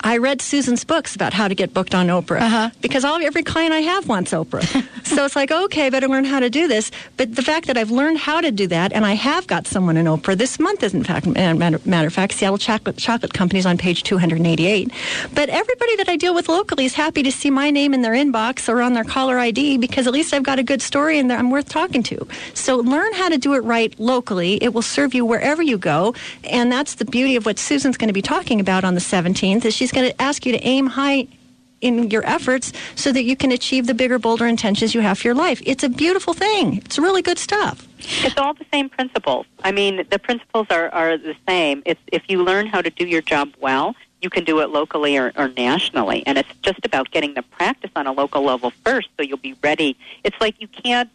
I 0.01 0.18
read 0.18 0.42
Susan's 0.42 0.84
books 0.84 1.14
about 1.14 1.32
how 1.32 1.49
to 1.49 1.55
get 1.55 1.72
booked 1.72 1.94
on 1.94 2.09
Oprah 2.09 2.40
uh-huh. 2.40 2.70
because 2.80 3.05
all 3.05 3.16
every 3.22 3.42
client 3.42 3.72
I 3.72 3.80
have 3.80 4.09
wants 4.09 4.32
Oprah. 4.32 4.64
so 5.05 5.24
it's 5.24 5.36
like, 5.36 5.51
okay, 5.51 5.86
I 5.86 5.90
better 5.90 6.09
learn 6.09 6.24
how 6.24 6.40
to 6.40 6.51
do 6.51 6.68
this. 6.68 6.90
But 7.16 7.34
the 7.34 7.42
fact 7.42 7.66
that 7.66 7.76
I've 7.76 7.90
learned 7.90 8.18
how 8.18 8.40
to 8.40 8.51
do 8.51 8.66
that 8.68 8.92
and 8.92 9.05
I 9.07 9.14
have 9.14 9.47
got 9.47 9.66
someone 9.66 9.97
in 9.97 10.07
Oprah 10.07 10.36
this 10.36 10.59
month, 10.59 10.82
is 10.82 10.94
in 10.94 11.05
fact, 11.05 11.26
matter, 11.26 11.80
matter 11.84 12.07
of 12.07 12.12
fact, 12.12 12.34
Seattle 12.34 12.59
Chocolate, 12.59 12.99
Chocolate 12.99 13.32
Company 13.32 13.59
is 13.59 13.66
on 13.66 13.78
page 13.78 14.03
288. 14.03 14.90
But 15.34 15.49
everybody 15.49 15.97
that 15.97 16.09
I 16.09 16.16
deal 16.16 16.34
with 16.34 16.49
locally 16.49 16.84
is 16.84 16.94
happy 16.94 17.22
to 17.22 17.32
see 17.32 17.51
my 17.51 17.70
name 17.70 17.94
in 17.94 18.03
their 18.03 18.12
inbox 18.12 18.68
or 18.68 18.82
on 18.82 18.92
their 18.92 19.05
caller 19.05 19.38
ID 19.38 19.78
because 19.78 20.07
at 20.07 20.12
least 20.12 20.32
I've 20.34 20.42
got 20.42 20.59
a 20.59 20.62
good 20.62 20.82
story 20.82 21.18
and 21.18 21.32
I'm 21.32 21.51
worth 21.51 21.68
talking 21.68 22.03
to. 22.05 22.26
So 22.55 22.76
learn 22.76 23.12
how 23.14 23.28
to 23.28 23.38
do 23.38 23.55
it 23.55 23.61
right 23.64 23.99
locally. 23.99 24.55
It 24.62 24.74
will 24.74 24.82
serve 24.82 25.14
you 25.14 25.24
wherever 25.24 25.62
you 25.62 25.78
go. 25.78 26.14
And 26.44 26.70
that's 26.70 26.94
the 26.94 27.05
beauty 27.05 27.36
of 27.36 27.47
what 27.47 27.59
Susan's 27.59 27.97
going 27.97 28.09
to 28.09 28.14
be 28.14 28.22
talking 28.22 28.61
about 28.61 28.84
on 28.84 28.94
the 28.94 29.01
17th 29.01 29.64
is 29.64 29.74
she's 29.74 29.86
going 29.93 30.11
to 30.11 30.22
ask 30.22 30.47
you 30.47 30.53
to 30.53 30.62
aim 30.62 30.87
high 30.87 31.28
in 31.80 32.11
your 32.11 32.26
efforts 32.26 32.72
so 32.95 33.12
that 33.12 33.24
you 33.24 33.37
can 33.37 33.53
achieve 33.53 33.87
the 33.87 33.95
bigger, 33.95 34.18
bolder 34.18 34.47
intentions 34.47 34.95
you 34.95 35.01
have 35.01 35.18
for 35.18 35.28
your 35.28 35.34
life. 35.34 35.62
It's 35.64 35.84
a 35.84 35.89
beautiful 35.89 36.32
thing. 36.32 36.78
It's 36.78 36.99
really 36.99 37.22
good 37.22 37.39
stuff. 37.39 37.87
It's 37.99 38.37
all 38.37 38.55
the 38.55 38.66
same 38.72 38.89
principles. 38.89 39.47
I 39.62 39.72
mean, 39.72 40.05
the 40.11 40.18
principles 40.18 40.66
are, 40.70 40.89
are 40.91 41.18
the 41.18 41.34
same. 41.47 41.82
It's 41.84 42.01
if 42.12 42.22
you 42.28 42.43
learn 42.43 42.66
how 42.66 42.80
to 42.80 42.91
do 42.91 43.07
your 43.07 43.22
job 43.22 43.53
well, 43.61 43.95
you 44.22 44.30
can 44.30 44.45
do 44.45 44.61
it 44.61 44.70
locally 44.70 45.16
or, 45.16 45.32
or 45.37 45.49
nationally. 45.49 46.22
And 46.26 46.39
it's 46.39 46.49
just 46.62 46.84
about 46.84 47.11
getting 47.11 47.34
the 47.34 47.43
practice 47.43 47.91
on 47.95 48.07
a 48.07 48.12
local 48.12 48.43
level 48.43 48.72
first 48.84 49.09
so 49.16 49.22
you'll 49.22 49.37
be 49.39 49.57
ready. 49.62 49.97
It's 50.24 50.41
like 50.41 50.61
you 50.61 50.68
can't 50.68 51.11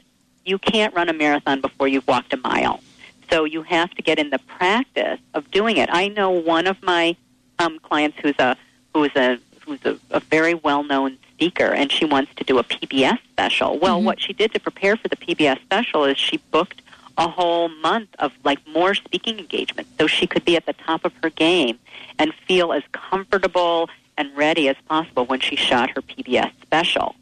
you 0.45 0.57
can't 0.57 0.93
run 0.95 1.07
a 1.07 1.13
marathon 1.13 1.61
before 1.61 1.87
you've 1.87 2.07
walked 2.07 2.33
a 2.33 2.37
mile. 2.37 2.81
So 3.29 3.45
you 3.45 3.61
have 3.63 3.91
to 3.91 4.01
get 4.01 4.19
in 4.19 4.31
the 4.31 4.39
practice 4.39 5.19
of 5.33 5.49
doing 5.51 5.77
it. 5.77 5.89
I 5.91 6.07
know 6.07 6.31
one 6.31 6.67
of 6.67 6.81
my 6.81 7.15
um, 7.61 7.79
clients 7.79 8.17
who's 8.21 8.37
a 8.39 8.57
who's 8.93 9.15
a 9.15 9.39
who's 9.65 9.83
a, 9.85 9.97
a 10.09 10.19
very 10.19 10.53
well 10.53 10.83
known 10.83 11.17
speaker, 11.33 11.67
and 11.73 11.91
she 11.91 12.05
wants 12.05 12.33
to 12.35 12.43
do 12.43 12.57
a 12.57 12.63
PBS 12.63 13.19
special. 13.31 13.79
Well, 13.79 14.01
what 14.01 14.19
she 14.19 14.33
did 14.33 14.53
to 14.53 14.59
prepare 14.59 14.97
for 14.97 15.07
the 15.07 15.15
PBS 15.15 15.61
special 15.61 16.05
is 16.05 16.17
she 16.17 16.37
booked 16.37 16.81
a 17.17 17.27
whole 17.27 17.69
month 17.69 18.09
of 18.19 18.31
like 18.43 18.59
more 18.67 18.95
speaking 18.95 19.39
engagements, 19.39 19.91
so 19.99 20.07
she 20.07 20.27
could 20.27 20.43
be 20.45 20.55
at 20.55 20.65
the 20.65 20.73
top 20.73 21.05
of 21.05 21.13
her 21.21 21.29
game 21.29 21.77
and 22.19 22.33
feel 22.47 22.73
as 22.73 22.83
comfortable 22.91 23.89
and 24.17 24.35
ready 24.35 24.67
as 24.67 24.75
possible 24.87 25.25
when 25.25 25.39
she 25.39 25.55
shot 25.55 25.89
her 25.91 26.01
PBS 26.01 26.51
special. 26.61 27.15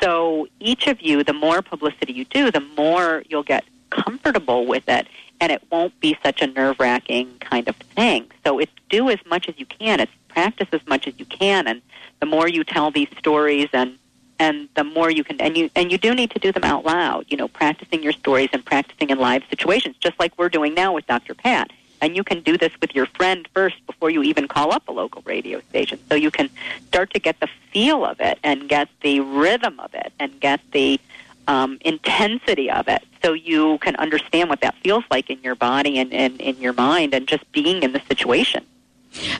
So 0.00 0.46
each 0.60 0.86
of 0.86 1.00
you, 1.00 1.24
the 1.24 1.32
more 1.32 1.62
publicity 1.62 2.12
you 2.12 2.24
do, 2.26 2.50
the 2.50 2.64
more 2.76 3.22
you'll 3.28 3.42
get 3.42 3.64
comfortable 3.90 4.66
with 4.66 4.88
it, 4.88 5.06
and 5.40 5.52
it 5.52 5.62
won't 5.70 5.98
be 6.00 6.16
such 6.22 6.42
a 6.42 6.46
nerve 6.46 6.78
wracking 6.78 7.38
kind 7.40 7.68
of 7.68 7.76
thing. 7.76 8.30
So 8.44 8.58
it's 8.58 8.72
do 8.88 9.10
as 9.10 9.18
much 9.26 9.48
as 9.48 9.58
you 9.58 9.66
can. 9.66 10.00
It's 10.00 10.12
practice 10.28 10.68
as 10.72 10.86
much 10.86 11.06
as 11.06 11.14
you 11.18 11.24
can, 11.24 11.66
and 11.66 11.82
the 12.20 12.26
more 12.26 12.48
you 12.48 12.64
tell 12.64 12.90
these 12.90 13.08
stories, 13.18 13.68
and 13.72 13.98
and 14.38 14.68
the 14.74 14.84
more 14.84 15.10
you 15.10 15.24
can, 15.24 15.40
and 15.40 15.56
you 15.56 15.70
and 15.74 15.90
you 15.90 15.98
do 15.98 16.14
need 16.14 16.30
to 16.30 16.38
do 16.38 16.52
them 16.52 16.64
out 16.64 16.84
loud. 16.84 17.26
You 17.28 17.36
know, 17.36 17.48
practicing 17.48 18.02
your 18.02 18.12
stories 18.12 18.50
and 18.52 18.64
practicing 18.64 19.10
in 19.10 19.18
live 19.18 19.42
situations, 19.48 19.96
just 20.00 20.18
like 20.18 20.36
we're 20.38 20.48
doing 20.48 20.74
now 20.74 20.92
with 20.92 21.06
Dr. 21.06 21.34
Pat. 21.34 21.70
And 22.02 22.14
you 22.14 22.22
can 22.22 22.42
do 22.42 22.58
this 22.58 22.72
with 22.80 22.94
your 22.94 23.06
friend 23.06 23.48
first 23.54 23.76
before 23.86 24.10
you 24.10 24.22
even 24.22 24.48
call 24.48 24.70
up 24.70 24.86
a 24.86 24.92
local 24.92 25.22
radio 25.24 25.60
station. 25.70 25.98
So 26.10 26.14
you 26.14 26.30
can 26.30 26.50
start 26.88 27.10
to 27.14 27.18
get 27.18 27.40
the 27.40 27.48
feel 27.72 28.04
of 28.04 28.20
it 28.20 28.38
and 28.44 28.68
get 28.68 28.88
the 29.00 29.20
rhythm 29.20 29.80
of 29.80 29.94
it 29.94 30.12
and 30.20 30.38
get 30.38 30.60
the 30.72 31.00
um, 31.48 31.78
intensity 31.82 32.70
of 32.70 32.88
it 32.88 33.02
so 33.22 33.32
you 33.32 33.78
can 33.78 33.96
understand 33.96 34.48
what 34.48 34.60
that 34.60 34.74
feels 34.82 35.04
like 35.10 35.30
in 35.30 35.40
your 35.42 35.54
body 35.54 35.98
and, 35.98 36.12
in 36.12 36.56
your 36.58 36.72
mind 36.72 37.14
and 37.14 37.26
just 37.26 37.50
being 37.52 37.82
in 37.82 37.92
the 37.92 38.00
situation. 38.08 38.64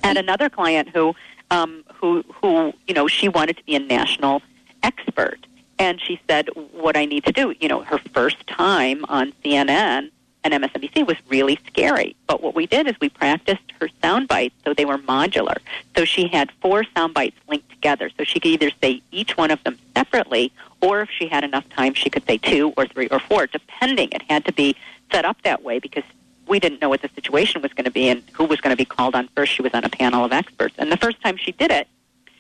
And 0.03 0.17
another 0.17 0.49
client 0.49 0.89
who, 0.89 1.15
um, 1.51 1.85
who, 1.95 2.25
who, 2.35 2.73
you 2.87 2.95
know, 2.95 3.07
she 3.07 3.29
wanted 3.29 3.57
to 3.59 3.65
be 3.65 3.75
a 3.75 3.81
national 3.81 4.43
expert. 4.83 5.47
And 5.79 6.01
she 6.01 6.21
said, 6.29 6.49
what 6.73 6.97
I 6.97 7.05
need 7.05 7.25
to 7.25 7.33
do, 7.33 7.55
you 7.61 7.69
know, 7.69 7.83
her 7.83 7.99
first 7.99 8.47
time 8.47 9.05
on 9.09 9.33
CNN 9.45 10.11
and 10.53 10.65
MSNBC 10.65 11.07
was 11.07 11.17
really 11.29 11.59
scary. 11.67 12.15
But 12.27 12.43
what 12.43 12.55
we 12.55 12.67
did 12.67 12.87
is 12.87 12.95
we 13.01 13.09
practiced 13.09 13.63
her 13.81 13.89
sound 14.01 14.29
bites 14.29 14.55
so 14.65 14.73
they 14.73 14.85
were 14.85 14.99
modular. 14.99 15.57
So 15.97 16.05
she 16.05 16.29
had 16.29 16.53
four 16.63 16.85
sound 16.95 17.15
bites 17.15 17.37
linked 17.49 17.69
together. 17.71 18.11
So 18.17 18.25
she 18.25 18.41
could 18.41 18.53
either 18.53 18.71
say 18.81 19.03
each 19.11 19.37
one 19.37 19.51
of 19.51 19.63
them 19.65 19.77
separately, 19.95 20.53
or 20.87 21.01
if 21.01 21.11
she 21.11 21.27
had 21.27 21.43
enough 21.43 21.69
time, 21.71 21.95
she 21.95 22.09
could 22.09 22.25
say 22.27 22.39
two 22.39 22.73
or 22.77 22.87
three 22.87 23.09
or 23.09 23.19
four, 23.19 23.49
depending. 23.49 24.09
It 24.13 24.23
had 24.31 24.45
to 24.45 24.53
be 24.53 24.77
set 25.11 25.25
up 25.25 25.43
that 25.43 25.65
way 25.65 25.81
because 25.81 26.05
we 26.47 26.61
didn't 26.61 26.81
know 26.81 26.89
what 26.89 27.03
the 27.03 27.09
situation 27.09 27.61
was 27.61 27.73
going 27.73 27.87
to 27.87 27.91
be 27.91 28.09
and 28.09 28.23
who 28.35 28.45
was 28.45 28.61
going 28.61 28.71
to 28.71 28.77
be 28.77 28.85
called 28.85 29.17
on 29.17 29.29
first. 29.35 29.53
She 29.53 29.63
was 29.63 29.75
on 29.75 29.83
a 29.83 29.89
panel 29.89 30.25
of 30.25 30.33
experts. 30.33 30.77
And 30.79 30.93
the 30.93 30.97
first 30.97 31.21
time 31.23 31.37
she 31.37 31.51
did 31.51 31.73
it, 31.73 31.89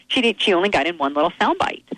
she 0.06 0.20
did, 0.20 0.40
she 0.40 0.52
only 0.52 0.68
got 0.68 0.86
in 0.86 0.96
one 0.96 1.12
little 1.12 1.32
sound 1.40 1.58
bite. 1.58 1.88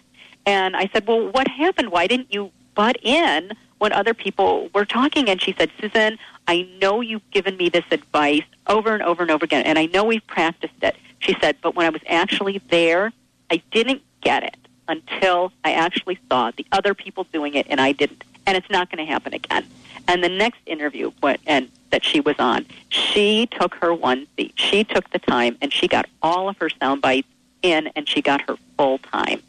And 0.46 0.74
I 0.74 0.88
said, 0.90 1.06
"Well, 1.06 1.28
what 1.28 1.48
happened? 1.48 1.90
Why 1.90 2.06
didn't 2.06 2.32
you 2.32 2.50
butt 2.74 2.96
in 3.02 3.52
when 3.76 3.92
other 3.92 4.14
people 4.14 4.70
were 4.74 4.86
talking?" 4.86 5.28
And 5.28 5.42
she 5.42 5.54
said, 5.58 5.70
"Susan, 5.78 6.18
I 6.46 6.66
know 6.80 7.02
you've 7.02 7.30
given 7.30 7.58
me 7.58 7.68
this 7.68 7.84
advice 7.90 8.48
over 8.66 8.94
and 8.94 9.02
over 9.02 9.20
and 9.20 9.30
over 9.30 9.44
again, 9.44 9.66
and 9.66 9.78
I 9.78 9.84
know 9.84 10.04
we've 10.04 10.26
practiced 10.26 10.82
it." 10.82 10.96
She 11.18 11.36
said, 11.42 11.58
"But 11.60 11.74
when 11.74 11.84
I 11.84 11.90
was 11.90 12.00
actually 12.06 12.62
there, 12.70 13.12
I 13.50 13.60
didn't 13.70 14.00
get 14.22 14.42
it 14.42 14.67
until 14.88 15.52
I 15.64 15.72
actually 15.72 16.18
saw 16.28 16.50
the 16.50 16.66
other 16.72 16.94
people 16.94 17.26
doing 17.32 17.54
it, 17.54 17.66
and 17.70 17.80
I 17.80 17.92
didn't. 17.92 18.24
And 18.46 18.56
it's 18.56 18.70
not 18.70 18.90
going 18.90 19.04
to 19.04 19.12
happen 19.12 19.34
again." 19.34 19.66
And 20.06 20.24
the 20.24 20.28
next 20.28 20.60
interview, 20.66 21.12
and 21.46 21.68
that 21.90 22.04
she 22.04 22.20
was 22.20 22.36
on, 22.38 22.66
she 22.88 23.46
took 23.46 23.74
her 23.76 23.92
one 23.92 24.26
seat. 24.36 24.52
She 24.56 24.84
took 24.84 25.10
the 25.10 25.18
time, 25.18 25.56
and 25.60 25.72
she 25.72 25.86
got 25.86 26.06
all 26.22 26.48
of 26.48 26.56
her 26.58 26.70
sound 26.70 27.02
bites 27.02 27.28
in, 27.62 27.88
and 27.94 28.08
she 28.08 28.22
got 28.22 28.40
her 28.42 28.56
full 28.76 28.98
time. 28.98 29.42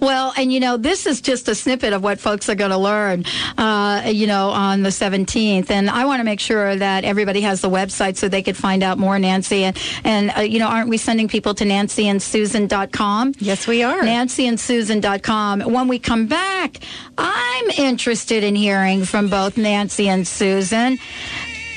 Well, 0.00 0.32
and 0.36 0.52
you 0.52 0.60
know, 0.60 0.76
this 0.76 1.06
is 1.06 1.20
just 1.20 1.48
a 1.48 1.54
snippet 1.54 1.92
of 1.92 2.02
what 2.02 2.20
folks 2.20 2.48
are 2.48 2.54
going 2.54 2.70
to 2.70 2.78
learn, 2.78 3.24
uh, 3.56 4.02
you 4.06 4.26
know, 4.26 4.50
on 4.50 4.82
the 4.82 4.90
17th. 4.90 5.70
And 5.70 5.90
I 5.90 6.04
want 6.04 6.20
to 6.20 6.24
make 6.24 6.40
sure 6.40 6.76
that 6.76 7.04
everybody 7.04 7.40
has 7.42 7.60
the 7.60 7.70
website 7.70 8.16
so 8.16 8.28
they 8.28 8.42
could 8.42 8.56
find 8.56 8.82
out 8.82 8.98
more, 8.98 9.18
Nancy. 9.18 9.64
And, 9.64 9.76
and 10.04 10.32
uh, 10.36 10.40
you 10.40 10.58
know, 10.58 10.68
aren't 10.68 10.88
we 10.88 10.96
sending 10.96 11.28
people 11.28 11.54
to 11.54 11.64
nancyandsusan.com? 11.64 13.34
Yes, 13.38 13.66
we 13.66 13.82
are. 13.82 14.00
Nancyandsusan.com. 14.00 15.60
When 15.60 15.88
we 15.88 15.98
come 15.98 16.26
back, 16.26 16.78
I'm 17.16 17.70
interested 17.70 18.44
in 18.44 18.54
hearing 18.54 19.04
from 19.04 19.28
both 19.28 19.56
Nancy 19.56 20.08
and 20.08 20.26
Susan. 20.26 20.98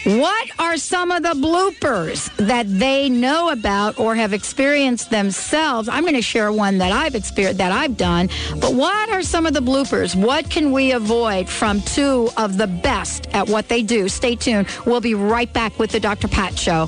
What 0.04 0.50
are 0.58 0.78
some 0.78 1.12
of 1.12 1.22
the 1.22 1.34
bloopers 1.34 2.36
that 2.38 2.66
they 2.68 3.08
know 3.08 3.52
about 3.52 4.00
or 4.00 4.16
have 4.16 4.34
experienced 4.34 5.12
themselves? 5.12 5.88
I'm 5.88 6.02
going 6.02 6.16
to 6.16 6.24
share 6.24 6.52
one 6.52 6.80
that 6.80 6.92
I've 6.92 7.14
experienced 7.14 7.60
that 7.60 7.72
I've 7.72 7.98
done. 7.98 8.28
But 8.60 8.74
what 8.74 9.10
are 9.10 9.22
some 9.22 9.46
of 9.46 9.54
the 9.54 9.60
bloopers? 9.60 10.16
What 10.16 10.50
can 10.50 10.72
we 10.72 10.92
avoid 10.92 11.48
from 11.48 11.82
two 11.82 12.32
of 12.36 12.58
the 12.58 12.66
best 12.66 13.28
at 13.34 13.48
what 13.48 13.68
they 13.68 13.84
do? 13.84 14.10
Stay 14.10 14.36
tuned. 14.36 14.68
We'll 14.88 15.02
be 15.02 15.14
right 15.14 15.52
back 15.54 15.78
with 15.78 15.92
the 15.92 16.00
Dr. 16.00 16.28
Pat 16.28 16.58
Show. 16.58 16.88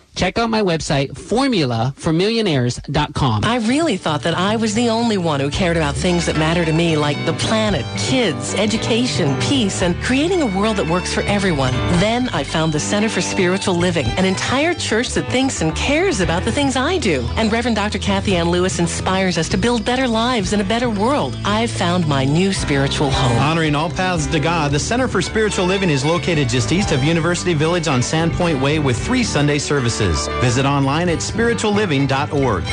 Check 0.15 0.37
out 0.37 0.49
my 0.49 0.61
website, 0.61 1.11
formulaformillionaires.com. 1.11 3.45
I 3.45 3.57
really 3.59 3.95
thought 3.97 4.23
that 4.23 4.37
I 4.37 4.57
was 4.57 4.75
the 4.75 4.89
only 4.89 5.17
one 5.17 5.39
who 5.39 5.49
cared 5.49 5.77
about 5.77 5.95
things 5.95 6.25
that 6.25 6.37
matter 6.37 6.65
to 6.65 6.73
me, 6.73 6.97
like 6.97 7.23
the 7.25 7.31
planet, 7.33 7.85
kids, 7.97 8.53
education, 8.55 9.39
peace, 9.41 9.81
and 9.81 9.95
creating 10.03 10.41
a 10.41 10.45
world 10.45 10.75
that 10.77 10.87
works 10.87 11.13
for 11.13 11.21
everyone. 11.21 11.71
Then 11.99 12.27
I 12.29 12.43
found 12.43 12.73
the 12.73 12.79
Center 12.79 13.09
for 13.09 13.21
Spiritual 13.21 13.75
Living, 13.75 14.05
an 14.17 14.25
entire 14.25 14.73
church 14.73 15.09
that 15.11 15.29
thinks 15.31 15.61
and 15.61 15.73
cares 15.75 16.19
about 16.19 16.43
the 16.43 16.51
things 16.51 16.75
I 16.75 16.97
do. 16.97 17.25
And 17.35 17.51
Reverend 17.51 17.77
Dr. 17.77 17.97
Kathianne 17.97 18.51
Lewis 18.51 18.79
inspires 18.79 19.37
us 19.37 19.47
to 19.49 19.57
build 19.57 19.85
better 19.85 20.07
lives 20.07 20.53
and 20.53 20.61
a 20.61 20.65
better 20.65 20.89
world. 20.89 21.37
I've 21.45 21.71
found 21.71 22.07
my 22.07 22.25
new 22.25 22.53
spiritual 22.53 23.09
home. 23.09 23.37
Honoring 23.37 23.75
all 23.75 23.89
paths 23.89 24.27
to 24.27 24.39
God, 24.39 24.71
the 24.71 24.79
Center 24.79 25.07
for 25.07 25.21
Spiritual 25.21 25.65
Living 25.65 25.89
is 25.89 26.03
located 26.03 26.49
just 26.49 26.71
east 26.71 26.91
of 26.91 27.03
University 27.03 27.53
Village 27.53 27.87
on 27.87 28.01
Sandpoint 28.01 28.61
Way 28.61 28.79
with 28.79 29.01
three 29.01 29.23
Sunday 29.23 29.57
services. 29.57 30.00
Visit 30.01 30.65
online 30.65 31.09
at 31.09 31.19
spiritualliving.org. 31.19 32.63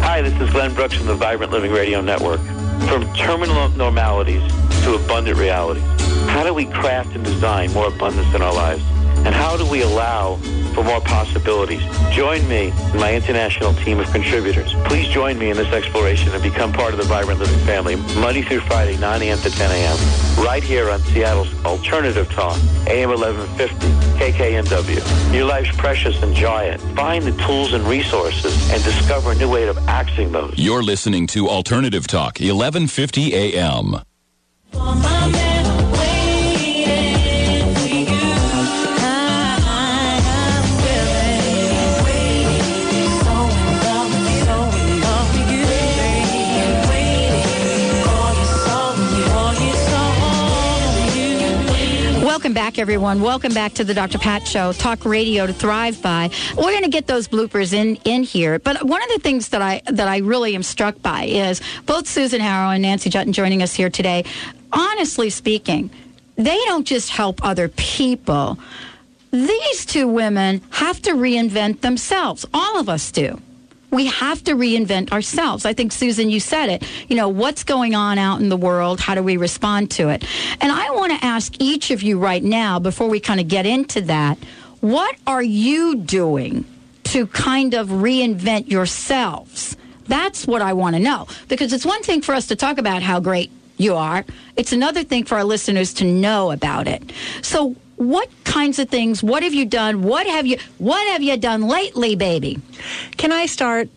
Hi, 0.00 0.22
this 0.22 0.40
is 0.40 0.48
Glenn 0.50 0.72
Brooks 0.72 0.94
from 0.94 1.06
the 1.06 1.14
Vibrant 1.14 1.52
Living 1.52 1.70
Radio 1.70 2.00
Network. 2.00 2.40
From 2.88 3.12
terminal 3.12 3.68
normalities 3.70 4.40
to 4.84 4.94
abundant 4.94 5.36
realities, 5.36 5.82
how 6.30 6.44
do 6.44 6.54
we 6.54 6.64
craft 6.64 7.14
and 7.14 7.22
design 7.22 7.74
more 7.74 7.88
abundance 7.88 8.34
in 8.34 8.40
our 8.40 8.54
lives? 8.54 8.82
And 9.26 9.34
how 9.34 9.56
do 9.56 9.66
we 9.66 9.82
allow 9.82 10.36
for 10.74 10.84
more 10.84 11.00
possibilities? 11.00 11.82
Join 12.10 12.46
me 12.48 12.72
and 12.74 13.00
my 13.00 13.14
international 13.14 13.74
team 13.74 13.98
of 14.00 14.10
contributors. 14.12 14.72
Please 14.84 15.08
join 15.08 15.38
me 15.38 15.50
in 15.50 15.56
this 15.56 15.72
exploration 15.72 16.32
and 16.32 16.42
become 16.42 16.72
part 16.72 16.92
of 16.92 16.98
the 16.98 17.04
Vibrant 17.06 17.40
Living 17.40 17.58
family 17.66 17.96
Monday 18.20 18.42
through 18.42 18.60
Friday, 18.60 18.96
9 18.96 19.22
a.m. 19.22 19.38
to 19.38 19.50
10 19.50 19.70
a.m. 19.70 20.44
right 20.44 20.62
here 20.62 20.90
on 20.90 21.00
Seattle's 21.00 21.52
Alternative 21.64 22.28
Talk, 22.30 22.58
AM 22.86 23.10
1150, 23.10 23.86
KKNW. 24.18 25.34
Your 25.34 25.44
life's 25.44 25.76
precious. 25.76 26.22
Enjoy 26.22 26.62
it. 26.62 26.80
Find 26.94 27.24
the 27.24 27.32
tools 27.42 27.72
and 27.72 27.84
resources 27.84 28.70
and 28.70 28.82
discover 28.84 29.32
a 29.32 29.34
new 29.34 29.50
way 29.50 29.68
of 29.68 29.76
accessing 29.86 30.32
those. 30.32 30.54
You're 30.56 30.82
listening 30.82 31.26
to 31.28 31.48
Alternative 31.48 32.06
Talk, 32.06 32.38
1150 32.40 33.34
AM. 33.34 34.02
Back, 52.68 52.78
everyone. 52.78 53.22
Welcome 53.22 53.54
back 53.54 53.72
to 53.74 53.84
the 53.84 53.94
Dr. 53.94 54.18
Pat 54.18 54.46
Show, 54.46 54.74
talk 54.74 55.06
radio 55.06 55.46
to 55.46 55.54
thrive 55.54 56.02
by. 56.02 56.28
We're 56.54 56.64
going 56.64 56.82
to 56.82 56.90
get 56.90 57.06
those 57.06 57.26
bloopers 57.26 57.72
in 57.72 57.96
in 58.04 58.24
here, 58.24 58.58
but 58.58 58.84
one 58.84 59.02
of 59.02 59.08
the 59.08 59.20
things 59.20 59.48
that 59.48 59.62
I 59.62 59.80
that 59.86 60.06
I 60.06 60.18
really 60.18 60.54
am 60.54 60.62
struck 60.62 61.00
by 61.00 61.24
is 61.24 61.62
both 61.86 62.06
Susan 62.06 62.42
Harrow 62.42 62.68
and 62.68 62.82
Nancy 62.82 63.08
Juetten 63.08 63.32
joining 63.32 63.62
us 63.62 63.72
here 63.72 63.88
today. 63.88 64.26
Honestly 64.70 65.30
speaking, 65.30 65.88
they 66.36 66.62
don't 66.66 66.86
just 66.86 67.08
help 67.08 67.42
other 67.42 67.68
people. 67.68 68.58
These 69.30 69.86
two 69.86 70.06
women 70.06 70.60
have 70.68 71.00
to 71.02 71.12
reinvent 71.12 71.80
themselves. 71.80 72.44
All 72.52 72.78
of 72.78 72.90
us 72.90 73.10
do 73.10 73.40
we 73.90 74.06
have 74.06 74.44
to 74.44 74.52
reinvent 74.54 75.12
ourselves. 75.12 75.64
I 75.64 75.72
think, 75.72 75.92
Susan, 75.92 76.30
you 76.30 76.40
said 76.40 76.68
it. 76.68 76.84
You 77.08 77.16
know, 77.16 77.28
what's 77.28 77.64
going 77.64 77.94
on 77.94 78.18
out 78.18 78.40
in 78.40 78.48
the 78.48 78.56
world? 78.56 79.00
How 79.00 79.14
do 79.14 79.22
we 79.22 79.36
respond 79.36 79.90
to 79.92 80.08
it? 80.10 80.24
And 80.60 80.70
I 80.70 80.90
want 80.90 81.18
to 81.18 81.24
ask 81.24 81.54
each 81.58 81.90
of 81.90 82.02
you 82.02 82.18
right 82.18 82.42
now, 82.42 82.78
before 82.78 83.08
we 83.08 83.20
kind 83.20 83.40
of 83.40 83.48
get 83.48 83.66
into 83.66 84.02
that, 84.02 84.38
what 84.80 85.16
are 85.26 85.42
you 85.42 85.96
doing 85.96 86.64
to 87.04 87.26
kind 87.26 87.74
of 87.74 87.88
reinvent 87.88 88.70
yourselves? 88.70 89.76
That's 90.06 90.46
what 90.46 90.62
I 90.62 90.72
want 90.72 90.96
to 90.96 91.00
know. 91.00 91.26
Because 91.48 91.72
it's 91.72 91.86
one 91.86 92.02
thing 92.02 92.22
for 92.22 92.34
us 92.34 92.46
to 92.48 92.56
talk 92.56 92.78
about 92.78 93.02
how 93.02 93.20
great 93.20 93.50
you 93.76 93.94
are, 93.94 94.24
it's 94.56 94.72
another 94.72 95.04
thing 95.04 95.24
for 95.24 95.36
our 95.36 95.44
listeners 95.44 95.94
to 95.94 96.04
know 96.04 96.50
about 96.50 96.88
it. 96.88 97.12
So, 97.42 97.76
what 97.98 98.30
kinds 98.44 98.78
of 98.78 98.88
things 98.88 99.22
what 99.22 99.42
have 99.42 99.52
you 99.52 99.66
done 99.66 100.02
what 100.02 100.26
have 100.26 100.46
you 100.46 100.56
what 100.78 101.06
have 101.08 101.22
you 101.22 101.36
done 101.36 101.62
lately 101.62 102.14
baby 102.14 102.60
Can 103.16 103.32
I 103.32 103.46
start? 103.46 103.88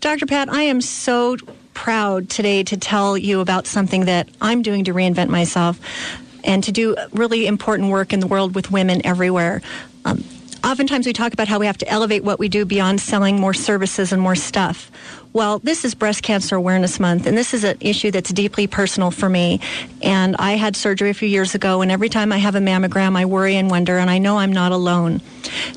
Dr. 0.00 0.26
Pat, 0.26 0.48
I 0.48 0.62
am 0.62 0.80
so 0.80 1.36
proud 1.74 2.28
today 2.28 2.64
to 2.64 2.76
tell 2.76 3.16
you 3.16 3.40
about 3.40 3.66
something 3.66 4.06
that 4.06 4.28
I'm 4.40 4.62
doing 4.62 4.84
to 4.84 4.94
reinvent 4.94 5.28
myself 5.28 5.78
and 6.42 6.64
to 6.64 6.72
do 6.72 6.96
really 7.12 7.46
important 7.46 7.90
work 7.90 8.12
in 8.12 8.20
the 8.20 8.26
world 8.26 8.54
with 8.54 8.70
women 8.72 9.04
everywhere. 9.06 9.62
Um, 10.04 10.24
oftentimes 10.64 11.06
we 11.06 11.12
talk 11.12 11.32
about 11.32 11.46
how 11.46 11.58
we 11.58 11.66
have 11.66 11.78
to 11.78 11.88
elevate 11.88 12.24
what 12.24 12.38
we 12.38 12.48
do 12.48 12.64
beyond 12.64 13.00
selling 13.00 13.40
more 13.40 13.54
services 13.54 14.12
and 14.12 14.20
more 14.20 14.34
stuff. 14.34 14.90
Well, 15.34 15.60
this 15.60 15.86
is 15.86 15.94
Breast 15.94 16.22
Cancer 16.22 16.56
Awareness 16.56 17.00
Month, 17.00 17.26
and 17.26 17.38
this 17.38 17.54
is 17.54 17.64
an 17.64 17.78
issue 17.80 18.10
that's 18.10 18.30
deeply 18.34 18.66
personal 18.66 19.10
for 19.10 19.30
me. 19.30 19.60
And 20.02 20.36
I 20.38 20.52
had 20.52 20.76
surgery 20.76 21.08
a 21.08 21.14
few 21.14 21.28
years 21.28 21.54
ago, 21.54 21.80
and 21.80 21.90
every 21.90 22.10
time 22.10 22.32
I 22.32 22.36
have 22.36 22.54
a 22.54 22.58
mammogram, 22.58 23.16
I 23.16 23.24
worry 23.24 23.56
and 23.56 23.70
wonder, 23.70 23.96
and 23.96 24.10
I 24.10 24.18
know 24.18 24.36
I'm 24.36 24.52
not 24.52 24.72
alone. 24.72 25.22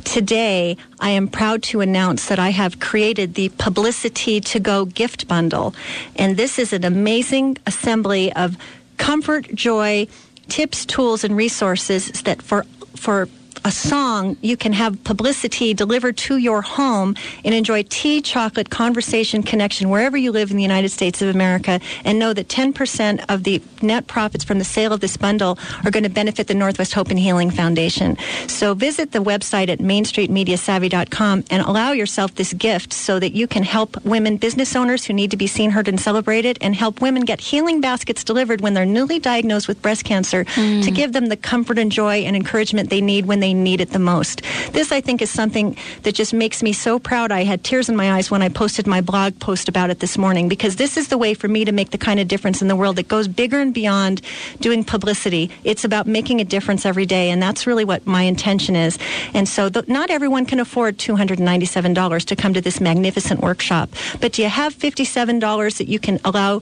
Today, 0.04 0.76
I 1.00 1.12
am 1.12 1.30
proud 1.30 1.64
to 1.64 1.80
announce 1.80 2.28
that 2.28 2.38
I 2.38 2.50
have 2.50 2.82
created 2.82 3.36
the 3.36 3.48
Publicity 3.48 4.42
to 4.42 4.60
Go 4.60 4.84
gift 4.84 5.26
bundle. 5.26 5.74
And 6.18 6.36
this 6.36 6.60
is 6.60 6.74
an 6.74 6.84
amazing 6.84 7.58
assembly 7.66 8.34
of 8.34 8.58
comfort, 8.98 9.56
joy, 9.56 10.08
tips, 10.50 10.86
tools, 10.86 11.24
and 11.24 11.34
resources 11.38 12.12
that 12.24 12.42
for 12.42 12.66
for 12.98 13.30
a 13.66 13.72
song, 13.72 14.38
you 14.42 14.56
can 14.56 14.74
have 14.74 15.04
publicity 15.04 15.74
delivered 15.74 16.16
to 16.16 16.38
your 16.38 16.62
home 16.62 17.16
and 17.44 17.56
enjoy 17.56 17.82
tea, 17.90 18.22
chocolate, 18.22 18.70
conversation, 18.70 19.42
connection 19.42 19.90
wherever 19.90 20.16
you 20.16 20.32
live 20.32 20.52
in 20.52 20.58
the 20.58 20.62
United 20.64 20.90
States 20.90 21.20
of 21.24 21.34
America. 21.34 21.82
And 22.04 22.20
know 22.20 22.32
that 22.34 22.48
10% 22.48 23.26
of 23.28 23.44
the 23.44 23.64
net 23.82 24.06
profits 24.06 24.44
from 24.44 24.60
the 24.60 24.64
sale 24.64 24.94
of 24.94 25.00
this 25.00 25.18
bundle 25.18 25.58
are 25.84 25.90
going 25.90 26.04
to 26.04 26.12
benefit 26.12 26.46
the 26.46 26.54
Northwest 26.54 26.94
Hope 26.94 27.10
and 27.10 27.18
Healing 27.18 27.50
Foundation. 27.50 28.18
So 28.48 28.76
visit 28.76 29.14
the 29.14 29.20
website 29.20 29.70
at 29.70 29.80
mainstreetmediasavvy.com 29.80 31.46
and 31.50 31.64
allow 31.64 31.92
yourself 31.92 32.36
this 32.36 32.54
gift 32.54 32.94
so 32.94 33.18
that 33.18 33.32
you 33.32 33.48
can 33.48 33.64
help 33.64 34.00
women 34.06 34.38
business 34.38 34.76
owners 34.76 35.06
who 35.06 35.14
need 35.14 35.32
to 35.32 35.38
be 35.38 35.48
seen, 35.48 35.72
heard, 35.72 35.88
and 35.88 36.00
celebrated 36.00 36.60
and 36.62 36.76
help 36.76 37.02
women 37.02 37.26
get 37.26 37.42
healing 37.42 37.82
baskets 37.82 38.24
delivered 38.24 38.62
when 38.62 38.76
they're 38.76 38.86
newly 38.86 39.18
diagnosed 39.18 39.68
with 39.68 39.82
breast 39.82 40.04
cancer 40.04 40.46
mm. 40.46 40.84
to 40.84 40.92
give 40.92 41.14
them 41.14 41.26
the 41.30 41.38
comfort 41.38 41.80
and 41.80 41.92
joy 41.92 42.18
and 42.18 42.36
encouragement 42.36 42.92
they 42.92 43.02
need 43.02 43.26
when 43.26 43.40
they 43.40 43.55
need 43.64 43.82
it 43.82 43.92
the 43.92 44.00
most. 44.00 44.42
This, 44.72 44.92
I 44.92 45.02
think, 45.02 45.22
is 45.22 45.30
something 45.30 45.78
that 46.04 46.16
just 46.16 46.34
makes 46.34 46.62
me 46.62 46.74
so 46.74 47.00
proud. 47.00 47.32
I 47.32 47.44
had 47.44 47.64
tears 47.64 47.90
in 47.90 47.96
my 47.96 48.14
eyes 48.14 48.30
when 48.30 48.42
I 48.42 48.50
posted 48.50 48.88
my 48.88 49.02
blog 49.02 49.40
post 49.40 49.70
about 49.70 49.90
it 49.90 50.00
this 50.00 50.18
morning 50.18 50.48
because 50.48 50.76
this 50.76 50.98
is 50.98 51.08
the 51.08 51.18
way 51.18 51.34
for 51.34 51.48
me 51.48 51.66
to 51.66 51.72
make 51.72 51.92
the 51.92 51.98
kind 51.98 52.20
of 52.20 52.28
difference 52.28 52.62
in 52.62 52.68
the 52.68 52.76
world 52.76 52.96
that 52.98 53.08
goes 53.08 53.28
bigger 53.28 53.60
and 53.60 53.74
beyond 53.74 54.22
doing 54.60 54.84
publicity. 54.84 55.50
It's 55.64 55.84
about 55.84 56.08
making 56.08 56.42
a 56.42 56.46
difference 56.46 56.86
every 56.86 57.06
day, 57.06 57.30
and 57.30 57.42
that's 57.42 57.66
really 57.68 57.86
what 57.86 58.06
my 58.06 58.24
intention 58.24 58.76
is. 58.76 58.98
And 59.34 59.48
so, 59.48 59.70
th- 59.70 59.88
not 59.88 60.10
everyone 60.10 60.46
can 60.46 60.60
afford 60.60 60.98
$297 60.98 62.26
to 62.26 62.36
come 62.36 62.54
to 62.54 62.62
this 62.62 62.80
magnificent 62.82 63.42
workshop, 63.42 63.90
but 64.22 64.34
do 64.34 64.42
you 64.42 64.50
have 64.50 64.76
$57 64.76 65.78
that 65.78 65.88
you 65.88 66.00
can 66.00 66.20
allow? 66.24 66.62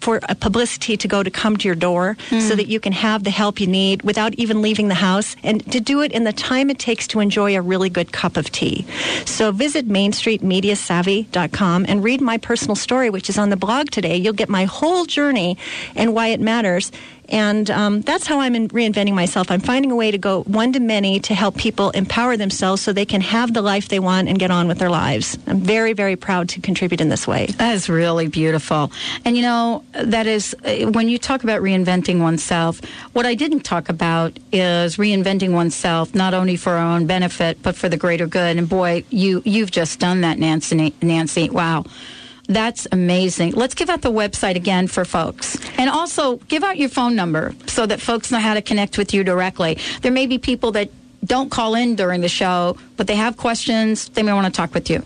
For 0.00 0.20
a 0.28 0.34
publicity 0.34 0.96
to 0.96 1.06
go 1.08 1.22
to 1.22 1.30
come 1.30 1.56
to 1.56 1.68
your 1.68 1.74
door 1.74 2.16
so 2.30 2.38
hmm. 2.38 2.56
that 2.56 2.66
you 2.68 2.80
can 2.80 2.92
have 2.92 3.24
the 3.24 3.30
help 3.30 3.60
you 3.60 3.66
need 3.66 4.02
without 4.02 4.34
even 4.34 4.62
leaving 4.62 4.88
the 4.88 4.94
house 4.94 5.36
and 5.42 5.70
to 5.72 5.80
do 5.80 6.00
it 6.00 6.12
in 6.12 6.24
the 6.24 6.32
time 6.32 6.70
it 6.70 6.78
takes 6.78 7.06
to 7.08 7.20
enjoy 7.20 7.56
a 7.56 7.62
really 7.62 7.90
good 7.90 8.12
cup 8.12 8.36
of 8.36 8.50
tea. 8.50 8.86
So 9.24 9.52
visit 9.52 9.88
mainstreetmediasavvy.com 9.88 11.86
and 11.88 12.02
read 12.02 12.20
my 12.20 12.38
personal 12.38 12.76
story, 12.76 13.10
which 13.10 13.28
is 13.28 13.38
on 13.38 13.50
the 13.50 13.56
blog 13.56 13.90
today. 13.90 14.16
You'll 14.16 14.32
get 14.32 14.48
my 14.48 14.64
whole 14.64 15.04
journey 15.04 15.58
and 15.94 16.14
why 16.14 16.28
it 16.28 16.40
matters. 16.40 16.90
And 17.30 17.70
um, 17.70 18.00
that's 18.02 18.26
how 18.26 18.40
I'm 18.40 18.54
in 18.54 18.68
reinventing 18.68 19.14
myself. 19.14 19.50
I'm 19.50 19.60
finding 19.60 19.90
a 19.90 19.96
way 19.96 20.10
to 20.10 20.18
go 20.18 20.42
one 20.42 20.72
to 20.72 20.80
many 20.80 21.20
to 21.20 21.34
help 21.34 21.56
people 21.56 21.90
empower 21.90 22.36
themselves 22.36 22.82
so 22.82 22.92
they 22.92 23.06
can 23.06 23.20
have 23.20 23.54
the 23.54 23.62
life 23.62 23.88
they 23.88 24.00
want 24.00 24.28
and 24.28 24.38
get 24.38 24.50
on 24.50 24.68
with 24.68 24.78
their 24.78 24.90
lives. 24.90 25.38
I'm 25.46 25.60
very, 25.60 25.92
very 25.92 26.16
proud 26.16 26.48
to 26.50 26.60
contribute 26.60 27.00
in 27.00 27.08
this 27.08 27.26
way. 27.26 27.46
That 27.46 27.74
is 27.74 27.88
really 27.88 28.28
beautiful. 28.28 28.90
And 29.24 29.36
you 29.36 29.42
know, 29.42 29.84
that 29.92 30.26
is 30.26 30.54
uh, 30.64 30.90
when 30.90 31.08
you 31.08 31.18
talk 31.18 31.44
about 31.44 31.60
reinventing 31.62 32.20
oneself, 32.20 32.80
what 33.12 33.26
I 33.26 33.34
didn't 33.34 33.60
talk 33.60 33.88
about 33.88 34.38
is 34.52 34.96
reinventing 34.96 35.52
oneself 35.52 36.14
not 36.14 36.34
only 36.34 36.56
for 36.56 36.72
our 36.72 36.94
own 36.94 37.06
benefit 37.06 37.62
but 37.62 37.76
for 37.76 37.88
the 37.88 37.96
greater 37.96 38.26
good. 38.26 38.56
And 38.56 38.68
boy, 38.68 39.04
you 39.10 39.42
you've 39.44 39.70
just 39.70 40.00
done 40.00 40.22
that, 40.22 40.38
Nancy. 40.38 40.94
Nancy, 41.02 41.50
wow. 41.50 41.84
That's 42.50 42.86
amazing. 42.90 43.52
Let's 43.52 43.76
give 43.76 43.88
out 43.88 44.02
the 44.02 44.10
website 44.10 44.56
again 44.56 44.88
for 44.88 45.04
folks. 45.04 45.56
And 45.78 45.88
also 45.88 46.38
give 46.48 46.64
out 46.64 46.78
your 46.78 46.88
phone 46.88 47.14
number 47.14 47.54
so 47.66 47.86
that 47.86 48.00
folks 48.00 48.32
know 48.32 48.40
how 48.40 48.54
to 48.54 48.62
connect 48.62 48.98
with 48.98 49.14
you 49.14 49.22
directly. 49.22 49.78
There 50.02 50.10
may 50.10 50.26
be 50.26 50.36
people 50.36 50.72
that 50.72 50.90
don't 51.24 51.48
call 51.48 51.76
in 51.76 51.94
during 51.94 52.22
the 52.22 52.28
show, 52.28 52.76
but 52.96 53.06
they 53.06 53.14
have 53.14 53.36
questions. 53.36 54.08
They 54.08 54.24
may 54.24 54.32
want 54.32 54.46
to 54.46 54.52
talk 54.52 54.74
with 54.74 54.90
you. 54.90 55.04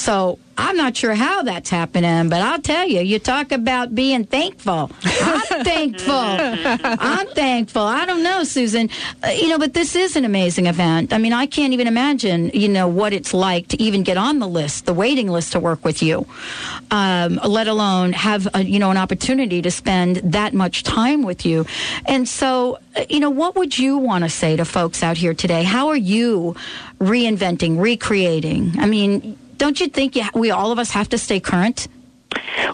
So 0.00 0.38
I'm 0.56 0.78
not 0.78 0.96
sure 0.96 1.14
how 1.14 1.42
that's 1.42 1.68
happening, 1.68 2.30
but 2.30 2.40
I'll 2.40 2.60
tell 2.60 2.88
you, 2.88 3.00
you 3.00 3.18
talk 3.18 3.52
about 3.52 3.94
being 3.94 4.24
thankful. 4.24 4.90
I'm 5.04 5.40
thankful. 5.64 6.14
I'm 6.14 7.26
thankful. 7.28 7.82
I 7.82 8.06
don't 8.06 8.22
know, 8.22 8.42
Susan. 8.44 8.88
Uh, 9.22 9.28
you 9.28 9.48
know, 9.48 9.58
but 9.58 9.74
this 9.74 9.94
is 9.94 10.16
an 10.16 10.24
amazing 10.24 10.66
event. 10.66 11.12
I 11.12 11.18
mean, 11.18 11.34
I 11.34 11.44
can't 11.44 11.74
even 11.74 11.86
imagine, 11.86 12.50
you 12.54 12.66
know, 12.68 12.88
what 12.88 13.12
it's 13.12 13.34
like 13.34 13.68
to 13.68 13.82
even 13.82 14.02
get 14.02 14.16
on 14.16 14.38
the 14.38 14.48
list, 14.48 14.86
the 14.86 14.94
waiting 14.94 15.28
list 15.28 15.52
to 15.52 15.60
work 15.60 15.84
with 15.84 16.02
you, 16.02 16.26
um, 16.90 17.38
let 17.44 17.68
alone 17.68 18.14
have, 18.14 18.48
a, 18.54 18.64
you 18.64 18.78
know, 18.78 18.90
an 18.90 18.96
opportunity 18.96 19.60
to 19.60 19.70
spend 19.70 20.16
that 20.16 20.54
much 20.54 20.82
time 20.82 21.24
with 21.24 21.44
you. 21.44 21.66
And 22.06 22.26
so, 22.26 22.78
uh, 22.96 23.04
you 23.10 23.20
know, 23.20 23.30
what 23.30 23.54
would 23.54 23.78
you 23.78 23.98
want 23.98 24.24
to 24.24 24.30
say 24.30 24.56
to 24.56 24.64
folks 24.64 25.02
out 25.02 25.18
here 25.18 25.34
today? 25.34 25.62
How 25.62 25.88
are 25.88 25.96
you 25.96 26.56
reinventing, 27.00 27.78
recreating? 27.78 28.72
I 28.78 28.86
mean, 28.86 29.38
don't 29.60 29.78
you 29.78 29.88
think 29.88 30.16
you, 30.16 30.24
we 30.34 30.50
all 30.50 30.72
of 30.72 30.78
us 30.78 30.90
have 30.92 31.10
to 31.10 31.18
stay 31.18 31.38
current? 31.38 31.86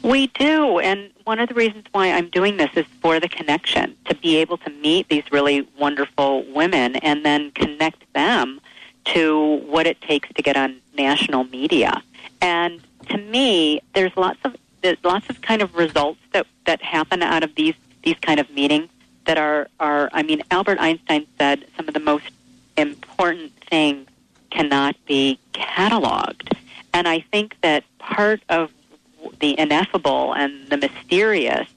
We 0.04 0.28
do, 0.28 0.78
and 0.78 1.10
one 1.24 1.40
of 1.40 1.48
the 1.48 1.54
reasons 1.54 1.84
why 1.90 2.12
I'm 2.12 2.28
doing 2.28 2.58
this 2.58 2.70
is 2.76 2.86
for 3.02 3.18
the 3.18 3.28
connection 3.28 3.96
to 4.04 4.14
be 4.14 4.36
able 4.36 4.56
to 4.58 4.70
meet 4.70 5.08
these 5.08 5.24
really 5.32 5.66
wonderful 5.76 6.44
women 6.52 6.94
and 6.96 7.24
then 7.24 7.50
connect 7.50 8.04
them 8.12 8.60
to 9.06 9.56
what 9.66 9.88
it 9.88 10.00
takes 10.00 10.28
to 10.32 10.42
get 10.42 10.56
on 10.56 10.76
national 10.96 11.42
media. 11.44 12.02
And 12.40 12.80
to 13.08 13.18
me, 13.18 13.80
there's 13.94 14.16
lots 14.16 14.38
of 14.44 14.56
there's 14.82 15.02
lots 15.02 15.28
of 15.28 15.40
kind 15.40 15.62
of 15.62 15.74
results 15.74 16.20
that 16.32 16.46
that 16.66 16.80
happen 16.82 17.20
out 17.20 17.42
of 17.42 17.52
these 17.56 17.74
these 18.04 18.18
kind 18.20 18.38
of 18.38 18.48
meetings 18.50 18.88
that 19.24 19.38
are 19.38 19.66
are 19.80 20.08
I 20.12 20.22
mean 20.22 20.40
Albert 20.52 20.78
Einstein 20.78 21.26
said 21.36 21.66
some 21.76 21.88
of 21.88 21.94
the 21.94 22.00
most 22.00 22.26
important 22.76 23.50
things 23.68 24.06
cannot 24.50 24.94
be 25.06 25.40
cataloged. 25.52 26.56
And 26.96 27.06
I 27.06 27.20
think 27.30 27.56
that 27.60 27.84
part 27.98 28.40
of 28.48 28.70
the 29.40 29.54
ineffable 29.60 30.32
and 30.32 30.66
the 30.70 30.78
mysterious 30.78 31.68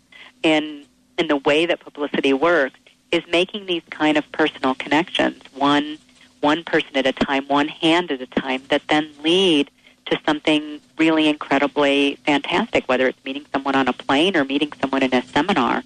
in 0.43 0.85
in 1.17 1.27
the 1.27 1.35
way 1.35 1.65
that 1.65 1.81
publicity 1.81 2.31
works 2.31 2.79
is 3.11 3.21
making 3.29 3.65
these 3.65 3.81
kind 3.89 4.17
of 4.17 4.31
personal 4.31 4.75
connections, 4.75 5.43
one 5.53 5.97
one 6.39 6.63
person 6.63 6.95
at 6.95 7.05
a 7.05 7.11
time, 7.11 7.45
one 7.49 7.67
hand 7.67 8.13
at 8.13 8.21
a 8.21 8.27
time, 8.27 8.63
that 8.69 8.81
then 8.87 9.09
lead 9.21 9.69
to 10.09 10.19
something 10.25 10.81
really 10.97 11.27
incredibly 11.27 12.15
fantastic, 12.25 12.87
whether 12.87 13.07
it's 13.07 13.23
meeting 13.23 13.45
someone 13.53 13.75
on 13.75 13.87
a 13.87 13.93
plane 13.93 14.35
or 14.35 14.43
meeting 14.43 14.71
someone 14.81 15.03
in 15.03 15.13
a 15.13 15.21
seminar. 15.23 15.83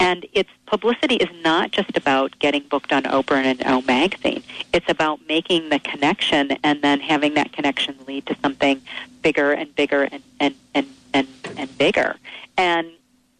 And 0.00 0.26
it's 0.32 0.50
publicity 0.66 1.16
is 1.16 1.28
not 1.42 1.70
just 1.70 1.96
about 1.96 2.38
getting 2.38 2.62
booked 2.68 2.92
on 2.92 3.04
Oprah 3.04 3.44
and 3.44 3.62
O 3.66 3.82
magazine. 3.82 4.42
It's 4.72 4.88
about 4.88 5.20
making 5.28 5.68
the 5.68 5.78
connection 5.78 6.52
and 6.64 6.82
then 6.82 7.00
having 7.00 7.34
that 7.34 7.52
connection 7.52 7.96
lead 8.06 8.26
to 8.26 8.36
something 8.42 8.82
bigger 9.22 9.52
and 9.52 9.74
bigger 9.74 10.08
and, 10.10 10.22
and, 10.40 10.54
and, 10.74 10.86
and, 11.14 11.28
and 11.56 11.78
bigger. 11.78 12.16
And 12.56 12.90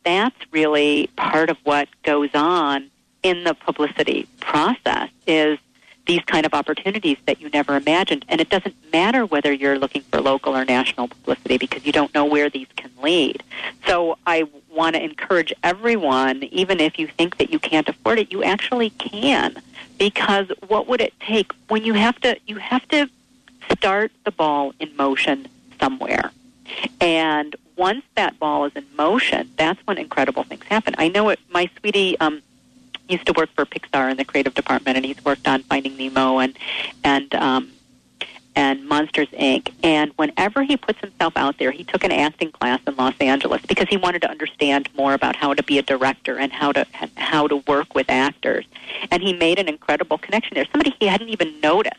that's 0.04 0.36
really 0.52 1.08
part 1.16 1.50
of 1.50 1.56
what 1.64 1.88
goes 2.04 2.30
on 2.34 2.90
in 3.22 3.42
the 3.42 3.54
publicity 3.54 4.28
process 4.38 5.10
is 5.26 5.58
these 6.06 6.22
kind 6.26 6.46
of 6.46 6.54
opportunities 6.54 7.18
that 7.26 7.40
you 7.40 7.50
never 7.50 7.76
imagined. 7.76 8.24
And 8.28 8.40
it 8.40 8.48
doesn't 8.48 8.74
matter 8.92 9.26
whether 9.26 9.52
you're 9.52 9.78
looking 9.78 10.02
for 10.02 10.20
local 10.20 10.56
or 10.56 10.64
national 10.64 11.08
publicity 11.08 11.58
because 11.58 11.84
you 11.84 11.92
don't 11.92 12.14
know 12.14 12.24
where 12.24 12.48
these 12.48 12.68
can 12.76 12.90
lead. 13.02 13.42
So 13.86 14.16
I 14.26 14.44
want 14.70 14.94
to 14.96 15.02
encourage 15.02 15.52
everyone, 15.62 16.44
even 16.44 16.80
if 16.80 16.98
you 16.98 17.08
think 17.08 17.38
that 17.38 17.50
you 17.50 17.58
can't 17.58 17.88
afford 17.88 18.18
it, 18.18 18.32
you 18.32 18.42
actually 18.42 18.90
can. 18.90 19.56
Because 19.98 20.48
what 20.68 20.86
would 20.86 21.00
it 21.00 21.14
take 21.20 21.52
when 21.68 21.84
you 21.84 21.94
have 21.94 22.20
to 22.20 22.38
you 22.46 22.56
have 22.56 22.86
to 22.88 23.08
start 23.72 24.12
the 24.24 24.30
ball 24.30 24.74
in 24.78 24.94
motion 24.96 25.48
somewhere. 25.80 26.30
And 27.00 27.54
once 27.76 28.04
that 28.14 28.38
ball 28.38 28.64
is 28.64 28.72
in 28.74 28.84
motion, 28.96 29.50
that's 29.56 29.80
when 29.86 29.98
incredible 29.98 30.42
things 30.44 30.64
happen. 30.64 30.94
I 30.98 31.08
know 31.08 31.28
it 31.30 31.40
my 31.50 31.70
sweetie 31.78 32.18
um 32.20 32.42
used 33.08 33.26
to 33.26 33.32
work 33.32 33.50
for 33.54 33.64
Pixar 33.64 34.10
in 34.10 34.16
the 34.16 34.24
creative 34.24 34.54
department, 34.54 34.96
and 34.96 35.06
he's 35.06 35.22
worked 35.24 35.46
on 35.46 35.62
Finding 35.64 35.96
Nemo 35.96 36.38
and 36.38 36.56
and 37.04 37.34
um, 37.34 37.72
and 38.56 38.88
Monsters 38.88 39.28
Inc. 39.28 39.72
And 39.82 40.12
whenever 40.16 40.62
he 40.62 40.76
puts 40.76 40.98
himself 41.00 41.34
out 41.36 41.58
there, 41.58 41.70
he 41.70 41.84
took 41.84 42.02
an 42.04 42.10
acting 42.10 42.50
class 42.50 42.80
in 42.86 42.96
Los 42.96 43.14
Angeles 43.20 43.62
because 43.66 43.88
he 43.88 43.96
wanted 43.96 44.22
to 44.22 44.30
understand 44.30 44.88
more 44.96 45.12
about 45.14 45.36
how 45.36 45.54
to 45.54 45.62
be 45.62 45.78
a 45.78 45.82
director 45.82 46.38
and 46.38 46.52
how 46.52 46.72
to 46.72 46.86
how 47.16 47.46
to 47.46 47.56
work 47.68 47.94
with 47.94 48.08
actors. 48.08 48.64
And 49.10 49.22
he 49.22 49.32
made 49.32 49.58
an 49.58 49.68
incredible 49.68 50.18
connection 50.18 50.54
there. 50.54 50.66
Somebody 50.72 50.94
he 50.98 51.06
hadn't 51.06 51.28
even 51.28 51.60
noticed 51.60 51.96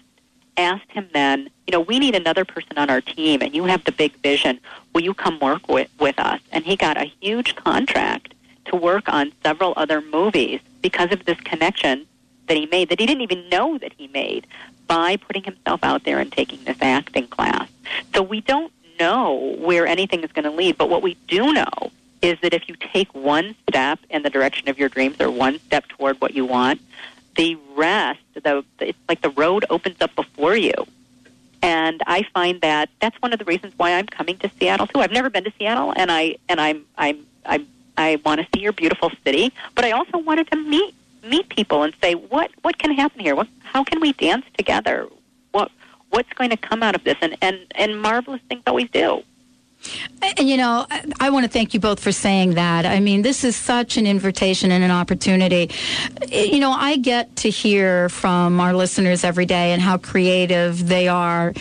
asked 0.58 0.92
him 0.92 1.08
then, 1.14 1.50
you 1.68 1.72
know, 1.72 1.80
we 1.80 2.00
need 2.00 2.16
another 2.16 2.44
person 2.44 2.78
on 2.78 2.90
our 2.90 3.00
team, 3.00 3.44
and 3.44 3.56
you 3.56 3.66
have 3.66 3.84
the 3.84 3.92
big 3.92 4.12
vision. 4.24 4.60
Will 4.94 5.04
you 5.04 5.14
come 5.14 5.40
work 5.40 5.70
with 5.70 5.90
with 6.00 6.20
us? 6.20 6.42
And 6.52 6.66
he 6.66 6.76
got 6.76 6.98
a 6.98 7.12
huge 7.22 7.56
contract 7.56 8.34
to 8.66 8.76
work 8.76 9.08
on 9.08 9.32
several 9.44 9.74
other 9.78 10.02
movies 10.02 10.60
because 10.82 11.12
of 11.12 11.26
this 11.26 11.40
connection 11.42 12.06
that 12.48 12.58
he 12.58 12.66
made 12.66 12.90
that 12.90 13.00
he 13.00 13.06
didn't 13.06 13.22
even 13.22 13.48
know 13.50 13.78
that 13.78 13.94
he 13.98 14.08
made 14.08 14.48
by 14.88 15.18
putting 15.18 15.44
himself 15.44 15.82
out 15.84 16.04
there 16.04 16.20
and 16.20 16.32
taking 16.32 16.64
this 16.64 16.78
acting 16.82 17.28
class. 17.28 17.70
So 18.14 18.24
we 18.24 18.42
don't 18.42 18.72
know 19.00 19.56
where 19.60 19.86
anything 19.86 20.24
is 20.24 20.32
going 20.32 20.46
to 20.46 20.52
lead, 20.52 20.78
but 20.78 20.90
what 20.90 21.02
we 21.02 21.16
do 21.28 21.54
know 21.54 21.92
is 22.22 22.40
that 22.42 22.54
if 22.54 22.68
you 22.68 22.76
take 22.76 23.14
one 23.14 23.56
step 23.70 24.00
in 24.10 24.24
the 24.24 24.30
direction 24.30 24.70
of 24.70 24.80
your 24.80 24.90
dreams 24.90 25.20
or 25.20 25.30
one 25.30 25.60
step 25.60 25.88
toward 25.90 26.20
what 26.20 26.34
you 26.34 26.46
want, 26.46 26.82
the 27.36 27.56
rest, 27.76 28.20
the 28.34 28.64
it's 28.80 28.98
like 29.08 29.22
the 29.22 29.30
road 29.30 29.66
opens 29.70 30.02
up 30.02 30.16
before 30.16 30.56
you. 30.56 30.74
And 31.62 32.02
I 32.08 32.24
find 32.34 32.62
that 32.62 32.90
that's 33.00 33.20
one 33.22 33.34
of 33.34 33.40
the 33.40 33.46
reasons 33.46 33.74
why 33.78 33.94
I'm 33.94 34.08
coming 34.08 34.38
to 34.40 34.50
Seattle 34.60 34.88
too. 34.88 35.00
I've 35.00 35.12
never 35.12 35.30
been 35.30 35.44
to 35.44 35.54
Seattle, 35.58 35.94
and 35.96 36.12
I 36.12 36.38
and 36.50 36.60
I'm 36.60 36.86
I'm 36.98 37.26
I'm 37.46 37.68
I 37.98 38.22
want 38.24 38.42
to 38.42 38.48
see 38.54 38.62
your 38.62 38.74
beautiful 38.74 39.12
city, 39.24 39.52
but 39.76 39.86
I 39.86 39.92
also 39.92 40.18
wanted 40.20 40.50
to 40.52 40.58
meet 40.58 40.94
meet 41.24 41.50
people 41.50 41.84
and 41.84 41.94
say 42.02 42.14
what 42.14 42.52
what 42.62 42.78
can 42.78 42.92
happen 42.92 43.20
here. 43.20 43.36
What 43.36 43.48
how 43.64 43.84
can 43.84 44.00
we 44.00 44.14
dance 44.14 44.46
together? 44.58 45.08
What 45.52 45.72
what's 46.10 46.32
going 46.34 46.52
to 46.52 46.58
come 46.58 46.84
out 46.84 46.96
of 46.96 47.04
this? 47.04 47.18
And 47.22 47.38
and 47.42 47.60
and 47.76 48.02
marvelous 48.02 48.42
things 48.48 48.64
always 48.68 48.90
do. 48.92 49.24
And 50.40 50.50
you 50.50 50.58
know, 50.58 50.86
I, 51.20 51.30
want 51.30 51.46
to 51.46 51.50
thank 51.50 51.74
you 51.74 51.80
both 51.80 52.00
for 52.00 52.12
saying 52.12 52.56
that. 52.56 52.86
I 52.86 53.00
mean, 53.00 53.22
this 53.22 53.44
is 53.44 53.56
such 53.56 53.96
an 53.98 54.08
invitation 54.08 54.72
and 54.72 54.84
an 54.84 54.92
opportunity. 54.92 55.70
You 56.30 56.60
know, 56.60 56.72
I 56.72 56.98
get 56.98 57.36
to 57.38 57.50
hear 57.50 58.10
from 58.10 58.60
our 58.60 58.74
listeners 58.74 59.24
every 59.24 59.46
day 59.46 59.74
and 59.74 59.82
how 59.82 59.98
creative 59.98 60.88
they 60.88 61.08
are, 61.08 61.54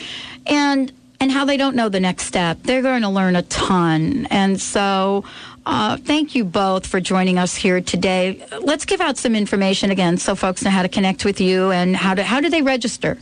and 0.46 0.92
and 1.20 1.30
how 1.30 1.44
they 1.44 1.56
don't 1.56 1.76
know 1.76 1.88
the 1.88 2.00
next 2.00 2.24
step. 2.24 2.62
They're 2.62 2.82
going 2.82 3.02
to 3.02 3.08
learn 3.10 3.36
a 3.36 3.42
ton, 3.42 4.26
and 4.30 4.60
so 4.60 5.24
Uh, 5.66 5.96
thank 5.96 6.36
you 6.36 6.44
both 6.44 6.86
for 6.86 7.00
joining 7.00 7.38
us 7.38 7.56
here 7.56 7.80
today. 7.80 8.46
Let's 8.60 8.84
give 8.84 9.00
out 9.00 9.18
some 9.18 9.34
information 9.34 9.90
again 9.90 10.16
so 10.16 10.36
folks 10.36 10.62
know 10.62 10.70
how 10.70 10.82
to 10.82 10.88
connect 10.88 11.24
with 11.24 11.40
you 11.40 11.72
and 11.72 11.96
how 11.96 12.14
to 12.14 12.22
how 12.22 12.40
do 12.40 12.48
they 12.48 12.62
register? 12.62 13.14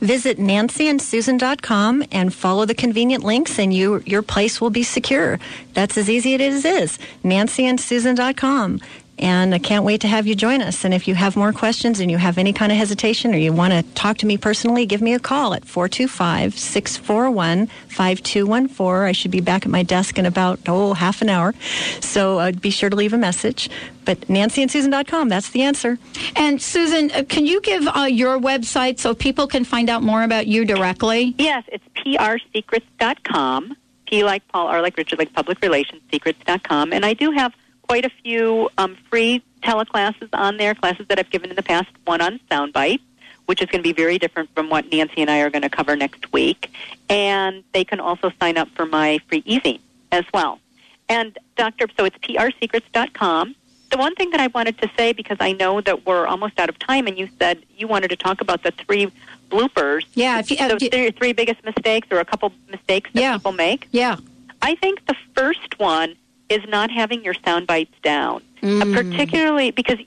Visit 0.00 0.36
nancyandsusan.com 0.36 2.04
and 2.12 2.34
follow 2.34 2.66
the 2.66 2.74
convenient 2.74 3.24
links, 3.24 3.58
and 3.58 3.72
you 3.72 4.02
your 4.04 4.20
place 4.20 4.60
will 4.60 4.68
be 4.68 4.82
secure. 4.82 5.40
That's 5.72 5.96
as 5.96 6.10
easy 6.10 6.34
as 6.34 6.66
it 6.66 6.82
is. 6.82 6.98
nancyandsusan.com. 7.24 8.80
And 9.18 9.54
I 9.54 9.58
can't 9.58 9.84
wait 9.84 10.02
to 10.02 10.08
have 10.08 10.26
you 10.26 10.34
join 10.34 10.60
us. 10.60 10.84
And 10.84 10.92
if 10.92 11.08
you 11.08 11.14
have 11.14 11.36
more 11.36 11.52
questions 11.52 12.00
and 12.00 12.10
you 12.10 12.18
have 12.18 12.36
any 12.36 12.52
kind 12.52 12.70
of 12.70 12.76
hesitation 12.76 13.34
or 13.34 13.38
you 13.38 13.52
want 13.52 13.72
to 13.72 13.82
talk 13.94 14.18
to 14.18 14.26
me 14.26 14.36
personally, 14.36 14.84
give 14.84 15.00
me 15.00 15.14
a 15.14 15.18
call 15.18 15.54
at 15.54 15.64
425 15.64 16.58
641 16.58 17.66
5214. 17.66 19.08
I 19.08 19.12
should 19.12 19.30
be 19.30 19.40
back 19.40 19.64
at 19.64 19.70
my 19.70 19.82
desk 19.82 20.18
in 20.18 20.26
about, 20.26 20.60
oh, 20.66 20.92
half 20.94 21.22
an 21.22 21.30
hour. 21.30 21.54
So 22.00 22.38
uh, 22.38 22.52
be 22.52 22.70
sure 22.70 22.90
to 22.90 22.96
leave 22.96 23.14
a 23.14 23.18
message. 23.18 23.70
But 24.04 24.20
nancyandsusan.com, 24.22 25.28
that's 25.28 25.50
the 25.50 25.62
answer. 25.62 25.98
And 26.36 26.60
Susan, 26.60 27.10
uh, 27.10 27.24
can 27.28 27.46
you 27.46 27.60
give 27.62 27.88
uh, 27.88 28.02
your 28.02 28.38
website 28.38 28.98
so 28.98 29.14
people 29.14 29.46
can 29.46 29.64
find 29.64 29.88
out 29.88 30.02
more 30.02 30.22
about 30.22 30.46
you 30.46 30.64
directly? 30.64 31.34
Yes, 31.38 31.64
it's 31.68 31.84
prsecrets.com. 31.96 33.76
P 34.06 34.22
like 34.22 34.46
Paul, 34.48 34.68
R 34.68 34.82
like 34.82 34.96
Richard, 34.96 35.18
like 35.18 35.32
public 35.32 35.60
relations, 35.60 36.00
secrets.com. 36.12 36.92
And 36.92 37.04
I 37.04 37.12
do 37.12 37.32
have 37.32 37.52
quite 37.86 38.04
a 38.04 38.10
few 38.22 38.68
um, 38.78 38.96
free 39.10 39.42
teleclasses 39.62 40.28
on 40.32 40.56
there, 40.56 40.74
classes 40.74 41.06
that 41.08 41.18
I've 41.18 41.30
given 41.30 41.50
in 41.50 41.56
the 41.56 41.62
past, 41.62 41.88
one 42.04 42.20
on 42.20 42.38
soundbite, 42.50 43.00
which 43.46 43.60
is 43.62 43.66
going 43.68 43.82
to 43.82 43.88
be 43.88 43.92
very 43.92 44.18
different 44.18 44.50
from 44.54 44.68
what 44.70 44.90
Nancy 44.90 45.20
and 45.22 45.30
I 45.30 45.40
are 45.40 45.50
going 45.50 45.62
to 45.62 45.68
cover 45.68 45.96
next 45.96 46.32
week. 46.32 46.70
And 47.08 47.62
they 47.72 47.84
can 47.84 48.00
also 48.00 48.32
sign 48.40 48.58
up 48.58 48.68
for 48.74 48.86
my 48.86 49.18
free 49.28 49.42
easy 49.46 49.80
as 50.12 50.24
well. 50.34 50.60
And 51.08 51.36
Dr. 51.56 51.86
So 51.96 52.04
it's 52.04 52.16
prsecrets.com. 52.18 53.54
The 53.90 53.96
one 53.96 54.14
thing 54.16 54.30
that 54.30 54.40
I 54.40 54.48
wanted 54.48 54.78
to 54.78 54.90
say, 54.96 55.12
because 55.12 55.36
I 55.38 55.52
know 55.52 55.80
that 55.80 56.04
we're 56.04 56.26
almost 56.26 56.58
out 56.58 56.68
of 56.68 56.76
time, 56.80 57.06
and 57.06 57.16
you 57.16 57.28
said 57.38 57.62
you 57.78 57.86
wanted 57.86 58.08
to 58.08 58.16
talk 58.16 58.40
about 58.40 58.64
the 58.64 58.72
three 58.72 59.12
bloopers. 59.48 60.02
Yeah, 60.14 60.40
if 60.40 60.50
you, 60.50 60.56
so 60.56 60.76
three, 60.76 61.10
three 61.12 61.32
biggest 61.32 61.64
mistakes 61.64 62.08
or 62.10 62.18
a 62.18 62.24
couple 62.24 62.52
mistakes 62.68 63.10
that 63.12 63.20
Yeah. 63.20 63.36
people 63.36 63.52
make. 63.52 63.86
Yeah. 63.92 64.16
I 64.60 64.74
think 64.74 65.06
the 65.06 65.14
first 65.36 65.78
one 65.78 66.16
is 66.48 66.62
not 66.68 66.90
having 66.90 67.24
your 67.24 67.34
sound 67.34 67.66
bites 67.66 67.94
down, 68.02 68.42
uh, 68.62 68.84
particularly 68.92 69.70
because 69.70 69.98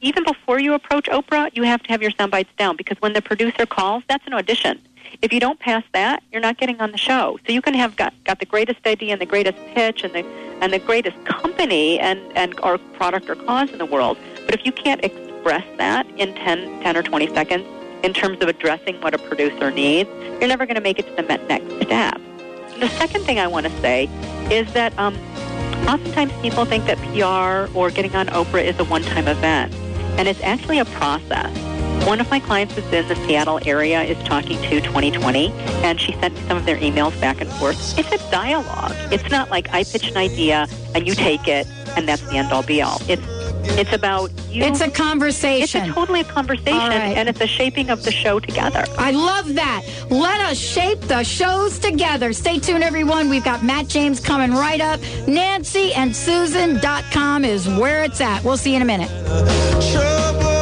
even 0.00 0.24
before 0.24 0.60
you 0.60 0.74
approach 0.74 1.06
Oprah, 1.06 1.50
you 1.54 1.62
have 1.62 1.82
to 1.84 1.88
have 1.88 2.02
your 2.02 2.10
sound 2.12 2.30
bites 2.30 2.50
down 2.58 2.76
because 2.76 3.00
when 3.00 3.12
the 3.12 3.22
producer 3.22 3.66
calls, 3.66 4.02
that's 4.08 4.26
an 4.26 4.34
audition. 4.34 4.80
If 5.22 5.32
you 5.32 5.40
don't 5.40 5.58
pass 5.58 5.84
that, 5.92 6.22
you're 6.30 6.42
not 6.42 6.58
getting 6.58 6.80
on 6.80 6.92
the 6.92 6.98
show. 6.98 7.38
So 7.46 7.52
you 7.52 7.62
can 7.62 7.74
have 7.74 7.96
got, 7.96 8.12
got 8.24 8.38
the 8.38 8.46
greatest 8.46 8.86
idea 8.86 9.12
and 9.12 9.20
the 9.20 9.26
greatest 9.26 9.58
pitch 9.74 10.04
and 10.04 10.12
the 10.12 10.24
and 10.60 10.72
the 10.72 10.78
greatest 10.78 11.22
company 11.24 11.98
and, 11.98 12.18
and 12.34 12.58
or 12.62 12.78
product 12.78 13.28
or 13.28 13.34
cause 13.34 13.70
in 13.70 13.78
the 13.78 13.84
world. 13.84 14.16
But 14.46 14.54
if 14.54 14.64
you 14.64 14.72
can't 14.72 15.04
express 15.04 15.64
that 15.76 16.06
in 16.16 16.34
10, 16.34 16.82
10 16.82 16.96
or 16.96 17.02
20 17.02 17.26
seconds 17.34 17.66
in 18.02 18.14
terms 18.14 18.40
of 18.40 18.48
addressing 18.48 19.00
what 19.00 19.14
a 19.14 19.18
producer 19.18 19.70
needs, 19.70 20.08
you're 20.40 20.48
never 20.48 20.64
going 20.64 20.76
to 20.76 20.80
make 20.80 20.98
it 20.98 21.06
to 21.08 21.22
the 21.22 21.22
next 21.22 21.70
step. 21.82 22.20
The 22.78 22.88
second 22.88 23.24
thing 23.24 23.38
I 23.38 23.46
want 23.46 23.66
to 23.66 23.80
say 23.80 24.08
is 24.50 24.72
that 24.72 24.98
um, 24.98 25.14
oftentimes 25.88 26.32
people 26.42 26.64
think 26.64 26.84
that 26.86 26.98
PR 26.98 27.76
or 27.76 27.90
getting 27.90 28.14
on 28.14 28.26
Oprah 28.28 28.64
is 28.64 28.78
a 28.78 28.84
one-time 28.84 29.28
event, 29.28 29.72
and 30.18 30.28
it's 30.28 30.40
actually 30.42 30.78
a 30.78 30.84
process. 30.84 31.56
One 32.06 32.20
of 32.20 32.30
my 32.30 32.38
clients 32.38 32.74
who's 32.74 32.84
in 32.92 33.08
the 33.08 33.16
Seattle 33.26 33.58
area 33.66 34.02
is 34.02 34.16
talking 34.24 34.60
to 34.62 34.80
2020, 34.80 35.50
and 35.82 36.00
she 36.00 36.12
sent 36.12 36.34
me 36.34 36.40
some 36.46 36.56
of 36.56 36.64
their 36.64 36.76
emails 36.76 37.18
back 37.20 37.40
and 37.40 37.50
forth. 37.54 37.98
It's 37.98 38.12
a 38.12 38.30
dialogue. 38.30 38.94
It's 39.12 39.28
not 39.30 39.50
like 39.50 39.68
I 39.72 39.82
pitch 39.82 40.08
an 40.08 40.16
idea 40.16 40.68
and 40.94 41.06
you 41.06 41.14
take 41.14 41.48
it, 41.48 41.66
and 41.96 42.08
that's 42.08 42.22
the 42.22 42.36
end-all 42.36 42.62
be-all. 42.62 43.00
It's 43.08 43.26
it's 43.78 43.92
about 43.92 44.30
you. 44.50 44.62
It's 44.64 44.80
a 44.80 44.90
conversation. 44.90 45.82
It's 45.82 45.90
a 45.90 45.92
totally 45.92 46.20
a 46.20 46.24
conversation, 46.24 46.72
All 46.74 46.88
right. 46.88 47.16
and 47.16 47.28
it's 47.28 47.40
a 47.40 47.46
shaping 47.46 47.90
of 47.90 48.02
the 48.04 48.10
show 48.12 48.40
together. 48.40 48.84
I 48.98 49.10
love 49.10 49.54
that. 49.54 49.82
Let 50.10 50.40
us 50.40 50.58
shape 50.58 51.00
the 51.02 51.22
shows 51.22 51.78
together. 51.78 52.32
Stay 52.32 52.58
tuned, 52.58 52.84
everyone. 52.84 53.28
We've 53.28 53.44
got 53.44 53.62
Matt 53.62 53.88
James 53.88 54.20
coming 54.20 54.52
right 54.52 54.80
up. 54.80 55.00
Nancy 55.26 55.92
and 55.94 56.14
Susan.com 56.14 57.44
is 57.44 57.68
where 57.68 58.04
it's 58.04 58.20
at. 58.20 58.42
We'll 58.44 58.56
see 58.56 58.70
you 58.70 58.76
in 58.76 58.82
a 58.82 58.86
minute. 58.86 59.08
Trust 59.92 60.55